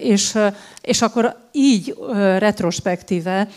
És, 0.00 0.38
és 0.84 1.02
akkor 1.02 1.36
így 1.52 1.96
retrospektíve 2.38 3.48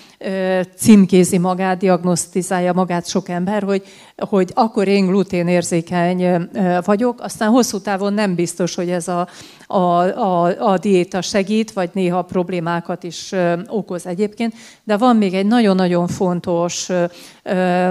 címkézi 0.75 1.37
magát, 1.37 1.77
diagnosztizálja 1.77 2.73
magát 2.73 3.07
sok 3.07 3.29
ember, 3.29 3.63
hogy, 3.63 3.83
hogy 4.17 4.51
akkor 4.53 4.87
én 4.87 5.05
gluténérzékeny 5.05 6.49
vagyok, 6.85 7.21
aztán 7.21 7.49
hosszú 7.49 7.79
távon 7.79 8.13
nem 8.13 8.35
biztos, 8.35 8.75
hogy 8.75 8.89
ez 8.89 9.07
a, 9.07 9.27
a, 9.67 9.77
a, 9.77 10.71
a 10.71 10.77
diéta 10.77 11.21
segít, 11.21 11.71
vagy 11.71 11.89
néha 11.93 12.21
problémákat 12.21 13.03
is 13.03 13.31
okoz 13.67 14.05
egyébként, 14.05 14.53
de 14.83 14.97
van 14.97 15.15
még 15.15 15.33
egy 15.33 15.45
nagyon-nagyon 15.45 16.07
fontos, 16.07 16.89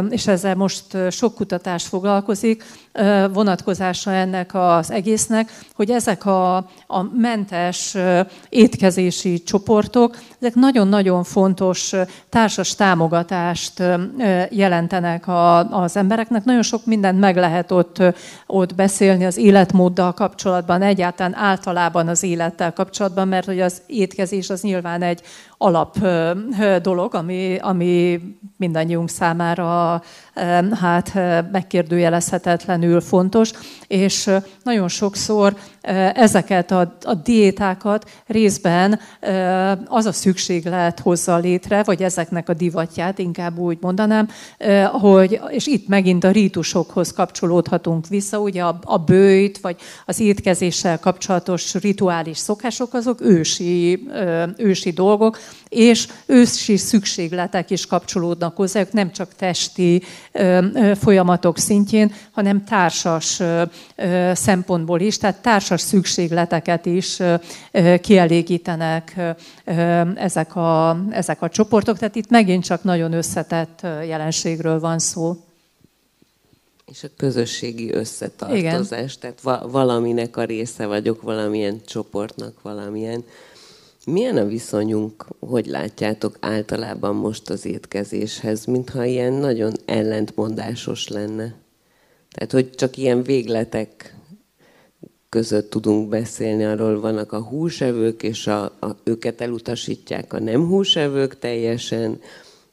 és 0.08 0.26
ezzel 0.26 0.54
most 0.54 0.84
sok 1.10 1.34
kutatás 1.34 1.84
foglalkozik, 1.86 2.64
vonatkozása 3.32 4.12
ennek 4.12 4.50
az 4.54 4.90
egésznek, 4.90 5.52
hogy 5.74 5.90
ezek 5.90 6.26
a, 6.26 6.56
a 6.86 7.02
mentes 7.16 7.96
étkezési 8.48 9.42
csoportok, 9.42 10.16
ezek 10.40 10.54
nagyon-nagyon 10.54 11.24
fontos 11.24 11.92
társas 12.28 12.74
támogatást 12.74 13.82
jelentenek 14.50 15.24
az 15.70 15.96
embereknek. 15.96 16.44
Nagyon 16.44 16.62
sok 16.62 16.84
mindent 16.84 17.20
meg 17.20 17.36
lehet 17.36 17.70
ott, 17.70 18.02
ott 18.46 18.74
beszélni 18.74 19.24
az 19.24 19.36
életmóddal 19.36 20.12
kapcsolatban, 20.12 20.82
egyáltalán 20.82 21.34
általában 21.34 22.08
az 22.08 22.22
élettel 22.22 22.72
kapcsolatban, 22.72 23.28
mert 23.28 23.46
hogy 23.46 23.60
az 23.60 23.82
étkezés 23.86 24.50
az 24.50 24.60
nyilván 24.60 25.02
egy 25.02 25.20
alap 25.58 25.96
dolog, 26.82 27.14
ami, 27.14 27.58
ami 27.60 28.20
mindannyiunk 28.56 29.08
számára 29.08 30.02
hát 30.80 31.14
megkérdőjelezhetetlenül 31.52 33.00
fontos, 33.00 33.50
és 33.86 34.30
nagyon 34.62 34.88
sokszor 34.88 35.56
ezeket 36.14 36.70
a, 36.70 36.96
a 37.02 37.14
diétákat 37.14 38.10
részben 38.26 39.00
az 39.86 40.06
a 40.06 40.12
szükséglet 40.12 41.00
hozza 41.00 41.36
létre, 41.36 41.82
vagy 41.82 42.02
ezeknek 42.02 42.48
a 42.48 42.54
divatját, 42.54 43.18
inkább 43.18 43.58
úgy 43.58 43.78
mondanám, 43.80 44.28
hogy, 44.92 45.40
és 45.48 45.66
itt 45.66 45.88
megint 45.88 46.24
a 46.24 46.30
rítusokhoz 46.30 47.12
kapcsolódhatunk 47.12 48.06
vissza, 48.08 48.38
ugye 48.38 48.62
a, 48.62 48.78
a 48.82 48.98
bőjt, 48.98 49.58
vagy 49.58 49.76
az 50.06 50.20
étkezéssel 50.20 50.98
kapcsolatos 50.98 51.74
rituális 51.74 52.38
szokások, 52.38 52.94
azok 52.94 53.20
ősi, 53.20 54.08
ősi 54.56 54.90
dolgok, 54.90 55.38
és 55.68 56.08
ősi 56.26 56.76
szükségletek 56.76 57.70
is 57.70 57.86
kapcsolódnak 57.86 58.56
hozzá, 58.56 58.80
ők 58.80 58.92
nem 58.92 59.12
csak 59.12 59.34
testi 59.34 60.02
folyamatok 60.94 61.58
szintjén, 61.58 62.12
hanem 62.30 62.64
társas 62.64 63.42
szempontból 64.32 65.00
is, 65.00 65.18
tehát 65.18 65.42
társas 65.42 65.80
szükségleteket 65.80 66.86
is 66.86 67.18
kielégítenek 68.00 69.20
ezek 70.14 70.56
a, 70.56 71.00
ezek 71.10 71.42
a 71.42 71.48
csoportok, 71.48 71.98
tehát 71.98 72.14
itt 72.16 72.30
megint 72.30 72.64
csak 72.64 72.82
nagyon 72.82 73.12
összetett 73.12 73.80
jelenségről 74.06 74.80
van 74.80 74.98
szó. 74.98 75.36
És 76.92 77.04
a 77.04 77.08
közösségi 77.16 77.92
összetartozás, 77.92 79.16
Igen. 79.16 79.34
tehát 79.42 79.70
valaminek 79.70 80.36
a 80.36 80.44
része 80.44 80.86
vagyok, 80.86 81.22
valamilyen 81.22 81.80
csoportnak, 81.86 82.62
valamilyen 82.62 83.24
milyen 84.06 84.36
a 84.36 84.44
viszonyunk, 84.44 85.26
hogy 85.38 85.66
látjátok 85.66 86.36
általában 86.40 87.14
most 87.14 87.50
az 87.50 87.66
étkezéshez, 87.66 88.64
mintha 88.64 89.04
ilyen 89.04 89.32
nagyon 89.32 89.72
ellentmondásos 89.84 91.08
lenne? 91.08 91.54
Tehát, 92.30 92.52
hogy 92.52 92.70
csak 92.70 92.96
ilyen 92.96 93.22
végletek 93.22 94.16
között 95.28 95.70
tudunk 95.70 96.08
beszélni, 96.08 96.64
arról 96.64 97.00
vannak 97.00 97.32
a 97.32 97.42
húsevők, 97.42 98.22
és 98.22 98.46
a, 98.46 98.64
a, 98.64 98.96
őket 99.04 99.40
elutasítják 99.40 100.32
a 100.32 100.40
nem 100.40 100.66
húsevők 100.66 101.38
teljesen, 101.38 102.20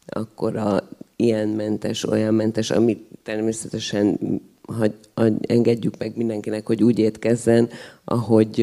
akkor 0.05 0.55
a 0.55 0.89
ilyen 1.15 1.47
mentes, 1.47 2.03
olyan 2.03 2.33
mentes, 2.33 2.71
amit 2.71 3.07
természetesen 3.23 4.19
hogy 4.65 4.93
engedjük 5.41 5.97
meg 5.97 6.15
mindenkinek, 6.15 6.65
hogy 6.65 6.83
úgy 6.83 6.99
étkezzen, 6.99 7.69
ahogy 8.05 8.59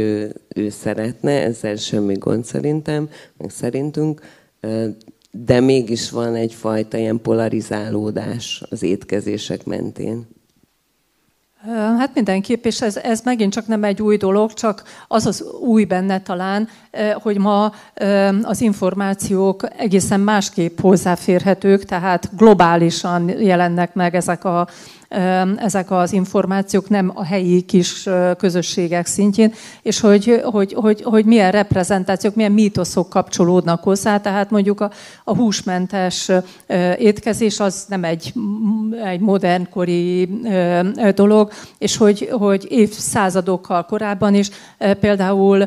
ő 0.49 0.69
szeretne, 0.69 1.43
ezzel 1.43 1.77
semmi 1.77 2.15
gond 2.15 2.45
szerintem, 2.45 3.09
meg 3.37 3.51
szerintünk, 3.51 4.21
de 5.31 5.61
mégis 5.61 6.11
van 6.11 6.35
egyfajta 6.35 6.97
ilyen 6.97 7.21
polarizálódás 7.21 8.63
az 8.71 8.83
étkezések 8.83 9.65
mentén. 9.65 10.27
Hát 11.99 12.11
mindenképp, 12.15 12.65
és 12.65 12.83
ez, 12.83 12.97
ez 12.97 13.21
megint 13.25 13.53
csak 13.53 13.67
nem 13.67 13.85
egy 13.85 14.03
új 14.03 14.17
dolog, 14.17 14.53
csak 14.53 14.83
az 15.09 15.27
az 15.27 15.45
új 15.61 15.85
benne 15.85 16.21
talán, 16.21 16.69
hogy 17.15 17.39
ma 17.39 17.73
az 18.43 18.61
információk 18.61 19.69
egészen 19.77 20.21
másképp 20.21 20.81
hozzáférhetők, 20.81 21.85
tehát 21.85 22.37
globálisan 22.37 23.29
jelennek 23.29 23.95
meg 23.95 24.15
ezek 24.15 24.45
a 24.45 24.69
ezek 25.57 25.91
az 25.91 26.13
információk 26.13 26.89
nem 26.89 27.13
a 27.15 27.25
helyi 27.25 27.61
kis 27.61 28.09
közösségek 28.39 29.07
szintjén, 29.07 29.53
és 29.83 30.01
hogy, 30.01 30.41
hogy, 30.45 30.73
hogy, 30.73 31.03
hogy 31.03 31.25
milyen 31.25 31.51
reprezentációk, 31.51 32.35
milyen 32.35 32.53
mítoszok 32.53 33.09
kapcsolódnak 33.09 33.83
hozzá. 33.83 34.21
Tehát 34.21 34.51
mondjuk 34.51 34.81
a, 34.81 34.91
a 35.25 35.37
húsmentes 35.37 36.31
étkezés 36.99 37.61
az 37.61 37.85
nem 37.89 38.05
egy, 38.05 38.33
egy 39.05 39.21
modernkori 39.21 40.29
dolog, 41.15 41.53
és 41.79 41.97
hogy, 41.97 42.29
hogy 42.33 42.67
évszázadokkal 42.69 43.85
korábban 43.85 44.35
is 44.35 44.51
például 45.01 45.67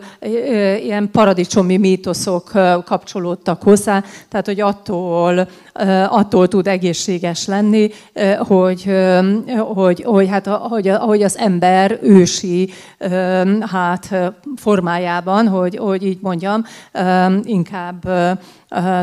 ilyen 0.83 1.09
paradicsomi 1.11 1.77
mítoszok 1.77 2.51
kapcsolódtak 2.85 3.61
hozzá, 3.61 4.03
tehát 4.29 4.45
hogy 4.45 4.59
attól, 4.59 5.47
attól 6.09 6.47
tud 6.47 6.67
egészséges 6.67 7.45
lenni, 7.45 7.89
hogy 8.37 8.91
hogy, 9.73 10.03
hogy, 10.03 10.27
hát, 10.27 10.47
hogy, 10.47 10.89
hogy 10.89 11.21
az 11.21 11.37
ember 11.37 11.99
ősi 12.01 12.69
hát, 13.59 14.15
formájában, 14.55 15.47
hogy, 15.47 15.77
hogy 15.77 16.05
így 16.05 16.19
mondjam, 16.21 16.63
inkább 17.43 18.09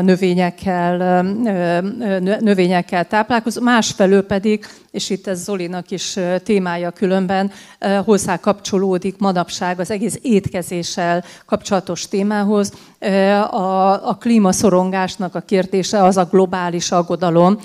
növényekkel, 0.01 1.21
növényekkel 2.39 3.07
táplálkozó, 3.07 3.61
másfelől 3.61 4.25
pedig, 4.25 4.65
és 4.91 5.09
itt 5.09 5.27
ez 5.27 5.43
Zolinak 5.43 5.91
is 5.91 6.17
témája 6.43 6.91
különben, 6.91 7.51
hozzá 8.05 8.37
kapcsolódik 8.37 9.17
manapság 9.17 9.79
az 9.79 9.91
egész 9.91 10.19
étkezéssel 10.21 11.23
kapcsolatos 11.45 12.07
témához. 12.07 12.73
A, 13.49 14.07
a 14.09 14.17
klímaszorongásnak 14.19 15.35
a 15.35 15.39
kérdése 15.39 16.03
az 16.03 16.17
a 16.17 16.27
globális 16.31 16.91
aggodalom, 16.91 17.57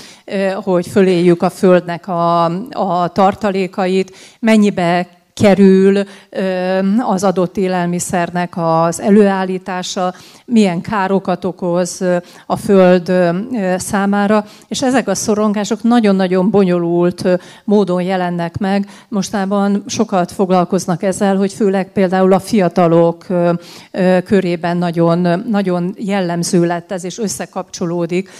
hogy 0.54 0.86
föléljük 0.86 1.42
a 1.42 1.50
Földnek 1.50 2.08
a, 2.08 2.44
a 2.70 3.08
tartalékait, 3.12 4.16
mennyibe 4.40 5.15
kerül 5.40 6.02
az 6.98 7.24
adott 7.24 7.56
élelmiszernek 7.56 8.52
az 8.56 9.00
előállítása, 9.00 10.14
milyen 10.44 10.80
károkat 10.80 11.44
okoz 11.44 12.04
a 12.46 12.56
föld 12.56 13.12
számára, 13.76 14.44
és 14.68 14.82
ezek 14.82 15.08
a 15.08 15.14
szorongások 15.14 15.82
nagyon-nagyon 15.82 16.50
bonyolult 16.50 17.24
módon 17.64 18.02
jelennek 18.02 18.58
meg. 18.58 18.88
Mostában 19.08 19.82
sokat 19.86 20.32
foglalkoznak 20.32 21.02
ezzel, 21.02 21.36
hogy 21.36 21.52
főleg 21.52 21.92
például 21.92 22.32
a 22.32 22.38
fiatalok 22.38 23.26
körében 24.24 24.76
nagyon, 24.76 25.44
nagyon 25.48 25.94
jellemző 25.98 26.64
lett 26.64 26.92
ez, 26.92 27.04
és 27.04 27.18
összekapcsolódik 27.18 28.30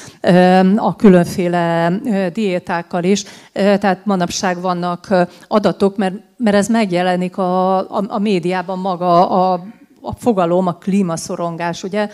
a 0.76 0.96
különféle 0.96 1.92
diétákkal 2.32 3.04
is. 3.04 3.24
Tehát 3.52 3.98
manapság 4.04 4.60
vannak 4.60 5.14
adatok, 5.48 5.96
mert 5.96 6.14
mert 6.36 6.56
ez 6.56 6.68
megjelenik 6.68 7.38
a, 7.38 7.78
a, 7.78 8.04
a 8.08 8.18
médiában 8.18 8.78
maga 8.78 9.28
a 9.28 9.62
a 10.06 10.12
fogalom, 10.18 10.66
a 10.66 10.72
klímaszorongás, 10.72 11.82
ugye, 11.82 12.08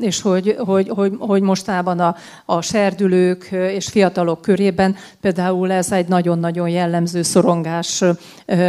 és 0.00 0.20
hogy, 0.20 0.56
hogy, 0.58 0.88
hogy, 0.88 1.12
hogy 1.18 1.42
mostában 1.42 2.00
a, 2.00 2.16
a 2.44 2.60
serdülők 2.60 3.48
és 3.52 3.86
fiatalok 3.86 4.42
körében 4.42 4.96
például 5.20 5.72
ez 5.72 5.92
egy 5.92 6.08
nagyon-nagyon 6.08 6.68
jellemző 6.68 7.22
szorongás 7.22 8.04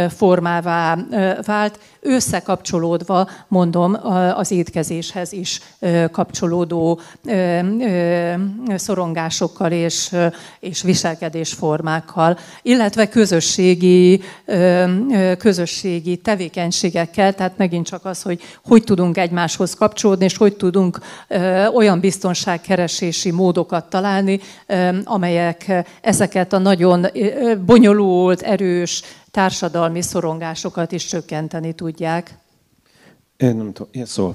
formává 0.08 0.98
vált, 1.44 1.78
összekapcsolódva, 2.02 3.28
mondom, 3.48 3.98
az 4.34 4.50
étkezéshez 4.50 5.32
is 5.32 5.60
kapcsolódó 6.10 7.00
szorongásokkal 8.76 9.72
és, 9.72 10.16
és 10.60 10.82
viselkedésformákkal, 10.82 12.38
illetve 12.62 13.08
közösségi, 13.08 14.22
közösségi 15.38 16.16
tevékenységekkel, 16.16 17.34
tehát 17.34 17.56
megint 17.56 17.86
csak 17.86 18.04
az, 18.04 18.22
hogy 18.22 18.41
hogy 18.64 18.84
tudunk 18.84 19.16
egymáshoz 19.16 19.74
kapcsolódni, 19.74 20.24
és 20.24 20.36
hogy 20.36 20.56
tudunk 20.56 20.98
olyan 21.74 22.00
biztonságkeresési 22.00 23.30
módokat 23.30 23.90
találni, 23.90 24.40
amelyek 25.04 25.84
ezeket 26.00 26.52
a 26.52 26.58
nagyon 26.58 27.06
bonyolult, 27.66 28.42
erős 28.42 29.02
társadalmi 29.30 30.02
szorongásokat 30.02 30.92
is 30.92 31.04
csökkenteni 31.04 31.72
tudják. 31.72 32.38
Én 33.36 33.56
nem 33.56 33.72
tudom, 33.72 33.88
ilyen 33.92 34.06
szó. 34.06 34.34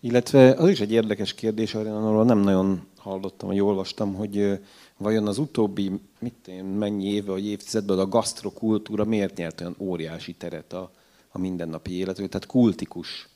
Illetve 0.00 0.50
az 0.50 0.68
is 0.68 0.80
egy 0.80 0.92
érdekes 0.92 1.34
kérdés, 1.34 1.74
arról 1.74 2.24
nem 2.24 2.38
nagyon 2.38 2.86
hallottam, 2.96 3.48
vagy 3.48 3.60
olvastam, 3.60 4.14
hogy 4.14 4.58
vajon 4.96 5.26
az 5.26 5.38
utóbbi, 5.38 6.00
mit 6.18 6.48
én, 6.48 6.64
mennyi 6.64 7.04
éve 7.04 7.30
vagy 7.30 7.46
évtizedben 7.46 7.98
a 7.98 8.08
gasztrokultúra 8.08 9.04
miért 9.04 9.36
nyert 9.36 9.60
olyan 9.60 9.76
óriási 9.78 10.32
teret 10.32 10.72
a, 10.72 10.90
a 11.28 11.38
mindennapi 11.38 11.92
életről, 11.98 12.28
tehát 12.28 12.46
kultikus 12.46 13.28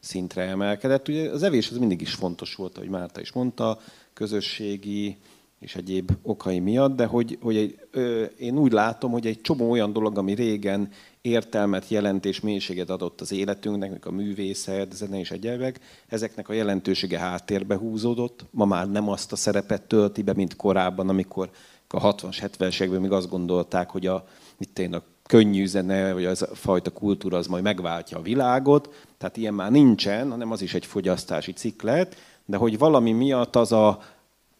szintre 0.00 0.42
emelkedett. 0.42 1.08
Ugye 1.08 1.30
az 1.30 1.42
evés 1.42 1.70
az 1.70 1.76
mindig 1.76 2.00
is 2.00 2.14
fontos 2.14 2.54
volt, 2.54 2.76
ahogy 2.76 2.88
Márta 2.88 3.20
is 3.20 3.32
mondta, 3.32 3.80
közösségi 4.12 5.16
és 5.60 5.76
egyéb 5.76 6.12
okai 6.22 6.58
miatt, 6.58 6.96
de 6.96 7.06
hogy, 7.06 7.38
hogy 7.40 7.56
egy, 7.56 7.78
ö, 7.90 8.22
én 8.22 8.58
úgy 8.58 8.72
látom, 8.72 9.10
hogy 9.10 9.26
egy 9.26 9.40
csomó 9.40 9.70
olyan 9.70 9.92
dolog, 9.92 10.18
ami 10.18 10.34
régen 10.34 10.90
értelmet, 11.20 11.88
jelent 11.88 12.24
és 12.24 12.40
mélységet 12.40 12.90
adott 12.90 13.20
az 13.20 13.32
életünknek, 13.32 14.06
a 14.06 14.10
művészet, 14.10 14.92
zene 14.92 15.18
és 15.18 15.30
egyebek, 15.30 15.80
ezeknek 16.06 16.48
a 16.48 16.52
jelentősége 16.52 17.18
háttérbe 17.18 17.76
húzódott. 17.76 18.44
Ma 18.50 18.64
már 18.64 18.90
nem 18.90 19.08
azt 19.08 19.32
a 19.32 19.36
szerepet 19.36 19.82
tölti 19.82 20.22
be, 20.22 20.32
mint 20.32 20.56
korábban, 20.56 21.08
amikor 21.08 21.50
a 21.88 22.14
60-as, 22.14 22.36
70-es 22.40 22.74
években 22.74 23.00
még 23.00 23.12
azt 23.12 23.30
gondolták, 23.30 23.90
hogy 23.90 24.06
a, 24.06 24.26
mit 24.58 24.78
én, 24.78 24.94
a 24.94 25.02
könnyű 25.30 25.66
zene, 25.66 26.12
vagy 26.12 26.24
az 26.24 26.42
a 26.42 26.54
fajta 26.54 26.90
kultúra 26.90 27.38
az 27.38 27.46
majd 27.46 27.62
megváltja 27.62 28.18
a 28.18 28.22
világot. 28.22 29.06
Tehát 29.18 29.36
ilyen 29.36 29.54
már 29.54 29.70
nincsen, 29.70 30.30
hanem 30.30 30.50
az 30.50 30.62
is 30.62 30.74
egy 30.74 30.86
fogyasztási 30.86 31.52
ciklet, 31.52 32.16
de 32.44 32.56
hogy 32.56 32.78
valami 32.78 33.12
miatt 33.12 33.56
az 33.56 33.72
a 33.72 34.02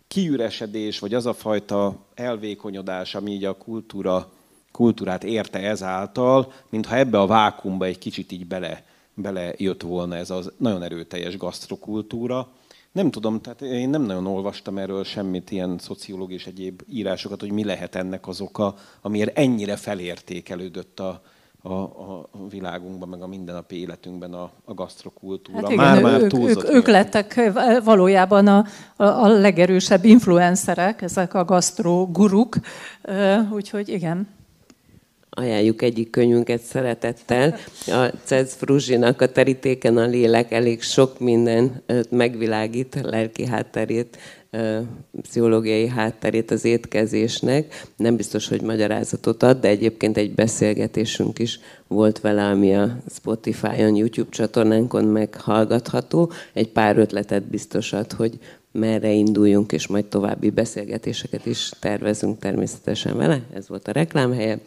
kiüresedés, 0.08 0.98
vagy 0.98 1.14
az 1.14 1.26
a 1.26 1.32
fajta 1.32 1.96
elvékonyodás, 2.14 3.14
ami 3.14 3.30
így 3.32 3.44
a 3.44 3.56
kultúra, 3.56 4.30
kultúrát 4.72 5.24
érte 5.24 5.58
ezáltal, 5.58 6.52
mintha 6.68 6.96
ebbe 6.96 7.20
a 7.20 7.26
vákumba 7.26 7.84
egy 7.84 7.98
kicsit 7.98 8.32
így 8.32 8.46
bele, 8.46 8.84
bele 9.14 9.54
jött 9.56 9.82
volna 9.82 10.16
ez 10.16 10.30
az 10.30 10.52
nagyon 10.56 10.82
erőteljes 10.82 11.36
gasztrokultúra. 11.36 12.48
Nem 12.92 13.10
tudom, 13.10 13.40
tehát 13.40 13.62
én 13.62 13.88
nem 13.88 14.02
nagyon 14.02 14.26
olvastam 14.26 14.78
erről 14.78 15.04
semmit, 15.04 15.50
ilyen 15.50 15.78
szociológiai 15.78 16.38
és 16.38 16.46
egyéb 16.46 16.82
írásokat, 16.88 17.40
hogy 17.40 17.52
mi 17.52 17.64
lehet 17.64 17.94
ennek 17.94 18.26
az 18.26 18.40
oka, 18.40 18.74
amiért 19.00 19.38
ennyire 19.38 19.76
felértékelődött 19.76 21.00
a, 21.00 21.22
a, 21.62 21.72
a 21.72 22.28
világunkban, 22.50 23.08
meg 23.08 23.22
a 23.22 23.26
mindennapi 23.26 23.80
életünkben 23.80 24.32
a, 24.32 24.50
a 24.64 24.74
gasztrokultúra. 24.74 25.60
Hát 25.60 25.70
igen, 25.70 25.84
már, 25.84 26.02
már 26.02 26.20
ők, 26.20 26.34
ők, 26.34 26.70
ők 26.70 26.86
lettek 26.86 27.50
valójában 27.84 28.46
a, 28.46 28.64
a, 28.96 29.04
a 29.04 29.28
legerősebb 29.28 30.04
influencerek, 30.04 31.02
ezek 31.02 31.34
a 31.34 31.44
gasztroguruk, 31.44 32.56
úgyhogy 33.52 33.88
igen 33.88 34.28
ajánljuk 35.30 35.82
egyik 35.82 36.10
könyvünket 36.10 36.60
szeretettel. 36.60 37.56
A 37.86 38.06
Cez 38.24 38.54
Fruzsinak 38.54 39.20
a 39.20 39.32
terítéken 39.32 39.96
a 39.96 40.06
lélek 40.06 40.52
elég 40.52 40.82
sok 40.82 41.18
minden 41.18 41.82
megvilágít, 42.10 42.98
lelki 43.02 43.46
hátterét, 43.46 44.18
pszichológiai 45.22 45.88
hátterét 45.88 46.50
az 46.50 46.64
étkezésnek. 46.64 47.86
Nem 47.96 48.16
biztos, 48.16 48.48
hogy 48.48 48.62
magyarázatot 48.62 49.42
ad, 49.42 49.60
de 49.60 49.68
egyébként 49.68 50.16
egy 50.16 50.34
beszélgetésünk 50.34 51.38
is 51.38 51.60
volt 51.86 52.20
vele, 52.20 52.44
ami 52.44 52.74
a 52.74 52.96
Spotify-on, 53.14 53.96
YouTube 53.96 54.30
csatornánkon 54.30 55.04
meghallgatható. 55.04 56.32
Egy 56.52 56.68
pár 56.68 56.98
ötletet 56.98 57.42
biztos 57.42 57.92
ad, 57.92 58.12
hogy 58.12 58.38
merre 58.72 59.10
induljunk, 59.10 59.72
és 59.72 59.86
majd 59.86 60.04
további 60.04 60.50
beszélgetéseket 60.50 61.46
is 61.46 61.70
tervezünk 61.80 62.38
természetesen 62.38 63.16
vele. 63.16 63.40
Ez 63.54 63.68
volt 63.68 63.88
a 63.88 63.92
reklámhelye. 63.92 64.58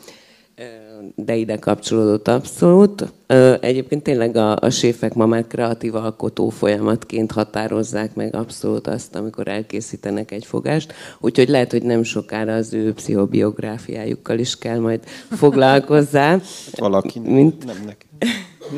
De 1.15 1.35
ide 1.35 1.57
kapcsolódott 1.57 2.27
abszolút. 2.27 3.13
Egyébként 3.59 4.03
tényleg 4.03 4.35
a, 4.35 4.55
a 4.59 4.69
séfek 4.69 5.13
ma 5.13 5.25
már 5.25 5.47
kreatív 5.47 5.95
alkotó 5.95 6.49
folyamatként 6.49 7.31
határozzák 7.31 8.15
meg 8.15 8.35
abszolút 8.35 8.87
azt, 8.87 9.15
amikor 9.15 9.47
elkészítenek 9.47 10.31
egy 10.31 10.45
fogást. 10.45 10.93
Úgyhogy 11.19 11.49
lehet, 11.49 11.71
hogy 11.71 11.83
nem 11.83 12.03
sokára 12.03 12.53
az 12.53 12.73
ő 12.73 12.93
pszichobiográfiájukkal 12.93 14.39
is 14.39 14.57
kell 14.57 14.79
majd 14.79 15.03
foglalkozzá. 15.41 16.39
Valaki, 16.75 17.19
mint, 17.19 17.65
nem 17.65 17.83
neki. 17.85 18.05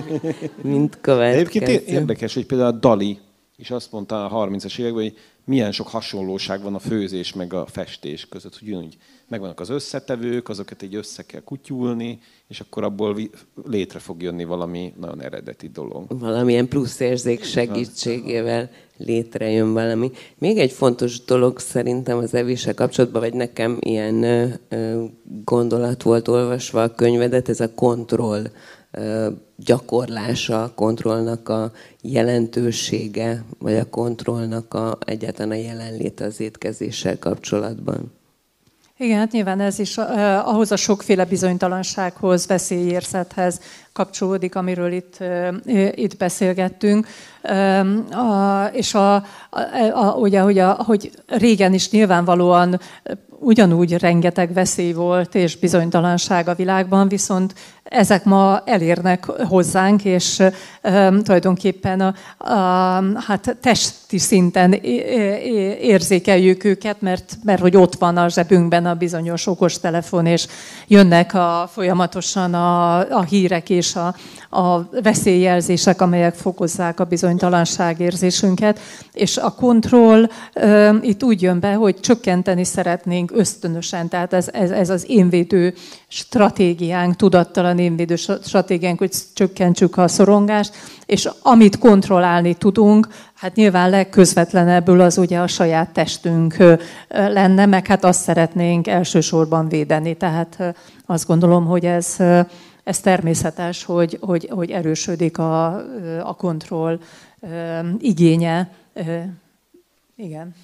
mint 0.74 0.98
következő. 1.02 1.66
Egyébként 1.66 1.88
érdekes, 1.88 2.34
hogy 2.34 2.46
például 2.46 2.70
a 2.70 2.80
Dali 2.80 3.20
is 3.58 3.72
azt 3.72 3.92
mondta 3.92 4.26
a 4.26 4.48
30-as 4.48 4.80
években, 4.80 5.02
hogy 5.02 5.18
milyen 5.46 5.72
sok 5.72 5.88
hasonlóság 5.88 6.62
van 6.62 6.76
a 6.76 6.80
főzés 6.80 7.34
meg 7.34 7.54
a 7.54 7.66
festés 7.66 8.28
között. 8.30 8.60
Hogy 8.60 8.72
úgy 8.72 8.98
megvannak 9.28 9.60
az 9.60 9.70
összetevők, 9.70 10.50
azokat 10.50 10.82
így 10.82 10.96
össze 10.96 11.24
kell 11.24 11.42
kutyulni, 11.42 12.20
és 12.48 12.60
akkor 12.60 12.84
abból 12.84 13.18
létre 13.66 14.00
fog 14.00 14.22
jönni 14.22 14.44
valami 14.44 14.94
nagyon 15.00 15.22
eredeti 15.22 15.70
dolog. 15.70 16.20
Valamilyen 16.20 16.68
plusz 16.68 17.00
érzék 17.00 17.44
segítségével 17.44 18.70
létrejön 18.98 19.74
valami. 19.74 20.12
Még 20.38 20.58
egy 20.58 20.72
fontos 20.72 21.24
dolog 21.24 21.60
szerintem 21.60 22.18
az 22.18 22.34
evése 22.34 22.74
kapcsolatban, 22.74 23.22
vagy 23.22 23.34
nekem 23.34 23.78
ilyen 23.80 24.60
gondolat 25.44 26.04
volt 26.04 26.28
olvasva 26.28 26.84
a 26.84 26.96
könyvedet, 26.96 27.50
ez 27.50 27.60
a 27.60 27.74
kontroll 27.74 28.44
gyakorlása, 29.56 30.64
a 30.64 30.74
kontrollnak 30.74 31.50
a 31.50 31.72
jelentősége, 32.02 33.44
vagy 33.60 33.76
a 33.76 33.90
kontrollnak 33.90 34.74
a, 34.74 34.98
egyáltalán 35.06 35.52
a 35.52 35.62
jelenléte 35.62 36.26
az 36.26 36.40
étkezéssel 36.40 37.20
kapcsolatban. 37.20 38.12
Igen, 38.98 39.18
hát 39.18 39.32
nyilván 39.32 39.60
ez 39.60 39.80
is 39.80 39.98
ahhoz 40.44 40.72
a 40.72 40.76
sokféle 40.76 41.26
bizonytalansághoz, 41.26 42.48
veszélyérzethez 42.48 43.60
kapcsolódik, 43.94 44.56
amiről 44.56 44.92
itt, 44.92 45.24
itt 45.92 46.18
beszélgettünk. 46.18 47.08
A, 48.12 48.66
és 48.74 48.94
a, 48.94 49.16
a, 49.16 49.24
a, 49.94 50.16
ugye, 50.16 50.40
hogy, 50.40 50.58
a, 50.58 50.74
hogy 50.74 51.12
régen 51.28 51.74
is 51.74 51.90
nyilvánvalóan 51.90 52.80
ugyanúgy 53.40 53.98
rengeteg 53.98 54.54
veszély 54.54 54.94
volt 54.94 55.36
és 55.36 55.58
bizonytalanság 55.58 56.48
a 56.48 56.56
világban, 56.56 57.08
viszont 57.08 57.54
ezek 57.84 58.24
ma 58.24 58.62
elérnek 58.66 59.26
hozzánk, 59.26 60.06
és 60.06 60.40
um, 60.84 61.24
tulajdonképpen 61.24 62.02
a, 62.02 62.14
a, 62.52 63.04
hát 63.28 63.58
testi 63.62 64.18
szinten 64.18 64.74
érzékeljük 65.82 66.64
őket, 66.64 67.02
mert, 67.02 67.38
mert 67.44 67.62
hogy 67.62 67.78
ott 67.78 67.96
van 67.96 68.18
a 68.18 68.30
zsebünkben 68.30 68.86
a 68.86 68.96
bizonyos 68.96 69.48
okostelefon, 69.48 70.26
és 70.26 70.48
jönnek 70.88 71.34
a, 71.34 71.70
folyamatosan 71.72 72.54
a, 72.54 72.98
a 72.98 73.24
hírek 73.24 73.70
és 73.70 73.96
a, 73.96 74.16
a 74.56 74.90
veszélyjelzések, 75.04 76.02
amelyek 76.02 76.34
fokozzák 76.34 77.00
a 77.00 77.04
bizonytalanság 77.04 78.00
érzésünket, 78.00 78.80
és 79.14 79.38
a 79.38 79.52
kontroll 79.52 80.30
itt 81.02 81.24
úgy 81.24 81.42
jön 81.42 81.60
be, 81.60 81.74
hogy 81.74 82.00
csökkenteni 82.00 82.64
szeretnénk 82.64 83.32
ösztönösen, 83.34 84.08
tehát 84.08 84.34
ez, 84.34 84.50
ez, 84.54 84.72
ez 84.72 84.90
az 84.90 85.06
énvédő 85.08 85.74
stratégiánk, 86.08 87.16
tudattalan 87.16 87.80
énvédő 87.80 88.16
stratégiánk, 88.16 89.00
hogy 89.00 89.12
csökkentsük 89.34 89.98
a 89.98 90.08
szorongást, 90.08 90.74
és 91.06 91.30
amit 91.42 91.78
kontrollálni 91.78 92.54
tudunk, 92.54 93.08
hát 93.34 93.56
nyilván 93.56 93.90
legközvetlenebbül 93.90 95.02
az 95.02 95.18
ugye 95.18 95.40
a 95.40 95.48
saját 95.48 95.90
testünk 95.90 96.56
lenne, 97.10 97.66
meg 97.66 97.88
hát 97.88 98.04
azt 98.04 98.22
szeretnénk 98.22 98.88
elsősorban 98.88 99.68
védeni. 99.68 100.16
Tehát 100.16 100.76
azt 101.06 101.28
gondolom, 101.28 101.66
hogy 101.66 101.86
ez, 101.86 102.18
ez 102.86 103.00
természetes, 103.00 103.84
hogy, 103.84 104.18
hogy, 104.22 104.48
hogy 104.50 104.72
erősödik 104.72 105.38
a, 105.38 105.76
a 106.28 106.36
kontroll 106.36 107.00
igénye. 108.00 108.74
Igen. 110.16 110.56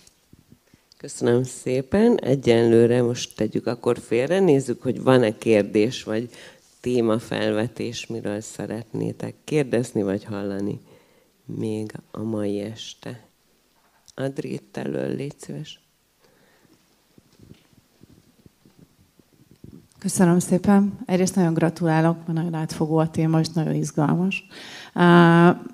Köszönöm 0.97 1.43
szépen. 1.43 2.19
Egyenlőre 2.19 3.01
most 3.01 3.35
tegyük 3.35 3.67
akkor 3.67 3.99
félre, 3.99 4.39
nézzük, 4.39 4.81
hogy 4.81 5.01
van-e 5.01 5.37
kérdés, 5.37 6.03
vagy 6.03 6.29
témafelvetés, 6.79 8.07
miről 8.07 8.41
szeretnétek 8.41 9.35
kérdezni, 9.43 10.03
vagy 10.03 10.23
hallani 10.23 10.79
még 11.45 11.91
a 12.11 12.21
mai 12.21 12.59
este. 12.59 13.25
Adri, 14.15 14.53
itt 14.53 14.77
elől, 14.77 15.15
légy 15.15 15.39
szíves. 15.39 15.79
Köszönöm 20.01 20.39
szépen. 20.39 20.93
Egyrészt 21.05 21.35
nagyon 21.35 21.53
gratulálok, 21.53 22.15
mert 22.25 22.37
nagyon 22.37 22.53
átfogó 22.53 22.97
a 22.97 23.09
téma, 23.09 23.39
és 23.39 23.47
nagyon 23.53 23.73
izgalmas. 23.73 24.47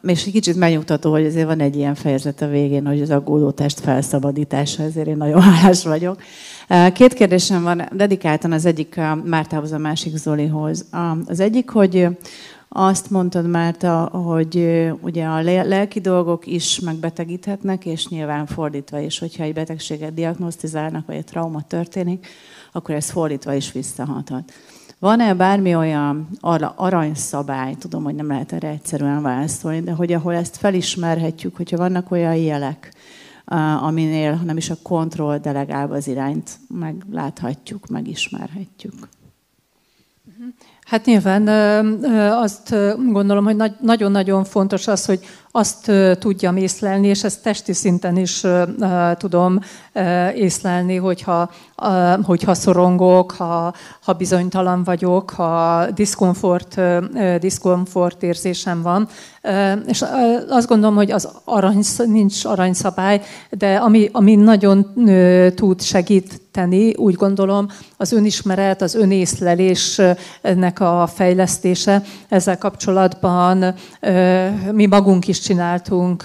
És 0.01 0.25
egy 0.25 0.31
kicsit 0.31 0.55
megnyugtató, 0.55 1.11
hogy 1.11 1.25
azért 1.25 1.45
van 1.45 1.59
egy 1.59 1.75
ilyen 1.75 1.95
fejezet 1.95 2.41
a 2.41 2.47
végén, 2.47 2.87
hogy 2.87 3.01
az 3.01 3.09
aggódó 3.09 3.51
test 3.51 3.79
felszabadítása, 3.79 4.83
ezért 4.83 5.07
én 5.07 5.17
nagyon 5.17 5.41
hálás 5.51 5.83
vagyok. 5.83 6.21
Két 6.93 7.13
kérdésem 7.13 7.63
van, 7.63 7.89
dedikáltan 7.91 8.51
az 8.51 8.65
egyik 8.65 8.99
Mártához, 9.23 9.71
a 9.71 9.77
másik 9.77 10.15
Zolihoz. 10.15 10.85
Az 11.25 11.39
egyik, 11.39 11.69
hogy 11.69 12.07
azt 12.69 13.09
mondtad, 13.09 13.49
Márta, 13.49 13.97
hogy 14.03 14.87
ugye 15.01 15.25
a 15.25 15.41
lelki 15.41 15.99
dolgok 15.99 16.47
is 16.47 16.79
megbetegíthetnek, 16.79 17.85
és 17.85 18.07
nyilván 18.07 18.45
fordítva 18.45 18.99
is, 18.99 19.19
hogyha 19.19 19.43
egy 19.43 19.53
betegséget 19.53 20.13
diagnosztizálnak, 20.13 21.05
vagy 21.05 21.15
egy 21.15 21.25
trauma 21.25 21.61
történik, 21.61 22.27
akkor 22.71 22.95
ez 22.95 23.09
fordítva 23.09 23.53
is 23.53 23.71
visszahathat. 23.71 24.53
Van-e 24.99 25.33
bármi 25.33 25.75
olyan 25.75 26.27
aranyszabály, 26.75 27.75
tudom, 27.75 28.03
hogy 28.03 28.15
nem 28.15 28.27
lehet 28.27 28.51
erre 28.51 28.67
egyszerűen 28.67 29.21
válaszolni, 29.21 29.81
de 29.81 29.91
hogy 29.91 30.13
ahol 30.13 30.33
ezt 30.33 30.57
felismerhetjük, 30.57 31.55
hogyha 31.55 31.77
vannak 31.77 32.11
olyan 32.11 32.35
jelek, 32.35 32.93
aminél 33.81 34.41
nem 34.45 34.57
is 34.57 34.69
a 34.69 34.77
kontroll 34.81 35.37
delegálva 35.37 35.95
az 35.95 36.07
irányt 36.07 36.59
megláthatjuk, 36.67 37.87
megismerhetjük. 37.87 38.93
Hát 40.85 41.05
nyilván 41.05 41.47
azt 42.31 42.75
gondolom, 43.11 43.43
hogy 43.43 43.55
nagyon-nagyon 43.81 44.43
fontos 44.43 44.87
az, 44.87 45.05
hogy 45.05 45.19
azt 45.57 45.91
tudjam 46.19 46.57
észlelni, 46.57 47.07
és 47.07 47.23
ezt 47.23 47.43
testi 47.43 47.73
szinten 47.73 48.17
is 48.17 48.43
tudom 49.13 49.59
észlelni, 50.35 50.95
hogyha, 50.95 51.51
hogyha 52.23 52.53
szorongok, 52.53 53.31
ha, 53.31 53.73
ha 54.03 54.13
bizonytalan 54.13 54.83
vagyok, 54.83 55.29
ha 55.29 55.85
diszkomfort, 55.91 56.81
diszkomfort 57.39 58.23
érzésem 58.23 58.81
van. 58.81 59.07
És 59.87 60.03
azt 60.49 60.67
gondolom, 60.67 60.95
hogy 60.95 61.11
az 61.11 61.29
arany, 61.43 61.83
nincs 62.05 62.45
aranyszabály, 62.45 63.21
de 63.49 63.75
ami, 63.75 64.09
ami 64.11 64.35
nagyon 64.35 64.93
tud 65.55 65.81
segíteni, 65.81 66.93
úgy 66.93 67.15
gondolom, 67.15 67.67
az 67.97 68.11
önismeret, 68.11 68.81
az 68.81 68.95
önészlelésnek 68.95 70.79
a 70.79 71.07
fejlesztése. 71.13 72.03
Ezzel 72.29 72.57
kapcsolatban 72.57 73.73
mi 74.71 74.85
magunk 74.85 75.27
is 75.27 75.39
csináltunk 75.47 76.23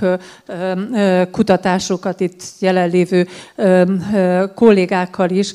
kutatásokat 1.31 2.21
itt 2.21 2.43
jelenlévő 2.59 3.27
kollégákkal 4.55 5.31
is, 5.31 5.53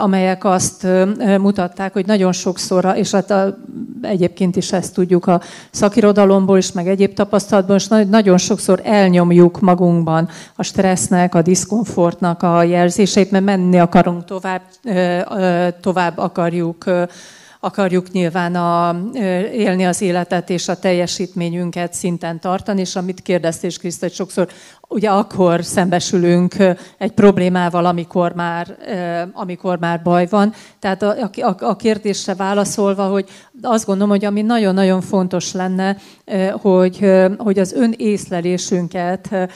amelyek 0.00 0.44
azt 0.44 0.86
mutatták, 1.38 1.92
hogy 1.92 2.06
nagyon 2.06 2.32
sokszor, 2.32 2.92
és 2.96 3.10
hát 3.10 3.30
a, 3.30 3.58
egyébként 4.02 4.56
is 4.56 4.72
ezt 4.72 4.94
tudjuk 4.94 5.26
a 5.26 5.40
szakirodalomból 5.70 6.58
is, 6.58 6.72
meg 6.72 6.88
egyéb 6.88 7.14
tapasztalatból, 7.14 7.76
és 7.76 7.88
nagyon 7.88 8.38
sokszor 8.38 8.80
elnyomjuk 8.84 9.60
magunkban 9.60 10.28
a 10.56 10.62
stressznek, 10.62 11.34
a 11.34 11.42
diszkomfortnak 11.42 12.42
a 12.42 12.62
jelzéseit, 12.62 13.30
mert 13.30 13.44
menni 13.44 13.78
akarunk 13.78 14.24
tovább, 14.24 14.62
tovább 15.80 16.18
akarjuk 16.18 16.84
akarjuk 17.66 18.10
nyilván 18.10 18.54
a, 18.54 18.96
élni 19.52 19.86
az 19.86 20.00
életet 20.00 20.50
és 20.50 20.68
a 20.68 20.78
teljesítményünket 20.78 21.94
szinten 21.94 22.40
tartani, 22.40 22.80
és 22.80 22.96
amit 22.96 23.22
kérdeztél, 23.22 23.70
Kriszta, 23.78 24.06
hogy 24.06 24.14
sokszor 24.14 24.48
ugye 24.88 25.10
akkor 25.10 25.64
szembesülünk 25.64 26.54
egy 26.98 27.12
problémával, 27.12 27.86
amikor 27.86 28.32
már, 28.34 28.76
amikor 29.32 29.78
már 29.78 30.02
baj 30.02 30.26
van. 30.30 30.52
Tehát 30.78 31.02
a, 31.02 31.30
a, 31.34 31.54
a 31.58 31.76
kérdésre 31.76 32.34
válaszolva, 32.34 33.06
hogy 33.06 33.28
azt 33.62 33.86
gondolom, 33.86 34.10
hogy 34.10 34.24
ami 34.24 34.42
nagyon-nagyon 34.42 35.00
fontos 35.00 35.52
lenne, 35.52 35.96
hogy, 36.52 37.10
hogy 37.36 37.58
az 37.58 37.72
önészlelésünket 37.72 39.48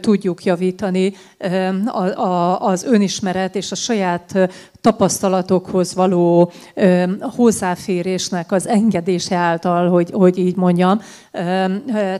tudjuk 0.00 0.44
javítani, 0.44 1.12
az 2.58 2.84
önismeret 2.84 3.54
és 3.54 3.72
a 3.72 3.74
saját 3.74 4.50
tapasztalatokhoz 4.80 5.94
való 5.94 6.52
hozzáférésnek 7.20 8.52
az 8.52 8.68
engedése 8.68 9.36
által, 9.36 9.88
hogy, 9.88 10.10
hogy 10.10 10.38
így 10.38 10.56
mondjam. 10.56 11.00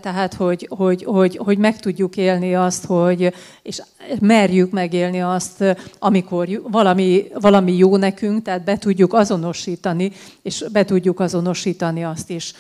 Tehát, 0.00 0.34
hogy, 0.34 0.66
hogy, 0.70 1.04
hogy, 1.04 1.36
hogy 1.36 1.58
meg 1.58 1.78
tudjuk 1.78 2.16
élni 2.16 2.54
azt, 2.54 2.84
hogy, 2.84 3.34
és 3.62 3.82
merjük 4.20 4.70
megélni 4.70 5.20
azt, 5.20 5.76
amikor 5.98 6.48
valami, 6.70 7.24
valami 7.40 7.76
jó 7.76 7.96
nekünk, 7.96 8.42
tehát 8.42 8.64
be 8.64 8.78
tudjuk 8.78 9.12
azonosítani, 9.12 10.12
és 10.42 10.64
be 10.72 10.84
tudjuk 10.84 11.20
azonosítani 11.20 12.04
azt 12.04 12.30
is, 12.30 12.52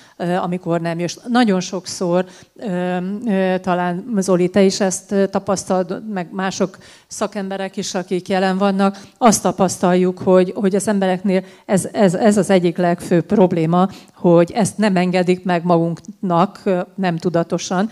amikor 0.42 0.80
nem. 0.80 0.98
És 0.98 1.16
nagyon 1.28 1.60
sokszor, 1.60 2.24
talán 3.60 4.14
Zoli, 4.18 4.48
te 4.48 4.62
is 4.62 4.80
ezt 4.80 5.14
tapasztalod, 5.30 6.02
meg 6.12 6.28
mások 6.32 6.78
szakemberek 7.06 7.76
is, 7.76 7.94
akik 7.94 8.28
jelen 8.28 8.58
vannak, 8.58 9.00
azt 9.18 9.42
tapasztaljuk, 9.42 10.18
hogy, 10.18 10.52
hogy 10.56 10.74
az 10.74 10.88
embereknél 10.88 11.44
ez, 11.66 11.88
ez, 11.92 12.14
ez 12.14 12.36
az 12.36 12.50
egyik 12.50 12.76
legfőbb 12.76 13.24
probléma, 13.24 13.88
hogy 14.20 14.50
ezt 14.50 14.78
nem 14.78 14.96
engedik 14.96 15.44
meg 15.44 15.64
magunknak, 15.64 16.62
nem 16.94 17.16
tudatosan, 17.16 17.90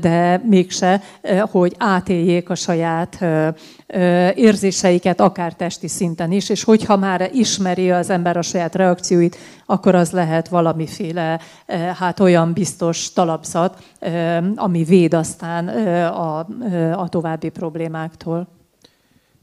de 0.00 0.42
mégse, 0.44 1.02
hogy 1.50 1.74
átéljék 1.78 2.50
a 2.50 2.54
saját 2.54 3.24
érzéseiket, 4.34 5.20
akár 5.20 5.54
testi 5.54 5.88
szinten 5.88 6.32
is, 6.32 6.48
és 6.48 6.64
hogyha 6.64 6.96
már 6.96 7.30
ismeri 7.32 7.90
az 7.90 8.10
ember 8.10 8.36
a 8.36 8.42
saját 8.42 8.74
reakcióit, 8.74 9.36
akkor 9.66 9.94
az 9.94 10.10
lehet 10.10 10.48
valamiféle 10.48 11.40
hát 11.98 12.20
olyan 12.20 12.52
biztos 12.52 13.12
talapzat, 13.12 13.82
ami 14.54 14.84
véd 14.84 15.14
aztán 15.14 15.68
a, 16.08 16.38
a 16.92 17.08
további 17.08 17.48
problémáktól. 17.48 18.61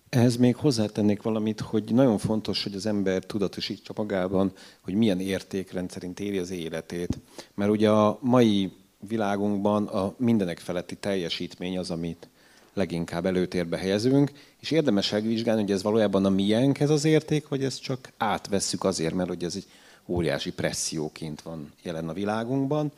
Ehhez 0.10 0.36
még 0.36 0.56
hozzátennék 0.56 1.22
valamit, 1.22 1.60
hogy 1.60 1.84
nagyon 1.94 2.18
fontos, 2.18 2.64
hogy 2.64 2.76
az 2.76 2.86
ember 2.86 3.24
tudatosítsa 3.24 3.94
magában, 3.96 4.52
hogy 4.82 4.94
milyen 4.94 5.20
értékrend 5.20 5.92
szerint 5.92 6.20
éli 6.20 6.38
az 6.38 6.52
életét. 6.52 7.18
Mert 7.54 7.72
ugye 7.72 7.90
a 7.90 8.18
mai 8.22 8.72
világunkban 9.08 9.88
a 9.88 10.14
mindenek 10.18 10.60
feletti 10.60 10.96
teljesítmény 10.96 11.78
az, 11.78 11.92
amit 11.92 12.28
leginkább 12.74 13.26
előtérbe 13.26 13.78
helyezünk, 13.78 14.32
és 14.60 14.72
érdemes 14.72 15.12
megvizsgálni, 15.12 15.62
hogy 15.62 15.72
ez 15.72 15.84
valójában 15.84 16.26
a 16.26 16.30
miénk 16.30 16.80
ez 16.80 16.90
az 16.90 17.06
érték, 17.06 17.48
vagy 17.48 17.64
ezt 17.64 17.82
csak 17.82 18.12
átvesszük 18.18 18.84
azért, 18.84 19.14
mert 19.14 19.30
hogy 19.30 19.44
ez 19.44 19.56
egy 19.56 19.68
óriási 20.08 20.52
presszióként 20.52 21.42
van 21.42 21.72
jelen 21.82 22.10
a 22.10 22.14
világunkban. 22.14 22.92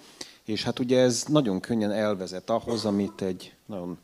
És 0.45 0.63
hát 0.63 0.79
ugye 0.79 0.99
ez 0.99 1.23
nagyon 1.27 1.59
könnyen 1.59 1.91
elvezet 1.91 2.49
ahhoz, 2.49 2.85
amit 2.85 3.21
egy 3.21 3.53
nagyon 3.65 3.97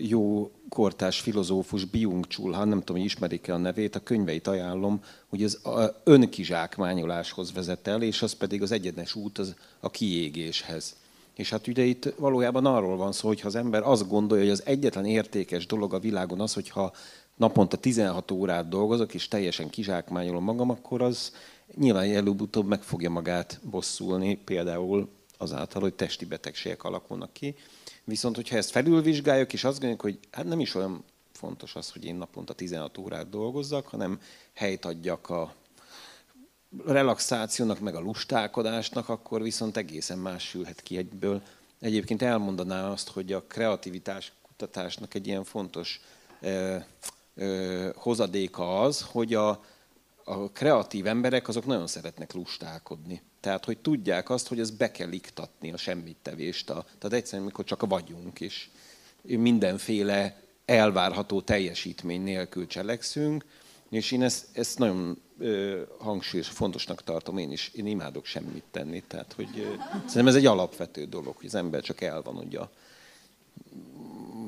jó 0.00 0.50
kortás 0.68 1.20
filozófus 1.20 1.84
Byung-Chul 1.84 2.52
Han, 2.52 2.68
nem 2.68 2.78
tudom, 2.78 2.96
hogy 2.96 3.04
ismerik-e 3.04 3.54
a 3.54 3.56
nevét, 3.56 3.96
a 3.96 4.02
könyveit 4.02 4.46
ajánlom, 4.46 5.00
hogy 5.28 5.42
ez 5.42 5.58
önkizsákmányoláshoz 6.04 7.52
vezet 7.52 7.86
el, 7.86 8.02
és 8.02 8.22
az 8.22 8.32
pedig 8.32 8.62
az 8.62 8.72
egyenes 8.72 9.14
út 9.14 9.38
az 9.38 9.54
a 9.80 9.90
kiégéshez. 9.90 10.96
És 11.34 11.50
hát 11.50 11.66
ugye 11.66 11.82
itt 11.82 12.14
valójában 12.18 12.66
arról 12.66 12.96
van 12.96 13.12
szó, 13.12 13.28
hogy 13.28 13.40
ha 13.40 13.46
az 13.46 13.54
ember 13.54 13.82
azt 13.82 14.08
gondolja, 14.08 14.44
hogy 14.44 14.52
az 14.52 14.62
egyetlen 14.66 15.04
értékes 15.04 15.66
dolog 15.66 15.94
a 15.94 15.98
világon 15.98 16.40
az, 16.40 16.54
hogyha 16.54 16.92
naponta 17.36 17.76
16 17.76 18.30
órát 18.30 18.68
dolgozok, 18.68 19.14
és 19.14 19.28
teljesen 19.28 19.70
kizsákmányolom 19.70 20.44
magam, 20.44 20.70
akkor 20.70 21.02
az 21.02 21.32
nyilván 21.74 22.10
előbb-utóbb 22.10 22.66
meg 22.66 22.82
fogja 22.82 23.10
magát 23.10 23.60
bosszulni, 23.62 24.34
például 24.34 25.08
azáltal, 25.38 25.82
hogy 25.82 25.94
testi 25.94 26.24
betegségek 26.24 26.84
alakulnak 26.84 27.32
ki. 27.32 27.54
Viszont, 28.08 28.36
hogyha 28.36 28.56
ezt 28.56 28.70
felülvizsgáljuk, 28.70 29.52
és 29.52 29.64
azt 29.64 29.72
gondoljuk, 29.72 30.00
hogy 30.00 30.18
hát 30.30 30.44
nem 30.44 30.60
is 30.60 30.74
olyan 30.74 31.04
fontos 31.32 31.74
az, 31.74 31.92
hogy 31.92 32.04
én 32.04 32.14
naponta 32.14 32.54
16 32.54 32.98
órát 32.98 33.28
dolgozzak, 33.28 33.86
hanem 33.86 34.20
helyt 34.52 34.84
adjak 34.84 35.30
a 35.30 35.54
relaxációnak, 36.84 37.80
meg 37.80 37.94
a 37.94 38.00
lustálkodásnak, 38.00 39.08
akkor 39.08 39.42
viszont 39.42 39.76
egészen 39.76 40.18
más 40.18 40.48
sülhet 40.48 40.82
ki 40.82 40.96
egyből. 40.96 41.42
Egyébként 41.80 42.22
elmondaná 42.22 42.90
azt, 42.90 43.08
hogy 43.08 43.32
a 43.32 43.42
kreativitás 43.42 44.32
kutatásnak 44.42 45.14
egy 45.14 45.26
ilyen 45.26 45.44
fontos 45.44 46.00
ö, 46.40 46.76
ö, 47.34 47.88
hozadéka 47.94 48.80
az, 48.80 49.02
hogy 49.02 49.34
a, 49.34 49.64
a 50.24 50.50
kreatív 50.52 51.06
emberek 51.06 51.48
azok 51.48 51.66
nagyon 51.66 51.86
szeretnek 51.86 52.32
lustálkodni. 52.32 53.22
Tehát, 53.46 53.64
hogy 53.64 53.78
tudják 53.78 54.30
azt, 54.30 54.48
hogy 54.48 54.60
ez 54.60 54.70
be 54.70 54.90
kell 54.90 55.12
iktatni 55.12 55.72
a 55.72 55.76
semmittevést. 55.76 56.70
A, 56.70 56.84
tehát 56.98 57.16
egyszerűen, 57.16 57.42
amikor 57.42 57.64
csak 57.64 57.86
vagyunk, 57.86 58.40
és 58.40 58.68
mindenféle 59.22 60.40
elvárható 60.64 61.40
teljesítmény 61.40 62.22
nélkül 62.22 62.66
cselekszünk, 62.66 63.44
és 63.90 64.12
én 64.12 64.22
ezt, 64.22 64.46
ezt 64.52 64.78
nagyon 64.78 65.22
ö, 65.38 65.82
hangsúlyos, 65.98 66.48
fontosnak 66.48 67.04
tartom 67.04 67.38
én 67.38 67.52
is. 67.52 67.70
Én 67.74 67.86
imádok 67.86 68.24
semmit 68.24 68.64
tenni. 68.70 69.02
Tehát, 69.06 69.32
hogy 69.32 69.48
ö, 69.58 69.74
szerintem 69.94 70.26
ez 70.26 70.34
egy 70.34 70.46
alapvető 70.46 71.04
dolog, 71.04 71.36
hogy 71.36 71.46
az 71.46 71.54
ember 71.54 71.82
csak 71.82 72.00
el 72.00 72.22
van 72.22 72.36
ugye 72.36 72.58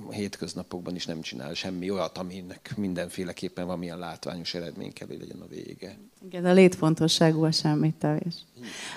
a 0.08 0.12
hétköznapokban 0.12 0.94
is 0.94 1.06
nem 1.06 1.20
csinál 1.20 1.54
semmi 1.54 1.90
olyat, 1.90 2.18
aminek 2.18 2.72
mindenféleképpen 2.76 3.66
valamilyen 3.66 3.98
látványos 3.98 4.54
eredmény 4.54 4.92
kell, 4.92 5.06
hogy 5.06 5.18
legyen 5.20 5.40
a 5.40 5.46
vége. 5.48 5.96
Igen, 6.26 6.44
a 6.44 6.52
létfontosságú 6.52 7.44
a 7.44 7.50
semmit 7.50 7.94
tevés. 7.94 8.34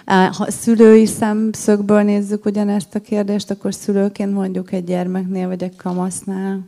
Ha 0.05 0.51
szülői 0.51 1.05
szemszögből 1.05 2.01
nézzük 2.01 2.45
ugyanezt 2.45 2.95
a 2.95 3.01
kérdést, 3.01 3.51
akkor 3.51 3.73
szülőként 3.73 4.33
mondjuk 4.33 4.71
egy 4.71 4.83
gyermeknél 4.83 5.47
vagy 5.47 5.63
egy 5.63 5.75
kamasznál, 5.75 6.59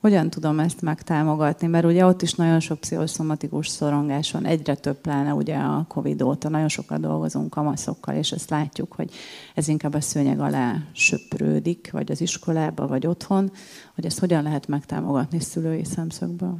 hogyan 0.00 0.30
tudom 0.30 0.60
ezt 0.60 0.82
megtámogatni? 0.82 1.66
Mert 1.66 1.84
ugye 1.84 2.06
ott 2.06 2.22
is 2.22 2.34
nagyon 2.34 2.60
sok 2.60 2.78
pszichoszomatikus 2.78 3.68
szorongás 3.68 4.32
van, 4.32 4.44
egyre 4.44 4.74
több 4.74 4.96
pláne 4.96 5.34
ugye 5.34 5.56
a 5.56 5.84
Covid 5.88 6.22
óta, 6.22 6.48
nagyon 6.48 6.68
sokat 6.68 7.00
dolgozunk 7.00 7.50
kamaszokkal, 7.50 8.14
és 8.14 8.32
ezt 8.32 8.50
látjuk, 8.50 8.92
hogy 8.92 9.10
ez 9.54 9.68
inkább 9.68 9.94
a 9.94 10.00
szőnyeg 10.00 10.40
alá 10.40 10.76
söprődik, 10.92 11.90
vagy 11.92 12.10
az 12.10 12.20
iskolába, 12.20 12.86
vagy 12.86 13.06
otthon, 13.06 13.50
hogy 13.94 14.06
ezt 14.06 14.18
hogyan 14.18 14.42
lehet 14.42 14.66
megtámogatni 14.66 15.40
szülői 15.40 15.84
szemszögből? 15.84 16.58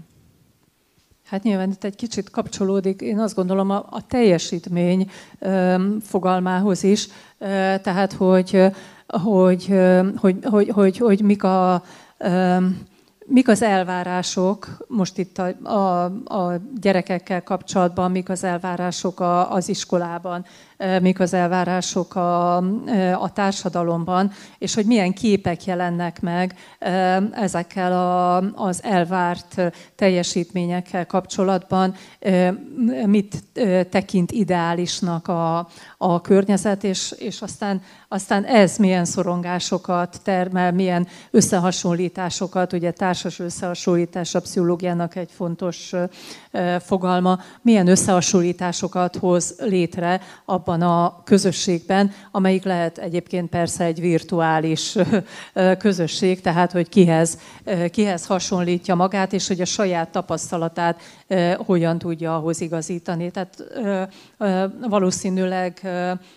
Hát 1.25 1.43
nyilván 1.43 1.71
itt 1.71 1.85
egy 1.85 1.97
kicsit 1.97 2.31
kapcsolódik, 2.31 3.01
én 3.01 3.19
azt 3.19 3.35
gondolom 3.35 3.71
a, 3.71 3.87
a 3.91 4.07
teljesítmény 4.07 5.11
ö, 5.39 5.87
fogalmához 6.01 6.83
is, 6.83 7.09
ö, 7.39 7.47
tehát 7.83 8.13
hogy, 8.13 8.65
hogy, 9.07 9.75
hogy, 10.17 10.37
hogy, 10.45 10.69
hogy, 10.69 10.97
hogy 10.97 11.23
mik 11.23 11.43
a 11.43 11.83
ö, 12.19 12.57
mik 13.29 13.49
az 13.49 13.63
elvárások 13.63 14.69
most 14.89 15.19
itt 15.19 15.39
a, 15.39 15.69
a, 15.69 16.05
a 16.25 16.61
gyerekekkel 16.81 17.43
kapcsolatban, 17.43 18.11
mik 18.11 18.29
az 18.29 18.45
elvárások 18.45 19.21
a, 19.21 19.53
az 19.53 19.69
iskolában, 19.69 20.45
mik 21.01 21.21
az 21.21 21.35
elvárások 21.35 22.15
a, 22.15 22.57
a 23.13 23.33
társadalomban, 23.33 24.33
és 24.59 24.75
hogy 24.75 24.87
milyen 24.87 25.13
képek 25.13 25.65
jelennek 25.65 26.21
meg 26.21 26.55
ezekkel 27.33 27.93
a, 27.93 28.37
az 28.37 28.83
elvárt 28.83 29.63
teljesítményekkel 29.97 31.07
kapcsolatban, 31.07 31.95
mit 33.07 33.43
tekint 33.91 34.33
ideálisnak 34.33 35.29
a, 35.29 35.69
a 35.99 36.21
környezet, 36.21 36.85
és, 36.85 37.15
és 37.19 37.43
aztán, 37.43 37.83
aztán 38.09 38.45
ez 38.45 38.77
milyen 38.77 39.05
szorongásokat 39.05 40.21
termel, 40.23 40.73
milyen 40.73 41.07
összehasonlításokat, 41.31 42.73
ugye 42.73 42.91
társas 42.91 43.39
összehasonlítás 43.39 44.35
a 44.35 44.41
pszichológiának 44.41 45.17
egy 45.17 45.31
fontos 45.31 45.93
fogalma, 46.81 47.39
milyen 47.63 47.87
összehasonlításokat 47.87 49.17
hoz 49.17 49.55
létre 49.59 50.21
abban 50.45 50.68
a 50.69 51.23
közösségben, 51.25 52.13
amelyik 52.31 52.65
lehet 52.65 52.99
egyébként 52.99 53.49
persze 53.49 53.85
egy 53.85 54.01
virtuális 54.01 54.97
közösség, 55.79 56.41
tehát 56.41 56.73
hogy 56.73 56.89
kihez, 56.89 57.39
kihez 57.91 58.27
hasonlítja 58.27 58.95
magát, 58.95 59.33
és 59.33 59.47
hogy 59.47 59.61
a 59.61 59.65
saját 59.65 60.11
tapasztalatát 60.11 61.01
hogyan 61.57 61.99
tudja 61.99 62.37
ahhoz 62.37 62.61
igazítani. 62.61 63.31
Tehát 63.31 63.65
valószínűleg 64.89 65.89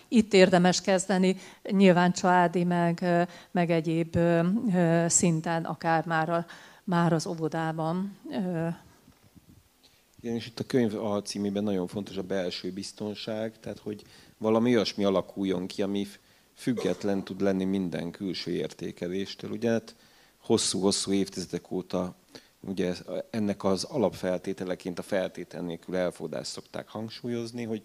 itt 0.08 0.32
érdemes 0.32 0.80
kezdeni, 0.80 1.36
nyilván 1.70 2.12
családi, 2.12 2.64
meg, 2.64 3.26
meg 3.50 3.70
egyéb 3.70 4.18
szinten, 5.06 5.64
akár 5.64 6.04
már, 6.06 6.28
a, 6.28 6.46
már 6.84 7.12
az 7.12 7.26
óvodában. 7.26 8.16
Igen, 10.22 10.34
és 10.34 10.46
itt 10.46 10.60
a 10.60 10.64
könyv 10.64 11.04
a 11.04 11.22
címében 11.22 11.62
nagyon 11.62 11.86
fontos 11.86 12.16
a 12.16 12.22
belső 12.22 12.70
biztonság, 12.70 13.60
tehát 13.60 13.78
hogy 13.78 14.02
valami 14.42 14.74
olyasmi 14.74 15.04
alakuljon 15.04 15.66
ki, 15.66 15.82
ami 15.82 16.06
független 16.54 17.24
tud 17.24 17.40
lenni 17.40 17.64
minden 17.64 18.10
külső 18.10 18.50
értékeléstől. 18.50 19.50
Ugye 19.50 19.70
hát 19.70 19.94
hosszú-hosszú 20.38 21.12
évtizedek 21.12 21.70
óta 21.70 22.14
ugye 22.60 22.94
ennek 23.30 23.64
az 23.64 23.84
alapfeltételeként 23.84 24.98
a 24.98 25.02
feltétel 25.02 25.62
nélkül 25.62 25.96
elfogadást 25.96 26.50
szokták 26.50 26.88
hangsúlyozni, 26.88 27.64
hogy 27.64 27.82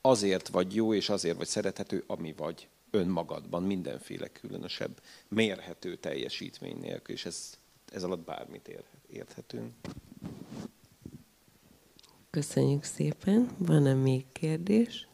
azért 0.00 0.48
vagy 0.48 0.74
jó 0.74 0.94
és 0.94 1.08
azért 1.08 1.36
vagy 1.36 1.46
szerethető, 1.46 2.04
ami 2.06 2.34
vagy 2.36 2.68
önmagadban, 2.90 3.62
mindenféle 3.62 4.28
különösebb, 4.28 5.00
mérhető 5.28 5.96
teljesítmény 5.96 6.78
nélkül, 6.80 7.14
és 7.14 7.24
ez, 7.26 7.58
ez 7.92 8.02
alatt 8.02 8.24
bármit 8.24 8.70
érthetünk. 9.10 9.72
Köszönjük 12.30 12.84
szépen. 12.84 13.48
Van-e 13.58 13.94
még 13.94 14.24
kérdés? 14.32 15.07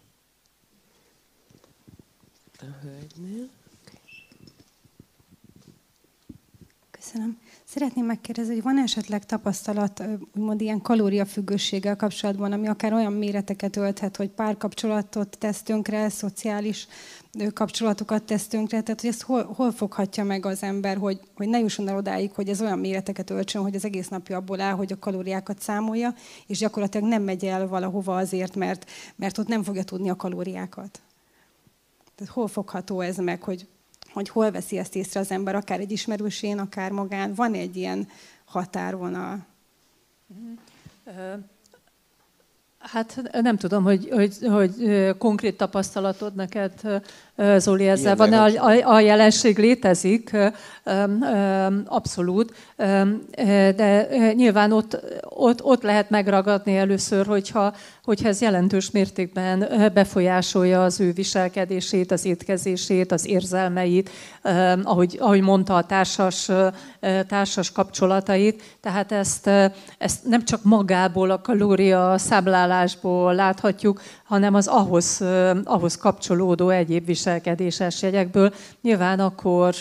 A 2.65 2.79
hölgynél. 2.83 3.49
Köszönöm. 6.91 7.39
Szeretném 7.65 8.05
megkérdezni, 8.05 8.53
hogy 8.55 8.63
van 8.63 8.79
esetleg 8.79 9.27
tapasztalat, 9.27 10.03
úgymond 10.37 10.61
ilyen 10.61 10.81
kalóriafüggőséggel 10.81 11.97
kapcsolatban, 11.97 12.53
ami 12.53 12.69
akár 12.69 12.93
olyan 12.93 13.13
méreteket 13.13 13.77
ölthet, 13.77 14.17
hogy 14.17 14.29
párkapcsolatot 14.29 15.39
tesz 15.39 15.63
tönkre, 15.63 16.09
szociális 16.09 16.87
kapcsolatokat 17.53 18.23
tesz 18.23 18.47
tönkre, 18.47 18.83
tehát 18.83 19.01
hogy 19.01 19.11
ezt 19.11 19.23
hol, 19.23 19.45
hol 19.45 19.73
foghatja 19.73 20.25
meg 20.25 20.47
az 20.47 20.63
ember, 20.63 20.97
hogy, 20.97 21.21
hogy 21.35 21.49
ne 21.49 21.59
jusson 21.59 21.89
el 21.89 21.97
odáig, 21.97 22.33
hogy 22.33 22.49
ez 22.49 22.61
olyan 22.61 22.79
méreteket 22.79 23.31
öltsön, 23.31 23.63
hogy 23.63 23.75
az 23.75 23.85
egész 23.85 24.09
napja 24.09 24.37
abból 24.37 24.61
áll, 24.61 24.75
hogy 24.75 24.93
a 24.93 24.99
kalóriákat 24.99 25.61
számolja, 25.61 26.15
és 26.47 26.59
gyakorlatilag 26.59 27.09
nem 27.09 27.23
megy 27.23 27.45
el 27.45 27.69
valahova 27.69 28.17
azért, 28.17 28.57
mert, 28.57 28.91
mert 29.17 29.39
ott 29.39 29.49
nem 29.49 29.63
fogja 29.63 29.83
tudni 29.83 30.11
a 30.11 30.17
kalóriákat. 30.17 31.03
Tehát 32.15 32.33
hol 32.33 32.49
fogható 32.49 33.01
ez 33.01 33.17
meg, 33.17 33.43
hogy 33.43 33.69
hogy 34.13 34.29
hol 34.29 34.51
veszi 34.51 34.79
ezt 34.79 34.95
észre 34.95 35.21
az 35.21 35.31
ember, 35.31 35.55
akár 35.55 35.81
egy 35.81 35.91
ismerősén, 35.91 36.59
akár 36.59 36.91
magán. 36.91 37.35
Van 37.35 37.55
egy 37.55 37.77
ilyen 37.77 38.09
határvonal. 38.45 39.47
Hát 42.93 43.23
nem 43.43 43.57
tudom, 43.57 43.85
hogy, 43.85 44.09
hogy, 44.11 44.35
hogy 44.51 44.75
konkrét 45.19 45.57
tapasztalatod 45.57 46.35
neked, 46.35 46.73
Zoli, 47.57 47.89
ezzel 47.89 48.17
van. 48.17 48.33
A, 48.33 48.45
a, 48.45 48.95
a 48.95 49.01
jelenség 49.01 49.59
létezik, 49.59 50.37
abszolút, 51.85 52.55
de 53.77 54.09
nyilván 54.33 54.73
ott, 54.73 54.99
ott, 55.23 55.65
ott 55.65 55.83
lehet 55.83 56.11
megragadni 56.11 56.77
először, 56.77 57.27
hogyha, 57.27 57.75
hogyha 58.05 58.29
ez 58.29 58.41
jelentős 58.41 58.91
mértékben 58.91 59.69
befolyásolja 59.95 60.85
az 60.85 61.01
ő 61.01 61.13
viselkedését, 61.13 62.13
az 62.13 62.25
étkezését, 62.25 63.13
az 63.13 63.27
érzelmeit, 63.27 64.11
ahogy, 64.83 65.17
ahogy 65.21 65.41
mondta, 65.41 65.77
a 65.77 65.87
társas, 65.87 66.51
társas 67.29 67.73
kapcsolatait. 67.73 68.63
Tehát 68.81 69.13
ezt, 69.13 69.51
ezt 69.99 70.25
nem 70.25 70.45
csak 70.45 70.63
magából, 70.63 71.31
a 71.31 71.41
kalória 71.41 72.19
számlálásból 72.75 73.35
láthatjuk, 73.35 74.01
hanem 74.25 74.55
az 74.55 74.67
ahhoz, 74.67 75.25
ahhoz 75.65 75.97
kapcsolódó 75.97 76.69
egyéb 76.69 77.07
viselkedéses 77.07 78.03
jegyekből 78.03 78.53
nyilván 78.83 79.21
akkor 79.21 79.75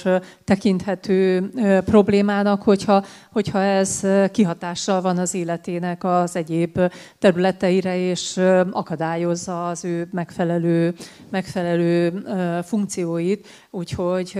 tekinthető 0.44 1.50
problémának, 1.86 2.62
hogyha, 2.62 3.06
hogyha 3.32 3.62
ez 3.62 4.02
kihatással 4.32 5.02
van 5.02 5.18
az 5.18 5.34
életének 5.34 6.04
az 6.04 6.36
egyéb 6.36 6.80
területeire, 7.20 7.98
és 7.98 8.38
akadályozza 8.72 9.68
az 9.68 9.86
ő 9.86 10.08
megfelelő, 10.12 10.94
megfelelő 11.30 12.24
funkcióit. 12.64 13.48
Úgyhogy 13.72 14.40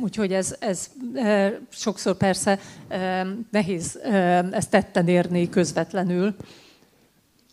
Úgyhogy 0.00 0.32
ez, 0.32 0.56
ez 0.58 0.90
sokszor 1.68 2.16
persze 2.16 2.58
nehéz 3.50 3.98
ezt 4.50 4.70
tetten 4.70 5.08
érni 5.08 5.48
közvetlenül. 5.48 6.34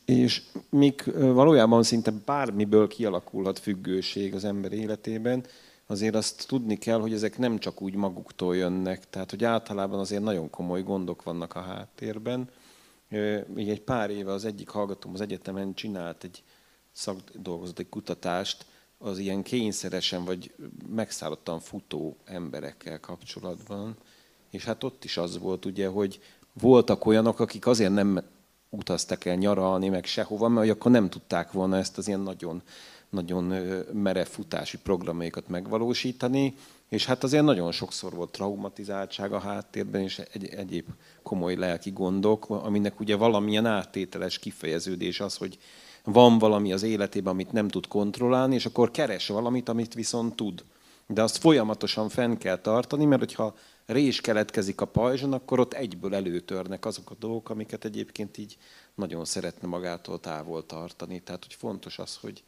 És 0.10 0.42
míg 0.70 1.04
valójában 1.16 1.84
szinte 1.84 2.12
bármiből 2.26 2.88
kialakulhat 2.88 3.60
függőség 3.60 4.34
az 4.34 4.44
ember 4.44 4.72
életében, 4.72 5.46
azért 5.88 6.16
azt 6.16 6.48
tudni 6.48 6.78
kell, 6.78 7.00
hogy 7.00 7.14
ezek 7.14 7.38
nem 7.38 7.58
csak 7.58 7.82
úgy 7.82 7.96
maguktól 7.96 8.56
jönnek, 8.56 9.10
tehát 9.10 9.30
hogy 9.30 9.44
általában 9.44 10.00
azért 10.00 10.24
nagyon 10.24 10.50
komoly 10.50 10.84
gondok 10.84 11.24
vannak 11.24 11.56
a 11.56 11.62
háttérben. 11.62 12.50
Még 13.54 13.70
egy 13.70 13.82
pár 13.82 14.10
éve 14.10 14.32
az 14.32 14.46
egyik 14.46 14.70
hallgatóm 14.70 15.14
az 15.14 15.22
egyetemen 15.22 15.74
csinált 15.74 16.24
egy 16.24 16.44
szakdolgozat, 16.92 17.80
egy 17.80 17.90
kutatást 17.90 18.66
az 18.98 19.18
ilyen 19.18 19.44
kényszeresen 19.44 20.26
vagy 20.26 20.54
megszállottan 20.90 21.60
futó 21.60 22.18
emberekkel 22.26 23.00
kapcsolatban. 23.00 23.96
És 24.50 24.66
hát 24.66 24.84
ott 24.84 25.04
is 25.04 25.18
az 25.18 25.40
volt 25.40 25.66
ugye, 25.66 25.88
hogy 25.88 26.20
voltak 26.54 27.06
olyanok, 27.06 27.40
akik 27.40 27.68
azért 27.68 27.94
nem 27.94 28.24
utaztak 28.70 29.26
el 29.26 29.36
nyaralni, 29.36 29.90
meg 29.90 30.06
sehova, 30.06 30.48
mert 30.48 30.70
akkor 30.70 30.92
nem 30.92 31.10
tudták 31.10 31.52
volna 31.52 31.78
ezt 31.78 31.98
az 31.98 32.08
ilyen 32.08 32.20
nagyon, 32.20 32.62
nagyon 33.10 33.44
merev 33.94 34.28
futási 34.28 34.78
programjaikat 34.78 35.48
megvalósítani, 35.48 36.56
és 36.90 37.06
hát 37.06 37.24
azért 37.24 37.44
nagyon 37.44 37.72
sokszor 37.72 38.14
volt 38.14 38.32
traumatizáltság 38.32 39.34
a 39.34 39.40
háttérben, 39.40 40.02
és 40.02 40.22
egy, 40.34 40.46
egyéb 40.46 40.86
komoly 41.24 41.56
lelki 41.56 41.92
gondok, 41.92 42.50
aminek 42.50 43.00
ugye 43.00 43.16
valamilyen 43.16 43.66
áttételes 43.66 44.40
kifejeződés 44.40 45.20
az, 45.20 45.36
hogy 45.36 45.58
van 46.04 46.38
valami 46.38 46.74
az 46.74 46.84
életében, 46.84 47.34
amit 47.34 47.52
nem 47.52 47.68
tud 47.68 47.88
kontrollálni, 47.88 48.56
és 48.56 48.66
akkor 48.66 48.92
keres 48.92 49.28
valamit, 49.28 49.70
amit 49.70 49.94
viszont 49.94 50.36
tud. 50.36 50.64
De 51.08 51.22
azt 51.22 51.38
folyamatosan 51.38 52.10
fenn 52.10 52.38
kell 52.38 52.58
tartani, 52.58 53.06
mert 53.06 53.22
hogyha 53.22 53.56
rés 53.92 54.22
keletkezik 54.22 54.82
a 54.82 54.86
pajzson, 54.86 55.34
akkor 55.34 55.60
ott 55.60 55.74
egyből 55.74 56.16
előtörnek 56.16 56.86
azok 56.86 57.12
a 57.12 57.16
dolgok, 57.20 57.50
amiket 57.50 57.86
egyébként 57.86 58.38
így 58.38 58.58
nagyon 58.96 59.26
szeretne 59.26 59.68
magától 59.68 60.20
távol 60.20 60.66
tartani. 60.66 61.20
Tehát, 61.20 61.44
hogy 61.44 61.54
fontos 61.54 62.00
az, 62.00 62.18
hogy, 62.22 62.44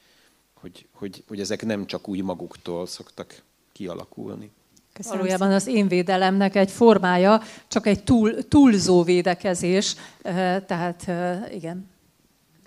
hogy, 0.53 0.87
hogy, 0.93 1.23
hogy 1.27 1.39
ezek 1.39 1.65
nem 1.65 1.85
csak 1.85 2.07
úgy 2.07 2.23
maguktól 2.23 2.85
szoktak 2.85 3.43
kialakulni. 3.71 4.51
Köszönöm 4.93 5.17
Valójában 5.17 5.51
az 5.51 5.67
én 5.67 5.87
védelemnek 5.87 6.55
egy 6.55 6.71
formája, 6.71 7.41
csak 7.67 7.87
egy 7.87 8.03
túl, 8.03 8.47
túlzó 8.47 9.03
védekezés, 9.03 9.95
tehát 10.65 11.07
igen. 11.53 11.89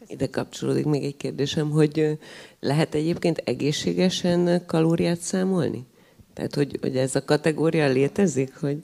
Ide 0.07 0.27
kapcsolódik 0.27 0.85
még 0.85 1.05
egy 1.05 1.17
kérdésem, 1.17 1.71
hogy 1.71 2.19
lehet 2.61 2.95
egyébként 2.95 3.39
egészségesen 3.39 4.67
kalóriát 4.67 5.21
számolni? 5.21 5.87
Tehát, 6.35 6.55
hogy, 6.55 6.79
hogy 6.81 6.97
ez 6.97 7.15
a 7.15 7.25
kategória 7.25 7.87
létezik, 7.87 8.55
hogy... 8.61 8.83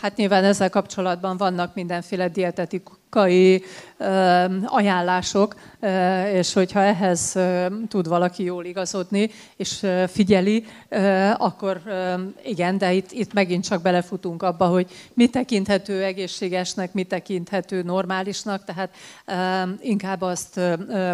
Hát 0.00 0.16
nyilván 0.16 0.44
ezzel 0.44 0.70
kapcsolatban 0.70 1.36
vannak 1.36 1.74
mindenféle 1.74 2.28
dietetikai 2.28 3.64
ajánlások, 4.64 5.54
és 6.32 6.52
hogyha 6.52 6.80
ehhez 6.80 7.38
tud 7.88 8.08
valaki 8.08 8.44
jól 8.44 8.64
igazodni, 8.64 9.30
és 9.56 9.86
figyeli, 10.06 10.64
akkor 11.36 11.82
igen, 12.44 12.78
de 12.78 12.92
itt, 12.92 13.12
itt 13.12 13.32
megint 13.32 13.64
csak 13.64 13.82
belefutunk 13.82 14.42
abba, 14.42 14.66
hogy 14.66 14.90
mi 15.14 15.26
tekinthető 15.26 16.02
egészségesnek, 16.02 16.92
mi 16.92 17.04
tekinthető 17.04 17.82
normálisnak, 17.82 18.64
tehát 18.64 18.94
inkább 19.80 20.20
azt 20.20 20.60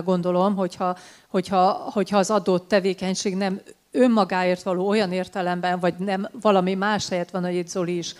gondolom, 0.04 0.56
hogyha, 0.56 0.96
hogyha, 1.28 1.70
hogyha 1.70 2.18
az 2.18 2.30
adott 2.30 2.68
tevékenység 2.68 3.36
nem 3.36 3.60
önmagáért 3.98 4.62
való 4.62 4.88
olyan 4.88 5.12
értelemben, 5.12 5.78
vagy 5.80 5.94
nem 5.98 6.28
valami 6.40 6.74
más 6.74 7.08
helyett 7.08 7.30
van, 7.30 7.44
hogy 7.44 7.68
Zoli 7.68 7.96
is 7.96 8.14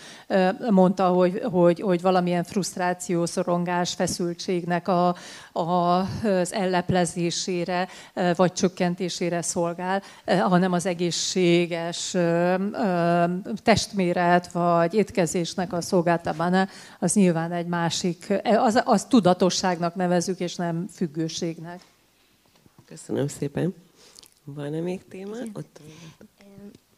mondta, 0.69 1.07
hogy, 1.07 1.41
hogy, 1.51 1.81
hogy 1.81 2.01
valamilyen 2.01 2.43
frusztráció, 2.43 3.25
szorongás, 3.25 3.93
feszültségnek 3.93 4.87
a, 4.87 5.15
a, 5.51 5.61
az 5.61 6.53
elleplezésére, 6.53 7.87
vagy 8.35 8.53
csökkentésére 8.53 9.41
szolgál, 9.41 10.01
hanem 10.25 10.71
az 10.71 10.85
egészséges 10.85 12.15
testméret, 13.63 14.51
vagy 14.51 14.93
étkezésnek 14.93 15.73
a 15.73 15.81
szolgáltatásában, 15.81 16.67
az 16.99 17.13
nyilván 17.13 17.51
egy 17.51 17.67
másik, 17.67 18.33
az, 18.43 18.81
az 18.85 19.05
tudatosságnak 19.05 19.95
nevezük, 19.95 20.39
és 20.39 20.55
nem 20.55 20.85
függőségnek. 20.93 21.79
Köszönöm 22.85 23.27
szépen. 23.27 23.88
Van-e 24.53 24.79
még 24.79 25.07
téma? 25.07 25.35
Ott 25.53 25.79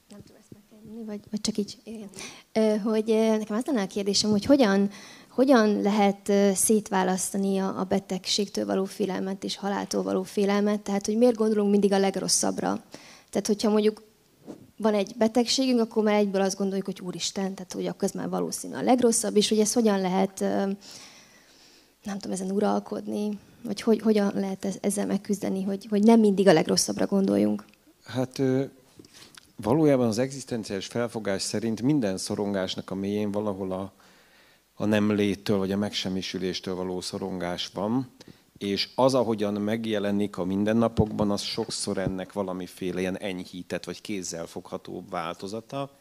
nem 0.09 0.21
tudom 0.25 0.37
ezt 0.39 0.51
megkérni, 0.53 1.05
vagy, 1.05 1.19
vagy 1.31 1.41
csak 1.41 1.57
így. 1.57 1.77
Igen. 1.83 2.79
Hogy 2.79 3.05
nekem 3.39 3.57
az 3.57 3.65
lenne 3.65 3.81
a 3.81 3.87
kérdésem, 3.87 4.29
hogy 4.29 4.45
hogyan, 4.45 4.89
hogyan 5.29 5.81
lehet 5.81 6.31
szétválasztani 6.55 7.57
a, 7.57 7.79
a 7.79 7.83
betegségtől 7.83 8.65
való 8.65 8.85
félelmet 8.85 9.43
és 9.43 9.55
haláltól 9.55 10.03
való 10.03 10.23
félelmet, 10.23 10.81
tehát 10.81 11.05
hogy 11.05 11.17
miért 11.17 11.35
gondolunk 11.35 11.71
mindig 11.71 11.91
a 11.91 11.99
legrosszabbra. 11.99 12.83
Tehát 13.29 13.47
hogyha 13.47 13.69
mondjuk 13.69 14.03
van 14.77 14.93
egy 14.93 15.13
betegségünk, 15.17 15.79
akkor 15.79 16.03
már 16.03 16.15
egyből 16.15 16.41
azt 16.41 16.57
gondoljuk, 16.57 16.85
hogy 16.85 17.01
úristen, 17.01 17.53
tehát 17.55 17.73
hogy 17.73 17.87
akkor 17.87 18.03
ez 18.03 18.11
már 18.11 18.29
valószínű 18.29 18.73
a 18.73 18.81
legrosszabb, 18.81 19.35
és 19.35 19.49
hogy 19.49 19.59
ezt 19.59 19.73
hogyan 19.73 20.01
lehet, 20.01 20.39
nem 22.03 22.19
tudom, 22.19 22.31
ezen 22.31 22.51
uralkodni, 22.51 23.39
vagy 23.63 23.81
hogy, 23.81 24.01
hogyan 24.01 24.31
lehet 24.35 24.79
ezzel 24.81 25.05
megküzdeni, 25.05 25.63
hogy, 25.63 25.85
hogy 25.89 26.03
nem 26.03 26.19
mindig 26.19 26.47
a 26.47 26.53
legrosszabbra 26.53 27.05
gondoljunk? 27.05 27.65
Hát 28.03 28.41
valójában 29.55 30.07
az 30.07 30.17
egzisztenciális 30.17 30.85
felfogás 30.85 31.41
szerint 31.41 31.81
minden 31.81 32.17
szorongásnak 32.17 32.91
a 32.91 32.95
mélyén 32.95 33.31
valahol 33.31 33.71
a, 33.71 33.93
a 34.73 34.85
nem 34.85 35.11
léttől 35.11 35.57
vagy 35.57 35.71
a 35.71 35.77
megsemmisüléstől 35.77 36.75
való 36.75 37.01
szorongás 37.01 37.69
van, 37.73 38.09
és 38.57 38.89
az, 38.95 39.13
ahogyan 39.13 39.53
megjelenik 39.53 40.37
a 40.37 40.45
mindennapokban, 40.45 41.31
az 41.31 41.41
sokszor 41.41 41.97
ennek 41.97 42.33
valamiféle 42.33 42.99
ilyen 42.99 43.17
enyhített 43.17 43.83
vagy 43.83 44.01
kézzel 44.01 44.45
fogható 44.45 45.05
változata. 45.09 45.91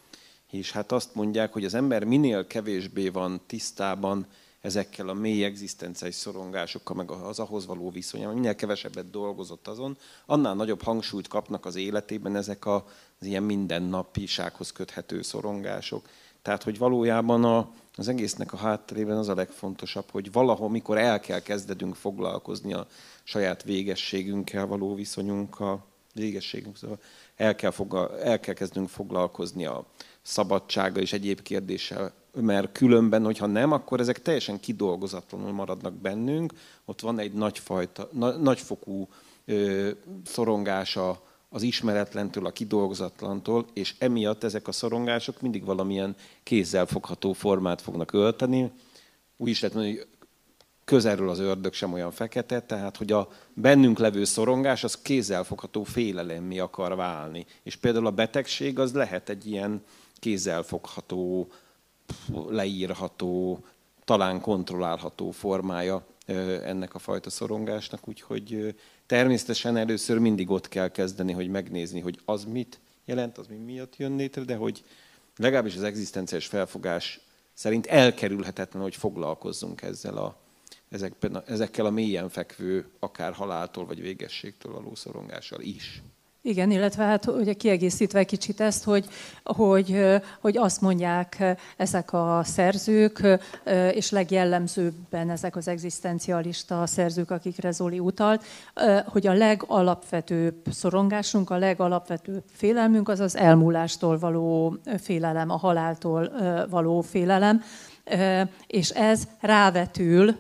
És 0.51 0.73
hát 0.73 0.93
azt 0.93 1.15
mondják, 1.15 1.53
hogy 1.53 1.65
az 1.65 1.75
ember 1.75 2.05
minél 2.05 2.47
kevésbé 2.47 3.09
van 3.09 3.41
tisztában 3.47 4.27
ezekkel 4.61 5.09
a 5.09 5.15
mély 5.15 5.45
egzisztenciális 5.45 6.15
szorongásokkal, 6.15 6.97
meg 6.97 7.11
az 7.11 7.39
ahhoz 7.39 7.67
való 7.67 7.91
viszonyával, 7.91 8.35
minél 8.35 8.55
kevesebbet 8.55 9.11
dolgozott 9.11 9.69
azon, 9.69 9.97
annál 10.27 10.55
nagyobb 10.55 10.83
hangsúlyt 10.83 11.29
kapnak 11.29 11.67
az 11.67 11.77
életében 11.77 12.37
ezek 12.37 12.67
az 12.67 12.83
ilyen 13.21 13.43
mindennapisághoz 13.43 14.73
köthető 14.73 15.23
szorongások. 15.23 16.09
Tehát, 16.43 16.63
hogy 16.63 16.79
valójában 16.79 17.45
a, 17.45 17.71
az 17.97 18.09
egésznek 18.09 18.53
a 18.53 18.57
hátterében 18.57 19.17
az 19.17 19.29
a 19.29 19.35
legfontosabb, 19.35 20.11
hogy 20.11 20.33
valahol, 20.33 20.71
mikor 20.71 20.99
el 20.99 21.21
kell 21.21 21.41
kezdedünk 21.41 21.95
foglalkozni 21.95 22.73
a 22.73 22.87
saját 23.25 23.63
végességünkkel 23.63 24.67
való 24.67 24.95
viszonyunkkal, 24.95 25.85
végességünk, 26.15 26.77
szóval 26.77 26.99
el 27.37 27.55
kell, 27.55 27.71
fogal, 27.71 28.19
el 28.19 28.41
kell 28.41 28.55
kezdünk 28.55 28.89
foglalkozni 28.89 29.65
a 29.65 29.87
szabadsága 30.23 31.01
és 31.01 31.13
egyéb 31.13 31.43
kérdéssel, 31.43 32.13
mert 32.35 32.73
különben, 32.73 33.25
hogyha 33.25 33.47
nem, 33.47 33.73
akkor 33.73 34.01
ezek 34.01 34.23
teljesen 34.23 34.61
kidolgozatlanul 34.61 35.53
maradnak 35.53 35.95
bennünk. 35.95 36.53
Ott 36.85 37.01
van 37.01 37.19
egy 37.19 37.33
nagyfajta, 37.33 38.09
na, 38.13 38.31
nagyfokú 38.31 39.09
ö, 39.45 39.91
szorongása 40.25 41.23
az 41.49 41.63
ismeretlentől, 41.63 42.47
a 42.47 42.51
kidolgozatlantól, 42.51 43.67
és 43.73 43.95
emiatt 43.99 44.45
ezek 44.45 44.69
a 44.69 44.73
szorongások 44.73 45.41
mindig 45.41 45.65
valamilyen 45.65 46.17
kézzel 46.43 46.87
fogható 46.87 47.33
formát 47.33 47.81
fognak 47.81 48.13
ölteni. 48.13 48.71
Úgy 49.37 49.49
is 49.49 49.61
lehet 49.61 49.77
mondani, 49.77 49.97
hogy 49.97 50.07
közelről 50.85 51.29
az 51.29 51.39
ördög 51.39 51.73
sem 51.73 51.93
olyan 51.93 52.11
fekete, 52.11 52.61
tehát 52.61 52.97
hogy 52.97 53.13
a 53.13 53.29
bennünk 53.55 53.99
levő 53.99 54.25
szorongás 54.25 54.85
az 54.85 55.03
kézzelfogható 55.03 55.85
félelemmé 55.85 56.59
akar 56.59 56.97
válni. 56.97 57.47
És 57.63 57.77
például 57.77 58.07
a 58.07 58.11
betegség 58.11 58.79
az 58.79 58.93
lehet 58.93 59.29
egy 59.29 59.47
ilyen 59.47 59.83
kézzelfogható, 60.15 61.49
leírható, 62.49 63.65
talán 64.05 64.41
kontrollálható 64.41 65.31
formája 65.31 66.07
ennek 66.65 66.95
a 66.95 66.99
fajta 66.99 67.31
szorongásnak, 67.31 68.09
úgyhogy 68.09 68.75
természetesen 69.07 69.77
először 69.77 70.19
mindig 70.19 70.51
ott 70.51 70.69
kell 70.69 70.89
kezdeni, 70.89 71.33
hogy 71.33 71.49
megnézni, 71.49 72.01
hogy 72.01 72.21
az 72.25 72.45
mit 72.45 72.81
jelent, 73.05 73.39
az 73.39 73.47
mi 73.47 73.57
miatt 73.57 73.97
jön 73.97 74.17
létre, 74.17 74.43
de 74.43 74.57
hogy 74.57 74.85
legalábbis 75.37 75.77
az 75.77 75.83
egzisztenciális 75.83 76.47
felfogás 76.47 77.21
szerint 77.53 77.87
elkerülhetetlen, 77.87 78.83
hogy 78.83 78.97
foglalkozzunk 78.97 79.83
ezzel 79.83 80.17
a, 80.17 80.37
ezekkel 81.47 81.87
a 81.87 81.91
mélyen 81.91 82.29
fekvő, 82.29 82.91
akár 82.99 83.33
haláltól 83.33 83.87
vagy 83.87 84.01
végességtől 84.01 84.73
való 84.73 84.95
szorongással 84.95 85.61
is. 85.61 86.03
Igen, 86.43 86.71
illetve 86.71 87.05
hát 87.05 87.27
ugye 87.27 87.53
kiegészítve 87.53 88.25
kicsit 88.25 88.61
ezt, 88.61 88.85
hogy, 88.85 89.07
hogy, 89.45 90.05
hogy 90.41 90.57
azt 90.57 90.81
mondják 90.81 91.57
ezek 91.77 92.13
a 92.13 92.41
szerzők, 92.45 93.39
és 93.93 94.11
legjellemzőbben 94.11 95.31
ezek 95.31 95.57
az 95.57 95.69
egzisztencialista 95.69 96.87
szerzők, 96.87 97.31
akikre 97.31 97.71
Zoli 97.71 97.99
utalt, 97.99 98.45
hogy 99.07 99.27
a 99.27 99.33
legalapvetőbb 99.33 100.57
szorongásunk, 100.71 101.51
a 101.51 101.57
legalapvetőbb 101.57 102.45
félelmünk 102.53 103.09
az 103.09 103.21
az 103.21 103.37
elmúlástól 103.37 104.19
való 104.19 104.77
félelem, 104.99 105.51
a 105.51 105.57
haláltól 105.57 106.33
való 106.71 107.01
félelem, 107.01 107.63
és 108.67 108.91
ez 108.91 109.23
rávetül 109.41 110.37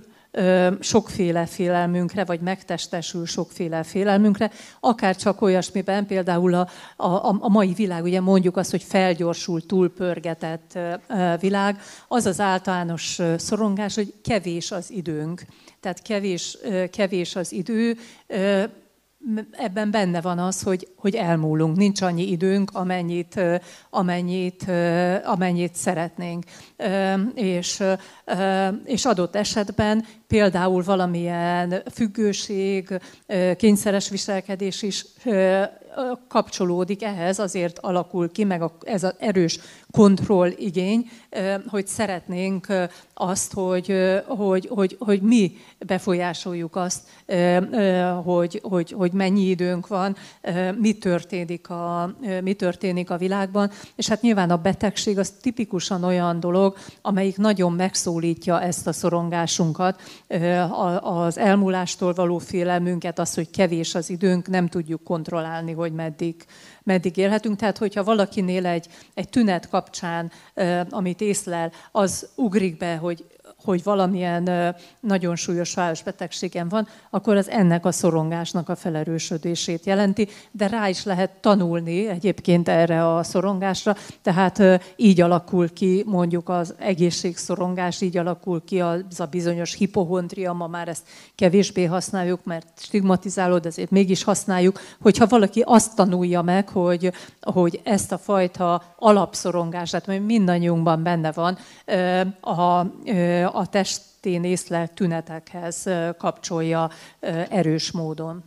sokféle 0.81 1.47
félelmünkre, 1.47 2.25
vagy 2.25 2.41
megtestesül 2.41 3.27
sokféle 3.27 3.83
félelmünkre, 3.83 4.51
akár 4.81 5.17
csak 5.17 5.43
olyasmiben, 5.43 6.07
például 6.07 6.55
a, 6.55 6.69
a, 6.97 7.37
a 7.41 7.49
mai 7.49 7.73
világ, 7.73 8.03
ugye 8.03 8.21
mondjuk 8.21 8.57
azt, 8.57 8.71
hogy 8.71 8.83
felgyorsult, 8.83 9.67
túlpörgetett 9.67 10.79
világ, 11.41 11.81
az 12.09 12.27
az 12.27 12.41
általános 12.41 13.19
szorongás, 13.37 13.95
hogy 13.95 14.15
kevés 14.23 14.71
az 14.71 14.91
időnk. 14.91 15.43
Tehát 15.81 16.03
kevés, 16.03 16.59
kevés 16.91 17.37
az 17.37 17.53
idő, 17.53 17.97
ebben 19.51 19.91
benne 19.91 20.21
van 20.21 20.39
az, 20.39 20.63
hogy, 20.63 20.89
hogy 20.97 21.15
elmúlunk, 21.15 21.77
nincs 21.77 22.01
annyi 22.03 22.31
időnk, 22.31 22.71
amennyit, 22.73 23.41
amennyit, 23.91 24.67
amennyit 25.25 25.75
szeretnénk. 25.75 26.45
És, 27.35 27.83
és 28.85 29.05
adott 29.05 29.37
esetben 29.37 30.05
például 30.27 30.83
valamilyen 30.83 31.83
függőség, 31.93 33.01
kényszeres 33.57 34.09
viselkedés 34.09 34.83
is 34.83 35.07
kapcsolódik 36.29 37.03
ehhez, 37.03 37.39
azért 37.39 37.79
alakul 37.79 38.33
ki 38.33 38.45
meg 38.45 38.63
ez 38.83 39.03
az 39.03 39.15
erős 39.19 39.59
kontrolligény, 39.91 41.11
hogy 41.67 41.87
szeretnénk 41.87 42.67
azt, 43.15 43.53
hogy, 43.53 43.95
hogy, 44.27 44.69
hogy, 44.71 44.97
hogy 44.99 45.21
mi 45.23 45.53
befolyásoljuk 45.87 46.77
azt, 46.77 47.01
hogy, 48.25 48.61
hogy, 48.63 48.91
hogy 48.91 49.13
mennyi 49.13 49.49
időnk 49.49 49.87
van, 49.87 50.17
mi 50.79 50.93
történik, 50.93 51.71
a, 51.71 52.15
mi 52.43 52.53
történik 52.53 53.11
a 53.11 53.17
világban. 53.17 53.71
És 53.97 54.09
hát 54.09 54.21
nyilván 54.21 54.51
a 54.51 54.57
betegség 54.57 55.19
az 55.19 55.31
tipikusan 55.31 56.05
olyan 56.05 56.41
dolog, 56.41 56.77
amelyik 57.03 57.37
nagyon 57.37 57.73
megszólítja 57.73 58.61
ezt 58.61 58.87
a 58.87 58.93
szorongásunkat, 58.93 60.01
az 61.01 61.39
elmúlástól 61.39 62.13
való 62.13 62.39
félelmünket, 62.39 63.19
az, 63.19 63.35
hogy 63.35 63.51
kevés 63.51 63.95
az 63.95 64.11
időnk, 64.11 64.49
nem 64.49 64.69
tudjuk 64.69 65.03
kontrollálni, 65.03 65.75
hogy 65.81 65.93
meddig, 65.93 66.45
meddig 66.83 67.17
élhetünk. 67.17 67.57
Tehát, 67.57 67.79
hogyha 67.79 68.05
valakinél 68.05 68.67
egy, 68.67 68.87
egy 69.15 69.29
tünet 69.29 69.69
kapcsán, 69.69 70.31
amit 70.91 71.21
észlel, 71.21 71.73
az 71.93 72.29
ugrik 72.35 72.77
be, 72.77 72.97
hogy 72.97 73.25
hogy 73.65 73.83
valamilyen 73.83 74.75
nagyon 75.01 75.37
súlyos 75.37 75.75
betegségem 76.05 76.69
van, 76.69 76.89
akkor 77.11 77.37
az 77.37 77.49
ennek 77.49 77.87
a 77.87 77.93
szorongásnak 77.93 78.69
a 78.69 78.77
felerősödését 78.77 79.87
jelenti, 79.87 80.29
de 80.51 80.67
rá 80.67 80.89
is 80.89 81.05
lehet 81.05 81.31
tanulni 81.31 82.09
egyébként 82.09 82.69
erre 82.69 83.15
a 83.15 83.23
szorongásra, 83.23 83.97
tehát 84.23 84.83
így 84.97 85.21
alakul 85.21 85.73
ki 85.73 86.05
mondjuk 86.07 86.49
az 86.49 86.75
egészségszorongás, 86.79 88.01
így 88.01 88.17
alakul 88.17 88.65
ki 88.65 88.81
az 88.81 89.21
a 89.21 89.27
bizonyos 89.27 89.75
hipohondria, 89.75 90.53
ma 90.53 90.67
már 90.67 90.89
ezt 90.89 91.07
kevésbé 91.35 91.85
használjuk, 91.85 92.45
mert 92.45 92.67
stigmatizálód, 92.77 93.67
ezért 93.67 93.91
mégis 93.91 94.25
használjuk, 94.25 94.81
hogyha 95.01 95.27
valaki 95.27 95.63
azt 95.67 95.97
tanulja 95.97 96.43
meg, 96.43 96.69
hogy, 96.69 97.13
hogy 97.41 97.81
ezt 97.85 98.13
a 98.13 98.19
fajta 98.19 98.83
alapszorongását, 98.99 100.09
ami 100.09 100.19
mindannyiunkban 100.19 101.03
benne 101.03 101.33
van, 101.33 101.59
a, 102.41 102.87
a 103.53 103.67
testén 103.67 104.45
észlelt 104.45 104.93
tünetekhez 104.93 105.89
kapcsolja 106.19 106.91
erős 107.49 107.91
módon. 107.91 108.43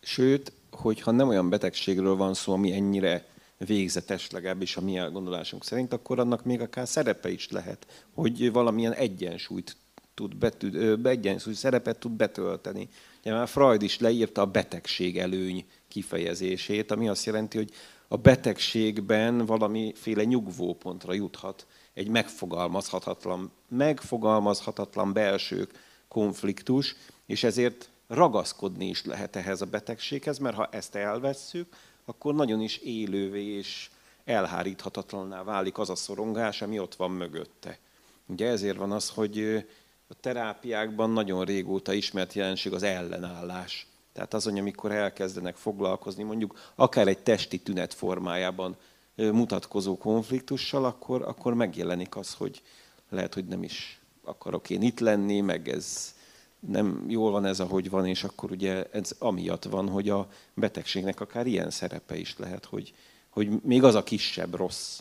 Sőt, 0.00 0.52
hogyha 0.70 1.10
nem 1.10 1.28
olyan 1.28 1.48
betegségről 1.48 2.16
van 2.16 2.34
szó, 2.34 2.52
ami 2.52 2.72
ennyire 2.72 3.26
végzetes, 3.58 4.30
legalábbis 4.30 4.76
a 4.76 4.80
mi 4.80 4.96
elgondolásunk 4.96 5.64
szerint, 5.64 5.92
akkor 5.92 6.18
annak 6.18 6.44
még 6.44 6.60
akár 6.60 6.88
szerepe 6.88 7.30
is 7.30 7.50
lehet, 7.50 8.06
hogy 8.14 8.52
valamilyen 8.52 8.92
egyensúlyt 8.92 9.76
tud 10.14 10.36
betűd, 10.36 11.06
egyensúly 11.06 11.54
szerepet 11.54 11.98
tud 11.98 12.12
betölteni. 12.12 12.88
Ugye 13.20 13.32
már 13.32 13.48
Freud 13.48 13.82
is 13.82 13.98
leírta 13.98 14.40
a 14.40 14.46
betegség 14.46 15.18
előny 15.18 15.66
kifejezését, 15.88 16.90
ami 16.90 17.08
azt 17.08 17.24
jelenti, 17.24 17.56
hogy 17.56 17.70
a 18.08 18.16
betegségben 18.16 19.46
valamiféle 19.46 20.24
nyugvópontra 20.24 21.12
juthat 21.12 21.66
egy 21.94 22.08
megfogalmazhatatlan, 22.08 23.50
megfogalmazhatatlan 23.68 25.12
belső 25.12 25.68
konfliktus, 26.08 26.96
és 27.26 27.44
ezért 27.44 27.88
ragaszkodni 28.06 28.86
is 28.86 29.04
lehet 29.04 29.36
ehhez 29.36 29.60
a 29.60 29.66
betegséghez, 29.66 30.38
mert 30.38 30.56
ha 30.56 30.68
ezt 30.70 30.94
elvesszük, 30.94 31.76
akkor 32.04 32.34
nagyon 32.34 32.60
is 32.60 32.76
élővé 32.76 33.44
és 33.44 33.90
elháríthatatlanná 34.24 35.42
válik 35.42 35.78
az 35.78 35.90
a 35.90 35.94
szorongás, 35.94 36.62
ami 36.62 36.78
ott 36.78 36.94
van 36.94 37.10
mögötte. 37.10 37.78
Ugye 38.26 38.48
ezért 38.48 38.76
van 38.76 38.92
az, 38.92 39.08
hogy 39.08 39.66
a 40.08 40.14
terápiákban 40.20 41.10
nagyon 41.10 41.44
régóta 41.44 41.92
ismert 41.92 42.32
jelenség 42.32 42.72
az 42.72 42.82
ellenállás. 42.82 43.86
Tehát 44.12 44.34
azon, 44.34 44.56
amikor 44.56 44.92
elkezdenek 44.92 45.56
foglalkozni, 45.56 46.22
mondjuk 46.22 46.72
akár 46.74 47.08
egy 47.08 47.18
testi 47.18 47.58
tünet 47.58 47.94
formájában 47.94 48.76
mutatkozó 49.16 49.96
konfliktussal, 49.96 50.84
akkor, 50.84 51.22
akkor 51.22 51.54
megjelenik 51.54 52.16
az, 52.16 52.34
hogy 52.34 52.62
lehet, 53.08 53.34
hogy 53.34 53.44
nem 53.44 53.62
is 53.62 54.00
akarok 54.24 54.70
én 54.70 54.82
itt 54.82 55.00
lenni, 55.00 55.40
meg 55.40 55.68
ez 55.68 56.14
nem 56.60 57.04
jól 57.08 57.30
van 57.30 57.44
ez, 57.44 57.60
ahogy 57.60 57.90
van, 57.90 58.06
és 58.06 58.24
akkor 58.24 58.50
ugye 58.50 58.84
ez 58.84 59.14
amiatt 59.18 59.64
van, 59.64 59.88
hogy 59.88 60.08
a 60.08 60.28
betegségnek 60.54 61.20
akár 61.20 61.46
ilyen 61.46 61.70
szerepe 61.70 62.16
is 62.16 62.38
lehet, 62.38 62.64
hogy, 62.64 62.94
hogy 63.28 63.62
még 63.62 63.82
az 63.82 63.94
a 63.94 64.02
kisebb 64.02 64.54
rossz, 64.54 65.00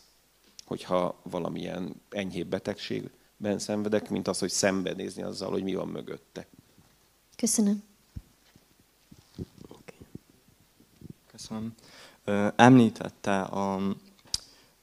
hogyha 0.66 1.20
valamilyen 1.24 2.02
enyhébb 2.10 2.48
betegségben 2.48 3.60
szenvedek, 3.60 4.10
mint 4.10 4.28
az, 4.28 4.40
hogy 4.40 4.50
szembenézni 4.50 5.24
azzal, 5.24 5.52
hogy 5.52 5.64
mi 5.64 5.76
van 5.76 5.88
mögötte. 5.88 6.48
Köszönöm. 7.36 7.84
Köszönöm. 11.32 11.74
Említette 12.56 13.42
a, 13.42 13.76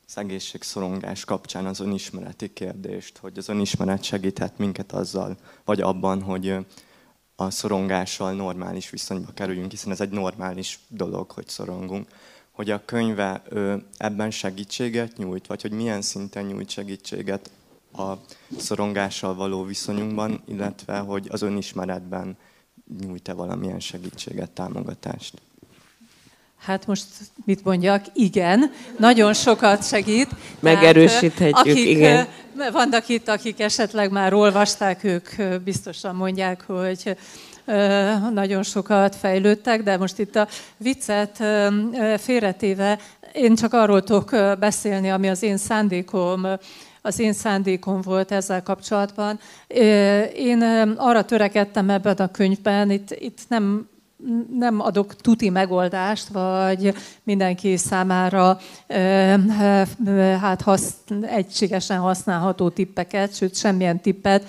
az 0.06 0.16
egészségszorongás 0.16 1.24
kapcsán 1.24 1.66
az 1.66 1.80
önismereti 1.80 2.52
kérdést, 2.52 3.18
hogy 3.18 3.38
az 3.38 3.48
önismeret 3.48 4.02
segíthet 4.02 4.58
minket 4.58 4.92
azzal, 4.92 5.36
vagy 5.64 5.80
abban, 5.80 6.22
hogy 6.22 6.56
a 7.36 7.50
szorongással 7.50 8.32
normális 8.32 8.90
viszonyba 8.90 9.32
kerüljünk, 9.34 9.70
hiszen 9.70 9.92
ez 9.92 10.00
egy 10.00 10.10
normális 10.10 10.78
dolog, 10.88 11.30
hogy 11.30 11.48
szorongunk. 11.48 12.08
hogy 12.50 12.70
a 12.70 12.84
könyve 12.84 13.42
ebben 13.96 14.30
segítséget 14.30 15.16
nyújt, 15.16 15.46
vagy 15.46 15.62
hogy 15.62 15.72
milyen 15.72 16.02
szinten 16.02 16.44
nyújt 16.44 16.70
segítséget 16.70 17.50
a 17.92 18.12
szorongással 18.58 19.34
való 19.34 19.64
viszonyunkban, 19.64 20.42
illetve 20.46 20.98
hogy 20.98 21.26
az 21.30 21.42
önismeretben 21.42 22.36
nyújt-e 23.00 23.32
valamilyen 23.32 23.80
segítséget, 23.80 24.50
támogatást? 24.50 25.40
Hát 26.60 26.86
most 26.86 27.04
mit 27.44 27.64
mondjak? 27.64 28.04
Igen, 28.12 28.72
nagyon 28.98 29.32
sokat 29.34 29.88
segít. 29.88 30.28
Megerősíthetjük, 30.60 31.36
Tehát, 31.36 31.66
akik, 31.66 31.88
igen. 31.88 32.26
Vannak 32.72 33.08
itt, 33.08 33.28
akik 33.28 33.60
esetleg 33.60 34.10
már 34.10 34.32
olvasták, 34.32 35.04
ők 35.04 35.28
biztosan 35.64 36.14
mondják, 36.14 36.64
hogy 36.66 37.16
nagyon 38.32 38.62
sokat 38.62 39.16
fejlődtek, 39.16 39.82
de 39.82 39.96
most 39.96 40.18
itt 40.18 40.36
a 40.36 40.48
viccet 40.76 41.42
félretéve 42.18 42.98
én 43.32 43.54
csak 43.54 43.72
arról 43.72 44.02
tudok 44.02 44.30
beszélni, 44.58 45.10
ami 45.10 45.28
az 45.28 45.42
én 45.42 45.56
szándékom, 45.56 46.46
az 47.02 47.18
én 47.18 47.32
szándékom 47.32 48.00
volt 48.00 48.32
ezzel 48.32 48.62
kapcsolatban. 48.62 49.40
Én 50.34 50.62
arra 50.96 51.24
törekedtem 51.24 51.90
ebben 51.90 52.16
a 52.16 52.30
könyvben, 52.30 52.90
itt, 52.90 53.10
itt 53.10 53.38
nem 53.48 53.88
nem 54.58 54.80
adok 54.80 55.14
tuti 55.14 55.50
megoldást, 55.50 56.28
vagy 56.28 56.94
mindenki 57.22 57.76
számára 57.76 58.58
hát 60.40 60.62
hasz, 60.62 60.94
egységesen 61.22 61.98
használható 61.98 62.68
tippeket, 62.68 63.34
sőt 63.34 63.56
semmilyen 63.56 64.00
tippet, 64.00 64.44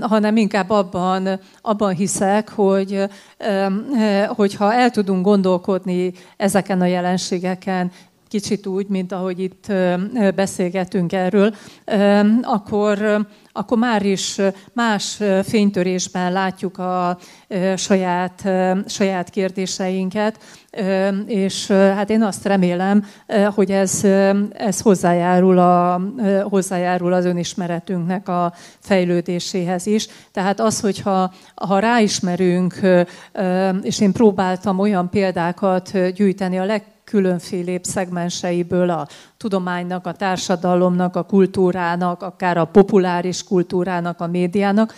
hanem 0.00 0.36
inkább 0.36 0.70
abban, 0.70 1.40
abban 1.62 1.94
hiszek, 1.94 2.48
hogy 2.48 3.04
hogyha 4.28 4.72
el 4.72 4.90
tudunk 4.90 5.24
gondolkodni 5.24 6.12
ezeken 6.36 6.80
a 6.80 6.86
jelenségeken, 6.86 7.90
kicsit 8.32 8.66
úgy, 8.66 8.88
mint 8.88 9.12
ahogy 9.12 9.40
itt 9.40 9.72
beszélgetünk 10.34 11.12
erről, 11.12 11.54
akkor, 12.42 13.26
akkor 13.52 13.78
már 13.78 14.06
is 14.06 14.40
más 14.72 15.20
fénytörésben 15.42 16.32
látjuk 16.32 16.78
a 16.78 17.18
saját, 17.76 18.48
saját 18.86 19.30
kérdéseinket, 19.30 20.38
és 21.26 21.66
hát 21.70 22.10
én 22.10 22.22
azt 22.22 22.44
remélem, 22.44 23.04
hogy 23.54 23.70
ez, 23.70 24.04
ez 24.52 24.80
hozzájárul, 24.80 25.58
a, 25.58 26.00
hozzájárul 26.42 27.12
az 27.12 27.24
önismeretünknek 27.24 28.28
a 28.28 28.52
fejlődéséhez 28.78 29.86
is. 29.86 30.08
Tehát 30.32 30.60
az, 30.60 30.80
hogyha 30.80 31.32
ha 31.54 31.78
ráismerünk, 31.78 32.80
és 33.82 34.00
én 34.00 34.12
próbáltam 34.12 34.78
olyan 34.78 35.10
példákat 35.10 36.12
gyűjteni 36.14 36.58
a 36.58 36.64
leg 36.64 36.91
különfélébb 37.04 37.84
szegmenseiből 37.84 38.90
a 38.90 39.08
tudománynak, 39.42 40.06
a 40.06 40.12
társadalomnak, 40.12 41.16
a 41.16 41.22
kultúrának, 41.22 42.22
akár 42.22 42.56
a 42.56 42.64
populáris 42.64 43.44
kultúrának, 43.44 44.20
a 44.20 44.26
médiának, 44.26 44.94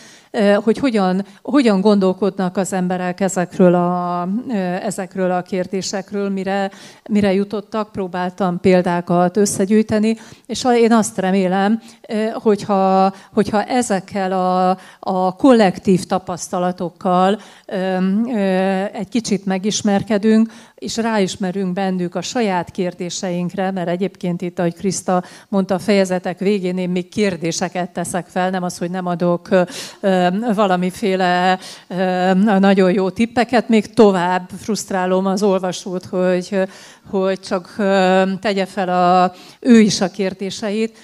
hogy 0.64 0.78
hogyan, 0.78 1.24
hogyan 1.42 1.80
gondolkodnak 1.80 2.56
az 2.56 2.72
emberek 2.72 3.20
ezekről 3.20 3.74
a, 3.74 4.28
ezekről 4.82 5.30
a 5.30 5.42
kérdésekről, 5.42 6.28
mire, 6.28 6.70
mire 7.10 7.32
jutottak, 7.32 7.92
próbáltam 7.92 8.60
példákat 8.60 9.36
összegyűjteni, 9.36 10.16
és 10.46 10.64
én 10.64 10.92
azt 10.92 11.18
remélem, 11.18 11.80
hogyha, 12.32 13.12
hogyha 13.32 13.64
ezekkel 13.64 14.32
a, 14.32 14.78
a 15.00 15.36
kollektív 15.36 16.04
tapasztalatokkal 16.04 17.38
egy 18.92 19.08
kicsit 19.08 19.46
megismerkedünk, 19.46 20.52
és 20.74 20.96
ráismerünk 20.96 21.72
bennük 21.72 22.14
a 22.14 22.22
saját 22.22 22.70
kérdéseinkre, 22.70 23.70
mert 23.70 23.88
egyébként 23.88 24.33
itt, 24.42 24.58
ahogy 24.58 24.74
Kriszta 24.74 25.22
mondta 25.48 25.74
a 25.74 25.78
fejezetek 25.78 26.38
végén, 26.38 26.78
én 26.78 26.90
még 26.90 27.08
kérdéseket 27.08 27.90
teszek 27.90 28.26
fel, 28.26 28.50
nem 28.50 28.62
az, 28.62 28.78
hogy 28.78 28.90
nem 28.90 29.06
adok 29.06 29.48
valamiféle 30.54 31.58
nagyon 32.58 32.92
jó 32.92 33.10
tippeket, 33.10 33.68
még 33.68 33.94
tovább 33.94 34.50
frusztrálom 34.58 35.26
az 35.26 35.42
olvasót, 35.42 36.04
hogy, 36.04 36.58
hogy 37.10 37.40
csak 37.40 37.74
tegye 38.40 38.66
fel 38.66 38.88
a, 38.88 39.32
ő 39.60 39.78
is 39.80 40.00
a 40.00 40.10
kérdéseit, 40.10 40.98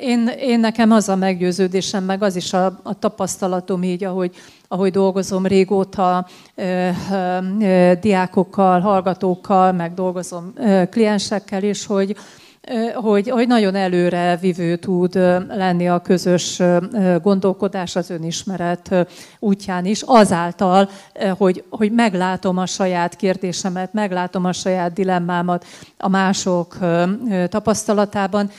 én, 0.00 0.30
én 0.38 0.60
nekem 0.60 0.90
az 0.90 1.08
a 1.08 1.16
meggyőződésem, 1.16 2.04
meg 2.04 2.22
az 2.22 2.36
is 2.36 2.52
a, 2.52 2.80
a 2.82 2.98
tapasztalatom 2.98 3.82
így, 3.82 4.04
ahogy, 4.04 4.34
ahogy 4.68 4.90
dolgozom 4.90 5.46
régóta 5.46 6.26
ö, 6.54 6.88
ö, 7.60 7.92
diákokkal, 8.00 8.80
hallgatókkal, 8.80 9.72
meg 9.72 9.94
dolgozom 9.94 10.52
ö, 10.56 10.82
kliensekkel 10.90 11.62
is, 11.62 11.86
hogy, 11.86 12.16
hogy, 12.94 13.30
hogy 13.30 13.46
nagyon 13.46 13.74
előre 13.74 14.36
vivő 14.40 14.76
tud 14.76 15.14
lenni 15.48 15.88
a 15.88 15.98
közös 16.00 16.62
gondolkodás 17.22 17.96
az 17.96 18.10
önismeret 18.10 19.06
útján 19.38 19.84
is, 19.84 20.02
azáltal, 20.06 20.88
hogy, 21.38 21.64
hogy 21.70 21.92
meglátom 21.92 22.58
a 22.58 22.66
saját 22.66 23.16
kérdésemet, 23.16 23.92
meglátom 23.92 24.44
a 24.44 24.52
saját 24.52 24.92
dilemmámat 24.92 25.64
a 25.98 26.08
mások 26.08 26.76
tapasztalatában, 27.48 28.50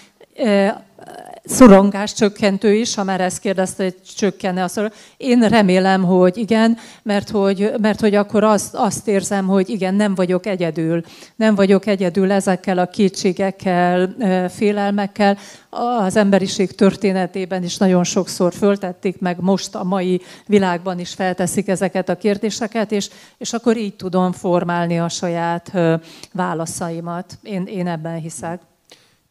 szorongás 1.47 2.13
csökkentő 2.13 2.73
is, 2.73 2.95
ha 2.95 3.03
már 3.03 3.21
ezt 3.21 3.39
kérdezte, 3.39 3.83
hogy 3.83 3.95
csökkenne 4.15 4.63
a 4.63 4.67
szorongás. 4.67 4.99
Én 5.17 5.39
remélem, 5.39 6.03
hogy 6.03 6.37
igen, 6.37 6.77
mert 7.03 7.29
hogy, 7.29 7.71
mert 7.81 7.99
hogy 7.99 8.15
akkor 8.15 8.43
azt, 8.43 8.75
azt 8.75 9.07
érzem, 9.07 9.47
hogy 9.47 9.69
igen, 9.69 9.93
nem 9.93 10.15
vagyok 10.15 10.45
egyedül. 10.45 11.03
Nem 11.35 11.55
vagyok 11.55 11.85
egyedül 11.85 12.31
ezekkel 12.31 12.77
a 12.77 12.87
kétségekkel, 12.87 14.15
félelmekkel. 14.49 15.37
Az 15.69 16.15
emberiség 16.15 16.75
történetében 16.75 17.63
is 17.63 17.77
nagyon 17.77 18.03
sokszor 18.03 18.53
föltették, 18.53 19.19
meg 19.19 19.37
most 19.39 19.75
a 19.75 19.83
mai 19.83 20.21
világban 20.45 20.99
is 20.99 21.13
felteszik 21.13 21.67
ezeket 21.67 22.09
a 22.09 22.17
kérdéseket, 22.17 22.91
és, 22.91 23.09
és 23.37 23.53
akkor 23.53 23.77
így 23.77 23.95
tudom 23.95 24.31
formálni 24.31 24.99
a 24.99 25.09
saját 25.09 25.71
válaszaimat. 26.33 27.37
Én, 27.43 27.65
én 27.65 27.87
ebben 27.87 28.19
hiszek. 28.19 28.61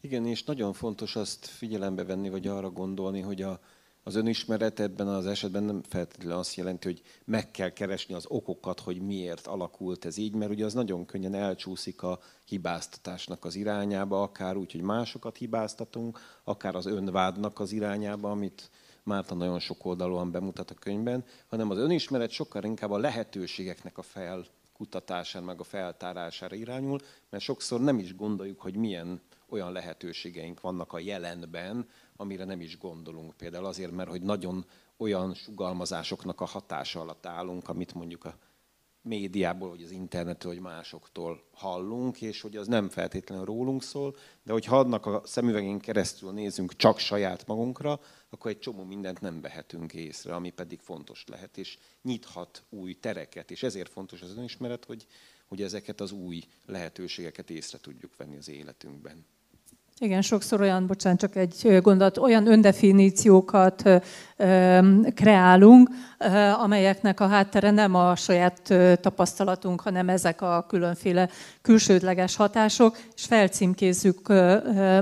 Igen, 0.06 0.26
és 0.26 0.44
nagyon 0.44 0.72
fontos 0.72 1.16
azt 1.16 1.46
figyelembe 1.46 2.04
venni, 2.04 2.28
vagy 2.28 2.46
arra 2.46 2.70
gondolni, 2.70 3.20
hogy 3.20 3.42
a, 3.42 3.60
az 4.02 4.14
önismeret 4.14 4.80
ebben 4.80 5.08
az 5.08 5.26
esetben 5.26 5.62
nem 5.62 5.82
feltétlenül 5.82 6.38
azt 6.38 6.54
jelenti, 6.54 6.86
hogy 6.86 7.02
meg 7.24 7.50
kell 7.50 7.68
keresni 7.70 8.14
az 8.14 8.24
okokat, 8.28 8.80
hogy 8.80 9.00
miért 9.00 9.46
alakult 9.46 10.04
ez 10.04 10.16
így, 10.16 10.34
mert 10.34 10.50
ugye 10.50 10.64
az 10.64 10.74
nagyon 10.74 11.06
könnyen 11.06 11.34
elcsúszik 11.34 12.02
a 12.02 12.18
hibáztatásnak 12.44 13.44
az 13.44 13.54
irányába, 13.54 14.22
akár 14.22 14.56
úgy, 14.56 14.72
hogy 14.72 14.80
másokat 14.80 15.36
hibáztatunk, 15.36 16.18
akár 16.44 16.74
az 16.74 16.86
önvádnak 16.86 17.60
az 17.60 17.72
irányába, 17.72 18.30
amit 18.30 18.70
Márta 19.02 19.34
nagyon 19.34 19.58
sok 19.58 19.84
oldalúan 19.84 20.30
bemutat 20.30 20.70
a 20.70 20.74
könyvben, 20.74 21.24
hanem 21.46 21.70
az 21.70 21.78
önismeret 21.78 22.30
sokkal 22.30 22.64
inkább 22.64 22.90
a 22.90 22.98
lehetőségeknek 22.98 23.98
a 23.98 24.02
felkutatásán, 24.02 25.42
meg 25.42 25.60
a 25.60 25.64
feltárására 25.64 26.54
irányul, 26.54 27.00
mert 27.30 27.44
sokszor 27.44 27.80
nem 27.80 27.98
is 27.98 28.16
gondoljuk, 28.16 28.60
hogy 28.60 28.76
milyen 28.76 29.20
olyan 29.48 29.72
lehetőségeink 29.72 30.60
vannak 30.60 30.92
a 30.92 30.98
jelenben, 30.98 31.88
amire 32.16 32.44
nem 32.44 32.60
is 32.60 32.78
gondolunk. 32.78 33.36
Például 33.36 33.66
azért, 33.66 33.90
mert 33.90 34.08
hogy 34.08 34.22
nagyon 34.22 34.66
olyan 34.96 35.34
sugalmazásoknak 35.34 36.40
a 36.40 36.44
hatása 36.44 37.00
alatt 37.00 37.26
állunk, 37.26 37.68
amit 37.68 37.94
mondjuk 37.94 38.24
a 38.24 38.38
médiából, 39.06 39.68
vagy 39.68 39.82
az 39.82 39.90
internetről, 39.90 40.52
vagy 40.52 40.62
másoktól 40.62 41.44
hallunk, 41.52 42.20
és 42.22 42.40
hogy 42.40 42.56
az 42.56 42.66
nem 42.66 42.88
feltétlenül 42.88 43.44
rólunk 43.44 43.82
szól, 43.82 44.16
de 44.42 44.52
hogyha 44.52 44.78
adnak 44.78 45.06
a 45.06 45.22
szemüvegén 45.24 45.78
keresztül 45.78 46.32
nézünk 46.32 46.76
csak 46.76 46.98
saját 46.98 47.46
magunkra, 47.46 48.00
akkor 48.30 48.50
egy 48.50 48.58
csomó 48.58 48.84
mindent 48.84 49.20
nem 49.20 49.40
vehetünk 49.40 49.94
észre, 49.94 50.34
ami 50.34 50.50
pedig 50.50 50.80
fontos 50.80 51.24
lehet, 51.26 51.58
és 51.58 51.78
nyithat 52.02 52.64
új 52.68 52.94
tereket, 52.94 53.50
és 53.50 53.62
ezért 53.62 53.92
fontos 53.92 54.22
az 54.22 54.36
önismeret, 54.36 54.84
hogy, 54.84 55.06
hogy 55.46 55.62
ezeket 55.62 56.00
az 56.00 56.12
új 56.12 56.42
lehetőségeket 56.66 57.50
észre 57.50 57.78
tudjuk 57.78 58.16
venni 58.16 58.36
az 58.36 58.48
életünkben. 58.48 59.26
Igen, 60.00 60.22
sokszor 60.22 60.60
olyan, 60.60 60.86
bocsánat, 60.86 61.18
csak 61.18 61.36
egy 61.36 61.78
gondolat, 61.82 62.18
olyan 62.18 62.46
öndefiníciókat 62.46 63.82
kreálunk, 65.14 65.88
amelyeknek 66.62 67.20
a 67.20 67.26
háttere 67.26 67.70
nem 67.70 67.94
a 67.94 68.16
saját 68.16 68.74
tapasztalatunk, 69.00 69.80
hanem 69.80 70.08
ezek 70.08 70.42
a 70.42 70.64
különféle 70.68 71.28
külsődleges 71.62 72.36
hatások, 72.36 72.96
és 73.14 73.24
felcímkézzük 73.24 74.32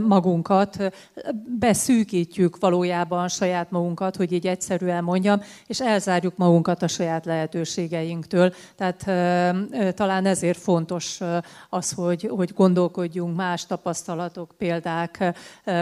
magunkat, 0.06 0.92
beszűkítjük 1.58 2.56
valójában 2.58 3.28
saját 3.28 3.70
magunkat, 3.70 4.16
hogy 4.16 4.32
így 4.32 4.46
egyszerűen 4.46 5.04
mondjam, 5.04 5.40
és 5.66 5.80
elzárjuk 5.80 6.36
magunkat 6.36 6.82
a 6.82 6.88
saját 6.88 7.24
lehetőségeinktől. 7.24 8.54
Tehát 8.76 9.04
talán 9.94 10.26
ezért 10.26 10.58
fontos 10.58 11.20
az, 11.70 11.92
hogy, 11.92 12.28
hogy 12.30 12.52
gondolkodjunk 12.54 13.36
más 13.36 13.66
tapasztalatok, 13.66 14.56
példák 14.84 15.36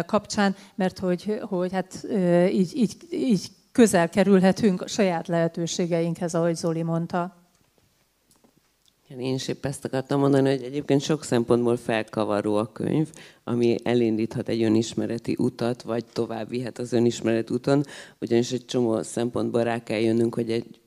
kapcsán, 0.06 0.56
mert 0.74 0.98
hogy, 0.98 1.38
hogy 1.40 1.72
hát 1.72 2.06
így, 2.50 2.76
így, 2.76 2.96
így 3.10 3.46
közel 3.72 4.08
kerülhetünk 4.08 4.82
a 4.82 4.86
saját 4.86 5.28
lehetőségeinkhez, 5.28 6.34
ahogy 6.34 6.56
Zoli 6.56 6.82
mondta. 6.82 7.36
Én 9.18 9.34
is 9.34 9.48
épp 9.48 9.64
ezt 9.64 9.84
akartam 9.84 10.20
mondani, 10.20 10.50
hogy 10.50 10.62
egyébként 10.62 11.00
sok 11.00 11.24
szempontból 11.24 11.76
felkavaró 11.76 12.56
a 12.56 12.72
könyv, 12.72 13.10
ami 13.44 13.76
elindíthat 13.82 14.48
egy 14.48 14.62
önismereti 14.62 15.36
utat, 15.38 15.82
vagy 15.82 16.04
tovább 16.04 16.48
vihet 16.48 16.78
az 16.78 16.92
önismeret 16.92 17.50
úton, 17.50 17.84
ugyanis 18.20 18.52
egy 18.52 18.64
csomó 18.64 19.02
szempontból 19.02 19.62
rá 19.62 19.82
kell 19.82 19.98
jönnünk, 19.98 20.34
hogy 20.34 20.50
egy 20.50 20.80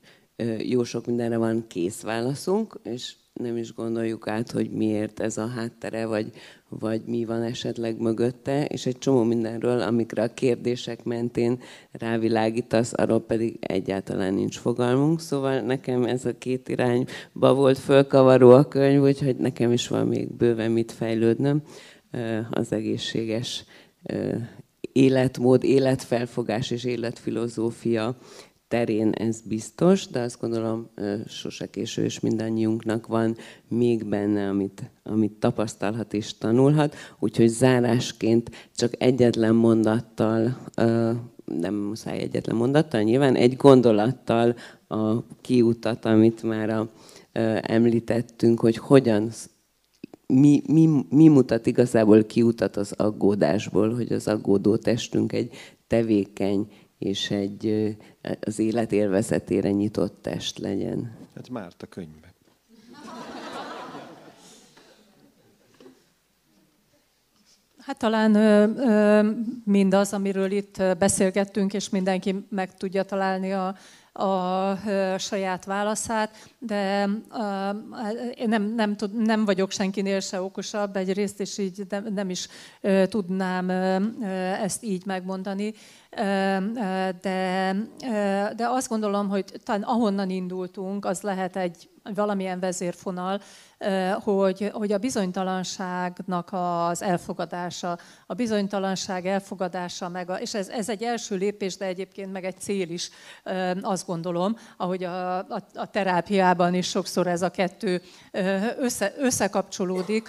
jó 0.58 0.84
sok 0.84 1.06
mindenre 1.06 1.36
van 1.36 1.64
kész 1.66 2.00
válaszunk, 2.00 2.80
és 2.82 3.14
nem 3.36 3.56
is 3.56 3.74
gondoljuk 3.74 4.28
át, 4.28 4.50
hogy 4.50 4.70
miért 4.70 5.20
ez 5.20 5.36
a 5.36 5.46
háttere, 5.46 6.06
vagy, 6.06 6.30
vagy 6.68 7.02
mi 7.04 7.24
van 7.24 7.42
esetleg 7.42 8.00
mögötte, 8.00 8.64
és 8.64 8.86
egy 8.86 8.98
csomó 8.98 9.22
mindenről, 9.22 9.80
amikre 9.80 10.22
a 10.22 10.34
kérdések 10.34 11.04
mentén 11.04 11.60
rávilágítasz, 11.92 12.92
arról 12.96 13.20
pedig 13.20 13.56
egyáltalán 13.60 14.34
nincs 14.34 14.58
fogalmunk. 14.58 15.20
Szóval 15.20 15.60
nekem 15.60 16.04
ez 16.04 16.24
a 16.24 16.38
két 16.38 16.68
irányba 16.68 17.54
volt 17.54 17.78
fölkavaró 17.78 18.50
a 18.50 18.68
könyv, 18.68 19.02
úgyhogy 19.02 19.36
nekem 19.36 19.72
is 19.72 19.88
van 19.88 20.06
még 20.06 20.32
bőven 20.32 20.70
mit 20.70 20.92
fejlődnöm 20.92 21.62
az 22.50 22.72
egészséges 22.72 23.64
életmód, 24.92 25.64
életfelfogás 25.64 26.70
és 26.70 26.84
életfilozófia 26.84 28.16
terén 28.68 29.10
ez 29.10 29.40
biztos, 29.40 30.06
de 30.06 30.20
azt 30.20 30.40
gondolom 30.40 30.88
sose 31.26 31.66
késő, 31.66 32.04
és 32.04 32.20
mindannyiunknak 32.20 33.06
van 33.06 33.36
még 33.68 34.04
benne, 34.04 34.48
amit, 34.48 34.90
amit 35.02 35.32
tapasztalhat 35.32 36.14
és 36.14 36.38
tanulhat. 36.38 36.94
Úgyhogy 37.18 37.48
zárásként 37.48 38.50
csak 38.76 38.92
egyetlen 38.98 39.54
mondattal, 39.54 40.56
nem 41.44 41.74
muszáj 41.74 42.18
egyetlen 42.18 42.56
mondattal, 42.56 43.02
nyilván 43.02 43.34
egy 43.34 43.56
gondolattal 43.56 44.54
a 44.88 45.26
kiutat, 45.40 46.04
amit 46.04 46.42
már 46.42 46.70
a, 46.70 46.90
említettünk, 47.60 48.60
hogy 48.60 48.76
hogyan 48.76 49.30
mi, 50.26 50.62
mi, 50.66 50.88
mi 51.10 51.28
mutat 51.28 51.66
igazából 51.66 52.24
kiutat 52.24 52.76
az 52.76 52.92
aggódásból, 52.92 53.94
hogy 53.94 54.12
az 54.12 54.28
aggódó 54.28 54.76
testünk 54.76 55.32
egy 55.32 55.50
tevékeny 55.86 56.66
és 56.98 57.30
egy 57.30 57.96
az 58.40 58.58
élet 58.58 58.92
élvezetére 58.92 59.70
nyitott 59.70 60.22
test 60.22 60.58
legyen. 60.58 61.16
Hát 61.34 61.48
már 61.48 61.72
a 61.78 61.86
könyvbe. 61.86 62.34
Hát 67.78 67.98
talán 67.98 68.34
ö, 68.34 68.66
ö, 68.76 69.30
mindaz, 69.64 70.12
amiről 70.12 70.50
itt 70.50 70.82
beszélgettünk, 70.98 71.72
és 71.72 71.88
mindenki 71.88 72.46
meg 72.48 72.74
tudja 72.74 73.02
találni 73.02 73.52
a, 73.52 73.74
a 74.22 75.18
saját 75.18 75.64
válaszát, 75.64 76.36
de 76.58 77.08
én 78.34 78.48
nem, 78.48 78.74
nem, 78.74 78.96
tud, 78.96 79.22
nem 79.22 79.44
vagyok 79.44 79.70
senkinél 79.70 80.20
se 80.20 80.40
okosabb 80.40 80.96
egyrészt, 80.96 81.40
és 81.40 81.58
így 81.58 81.82
nem, 81.88 82.06
nem 82.14 82.30
is 82.30 82.48
tudnám 83.08 83.70
ezt 84.62 84.84
így 84.84 85.06
megmondani. 85.06 85.74
De, 87.20 87.76
de 88.56 88.68
azt 88.68 88.88
gondolom, 88.88 89.28
hogy 89.28 89.44
talán 89.64 89.82
ahonnan 89.82 90.30
indultunk, 90.30 91.04
az 91.04 91.20
lehet 91.20 91.56
egy 91.56 91.88
valamilyen 92.14 92.60
vezérfonal, 92.60 93.40
hogy, 94.14 94.70
hogy 94.72 94.92
a 94.92 94.98
bizonytalanságnak 94.98 96.48
az 96.52 97.02
elfogadása, 97.02 97.98
a 98.26 98.34
bizonytalanság 98.34 99.26
elfogadása, 99.26 100.08
meg 100.08 100.30
a, 100.30 100.34
és 100.34 100.54
ez, 100.54 100.68
ez 100.68 100.88
egy 100.88 101.02
első 101.02 101.36
lépés, 101.36 101.76
de 101.76 101.84
egyébként 101.84 102.32
meg 102.32 102.44
egy 102.44 102.60
cél 102.60 102.90
is, 102.90 103.10
azt 103.80 104.06
gondolom, 104.06 104.56
ahogy 104.76 105.04
a, 105.04 105.38
a, 105.38 105.62
a 105.74 105.90
terápiában 105.90 106.74
is 106.74 106.88
sokszor 106.88 107.26
ez 107.26 107.42
a 107.42 107.50
kettő 107.50 108.02
össze, 108.78 109.12
összekapcsolódik, 109.18 110.28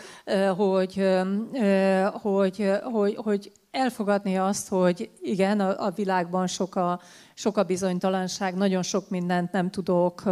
hogy, 0.56 1.08
hogy, 2.22 2.72
hogy, 2.84 3.16
hogy 3.16 3.52
elfogadni 3.72 4.38
azt, 4.38 4.68
hogy 4.68 5.10
igen, 5.22 5.60
a, 5.60 5.90
világban 5.90 6.48
sok 6.48 6.76
a, 6.76 7.00
sok 7.34 7.58
a 7.58 7.64
bizonytalanság, 7.64 8.56
nagyon 8.56 8.84
sok 8.84 9.10
mindent 9.10 9.52
nem 9.52 9.70
tudok 9.70 10.24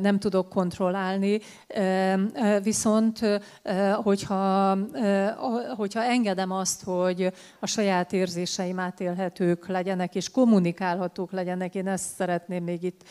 nem 0.00 0.18
tudok 0.18 0.48
kontrollálni, 0.48 1.40
viszont 2.62 3.40
hogyha, 4.02 4.78
hogyha 5.76 6.02
engedem 6.02 6.50
azt, 6.50 6.84
hogy 6.84 7.32
a 7.60 7.66
saját 7.66 8.12
érzéseim 8.12 8.78
átélhetők 8.78 9.66
legyenek, 9.66 10.14
és 10.14 10.30
kommunikálhatók 10.30 11.32
legyenek, 11.32 11.74
én 11.74 11.88
ezt 11.88 12.14
szeretném 12.14 12.64
még 12.64 12.82
itt 12.82 13.02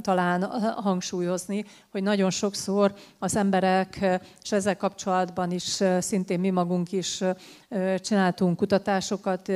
talán 0.00 0.42
hangsúlyozni, 0.76 1.64
hogy 1.90 2.02
nagyon 2.02 2.30
sokszor 2.30 2.94
az 3.18 3.36
emberek, 3.36 4.20
és 4.42 4.52
ezzel 4.52 4.76
kapcsolatban 4.76 5.50
is 5.50 5.82
szintén 5.98 6.40
mi 6.40 6.50
magunk 6.50 6.92
is 6.92 7.22
csináltunk 7.96 8.56
kutatásokat, 8.56 9.52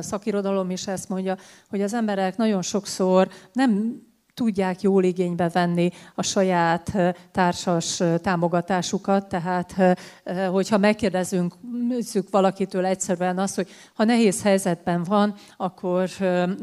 szakirodalom 0.00 0.70
is 0.70 0.86
ezt 0.86 1.08
mondja, 1.08 1.36
hogy 1.68 1.82
az 1.82 1.94
emberek 1.94 2.36
nagyon 2.36 2.62
sokszor 2.62 3.28
nem 3.52 4.02
tudják 4.34 4.80
jól 4.80 5.04
igénybe 5.04 5.48
venni 5.48 5.90
a 6.14 6.22
saját 6.22 6.92
társas 7.32 8.02
támogatásukat. 8.22 9.28
Tehát, 9.28 9.74
hogyha 10.50 10.78
megkérdezünk 10.78 11.54
valakitől 12.30 12.84
egyszerűen 12.84 13.38
azt, 13.38 13.54
hogy 13.54 13.68
ha 13.94 14.04
nehéz 14.04 14.42
helyzetben 14.42 15.04
van, 15.04 15.34
akkor 15.56 16.08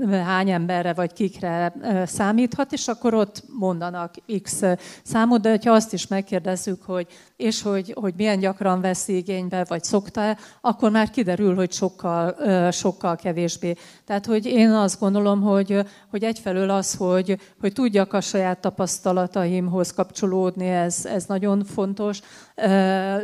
hány 0.09 0.49
emberre 0.49 0.93
vagy 0.93 1.13
kikre 1.13 1.73
számíthat, 2.05 2.73
és 2.73 2.87
akkor 2.87 3.13
ott 3.13 3.43
mondanak 3.59 4.13
X 4.41 4.61
számot, 5.03 5.41
de 5.41 5.59
ha 5.63 5.71
azt 5.71 5.93
is 5.93 6.07
megkérdezzük, 6.07 6.81
hogy 6.83 7.07
és 7.35 7.61
hogy, 7.61 7.93
hogy 7.99 8.13
milyen 8.17 8.39
gyakran 8.39 8.81
vesz 8.81 9.07
igénybe, 9.07 9.65
vagy 9.67 9.83
szokta 9.83 10.37
akkor 10.61 10.91
már 10.91 11.09
kiderül, 11.09 11.55
hogy 11.55 11.71
sokkal, 11.71 12.35
sokkal 12.71 13.15
kevésbé. 13.15 13.75
Tehát, 14.05 14.25
hogy 14.25 14.45
én 14.45 14.69
azt 14.69 14.99
gondolom, 14.99 15.41
hogy, 15.41 15.79
hogy 16.09 16.23
egyfelől 16.23 16.69
az, 16.69 16.95
hogy, 16.95 17.37
hogy 17.59 17.73
tudjak 17.73 18.13
a 18.13 18.21
saját 18.21 18.59
tapasztalataimhoz 18.59 19.91
kapcsolódni, 19.91 20.67
ez, 20.67 21.05
ez 21.05 21.25
nagyon 21.25 21.63
fontos. 21.63 22.19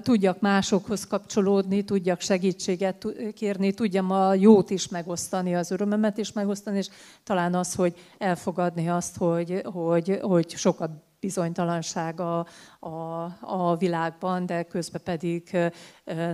Tudjak 0.02 0.40
másokhoz 0.40 1.08
kapcsolódni, 1.08 1.84
tudjak 1.84 2.22
segítséget 2.22 3.06
kérni, 3.34 3.74
tudjam 3.74 4.12
a 4.12 4.34
jót 4.34 4.70
is 4.70 4.88
megosztani, 4.88 5.56
az 5.56 5.72
örömömet 5.72 6.18
is 6.18 6.32
megosztani, 6.32 6.78
és 6.78 6.90
talán 7.24 7.54
az, 7.54 7.76
hogy 7.76 7.94
elfogadni 8.18 8.90
azt, 8.90 9.18
hogy, 9.18 9.62
hogy, 9.66 10.20
hogy 10.22 10.50
sokat 10.50 10.90
bizonytalanság 11.20 12.20
a, 12.20 12.46
a, 12.86 13.24
a 13.42 13.76
világban, 13.76 14.46
de 14.46 14.64
közben 14.64 15.02
pedig 15.04 15.58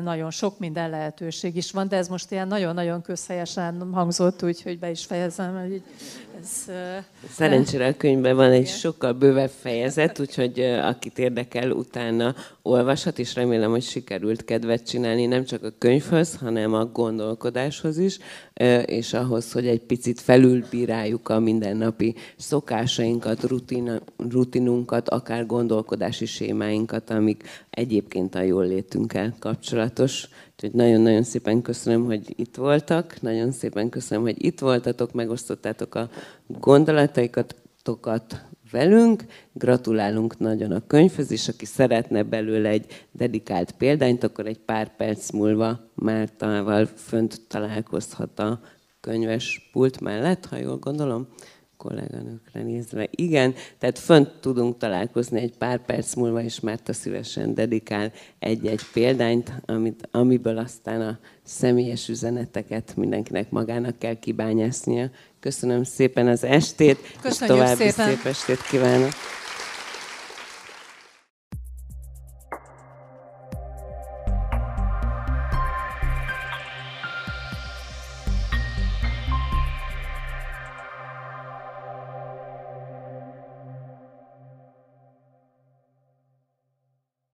nagyon 0.03 0.31
sok 0.31 0.59
minden 0.59 0.89
lehetőség 0.89 1.55
is 1.55 1.71
van, 1.71 1.87
de 1.87 1.95
ez 1.95 2.07
most 2.07 2.31
ilyen 2.31 2.47
nagyon-nagyon 2.47 3.01
közhelyesen 3.01 3.93
hangzott, 3.93 4.43
úgyhogy 4.43 4.79
be 4.79 4.89
is 4.89 5.05
fejezem. 5.05 5.59
Hogy 5.59 5.83
ez, 6.41 6.71
Szerencsére 7.29 7.87
a 7.87 7.97
könyvben 7.97 8.35
van 8.35 8.51
egy 8.51 8.67
sokkal 8.67 9.13
bővebb 9.13 9.49
fejezet, 9.59 10.19
úgyhogy 10.19 10.59
akit 10.59 11.19
érdekel, 11.19 11.71
utána 11.71 12.35
olvashat, 12.61 13.19
és 13.19 13.35
remélem, 13.35 13.69
hogy 13.69 13.83
sikerült 13.83 14.45
kedvet 14.45 14.87
csinálni 14.87 15.25
nem 15.25 15.43
csak 15.43 15.63
a 15.63 15.73
könyvhöz, 15.77 16.35
hanem 16.35 16.73
a 16.73 16.85
gondolkodáshoz 16.85 17.97
is, 17.97 18.17
és 18.85 19.13
ahhoz, 19.13 19.51
hogy 19.51 19.67
egy 19.67 19.81
picit 19.81 20.19
felülbíráljuk 20.19 21.29
a 21.29 21.39
mindennapi 21.39 22.15
szokásainkat, 22.37 23.43
rutin, 23.43 24.01
rutinunkat, 24.17 25.09
akár 25.09 25.45
gondolkodási 25.45 26.25
sémáinkat, 26.41 27.09
amik 27.09 27.43
egyébként 27.69 28.35
a 28.35 28.41
jól 28.41 28.65
létünkkel 28.65 29.35
kapcsolatos. 29.39 30.27
Úgyhogy 30.51 30.71
nagyon-nagyon 30.71 31.23
szépen 31.23 31.61
köszönöm, 31.61 32.05
hogy 32.05 32.33
itt 32.35 32.55
voltak, 32.55 33.21
nagyon 33.21 33.51
szépen 33.51 33.89
köszönöm, 33.89 34.23
hogy 34.23 34.45
itt 34.45 34.59
voltatok, 34.59 35.13
megosztottátok 35.13 35.95
a 35.95 36.09
gondolataikat 36.47 37.55
velünk. 38.71 39.25
Gratulálunk 39.53 40.39
nagyon 40.39 40.71
a 40.71 40.87
könyvhöz, 40.87 41.31
és 41.31 41.47
aki 41.47 41.65
szeretne 41.65 42.23
belőle 42.23 42.69
egy 42.69 42.85
dedikált 43.11 43.71
példányt, 43.71 44.23
akkor 44.23 44.45
egy 44.45 44.59
pár 44.59 44.95
perc 44.95 45.31
múlva 45.31 45.79
Mártával 45.95 46.85
fönt 46.85 47.41
találkozhat 47.47 48.39
a 48.39 48.59
könyves 48.99 49.69
pult 49.71 49.99
mellett, 49.99 50.45
ha 50.45 50.57
jól 50.57 50.77
gondolom 50.77 51.27
kolléganőkre 51.81 52.61
nézve. 52.61 53.07
Igen, 53.09 53.53
tehát 53.77 53.99
fönt 53.99 54.29
tudunk 54.39 54.77
találkozni 54.77 55.39
egy 55.39 55.57
pár 55.57 55.85
perc 55.85 56.13
múlva, 56.13 56.41
és 56.41 56.59
Márta 56.59 56.93
szívesen 56.93 57.53
dedikál 57.53 58.11
egy-egy 58.39 58.81
példányt, 58.93 59.51
amit, 59.65 60.07
amiből 60.11 60.57
aztán 60.57 61.01
a 61.01 61.19
személyes 61.43 62.07
üzeneteket 62.07 62.95
mindenkinek 62.95 63.49
magának 63.49 63.99
kell 63.99 64.19
kibányásznia. 64.19 65.09
Köszönöm 65.39 65.83
szépen 65.83 66.27
az 66.27 66.43
estét, 66.43 66.97
Köszönjük 67.21 67.31
és 67.31 67.47
további 67.47 67.89
szépen. 67.89 68.07
szép 68.07 68.25
estét 68.25 68.61
kívánok! 68.61 69.11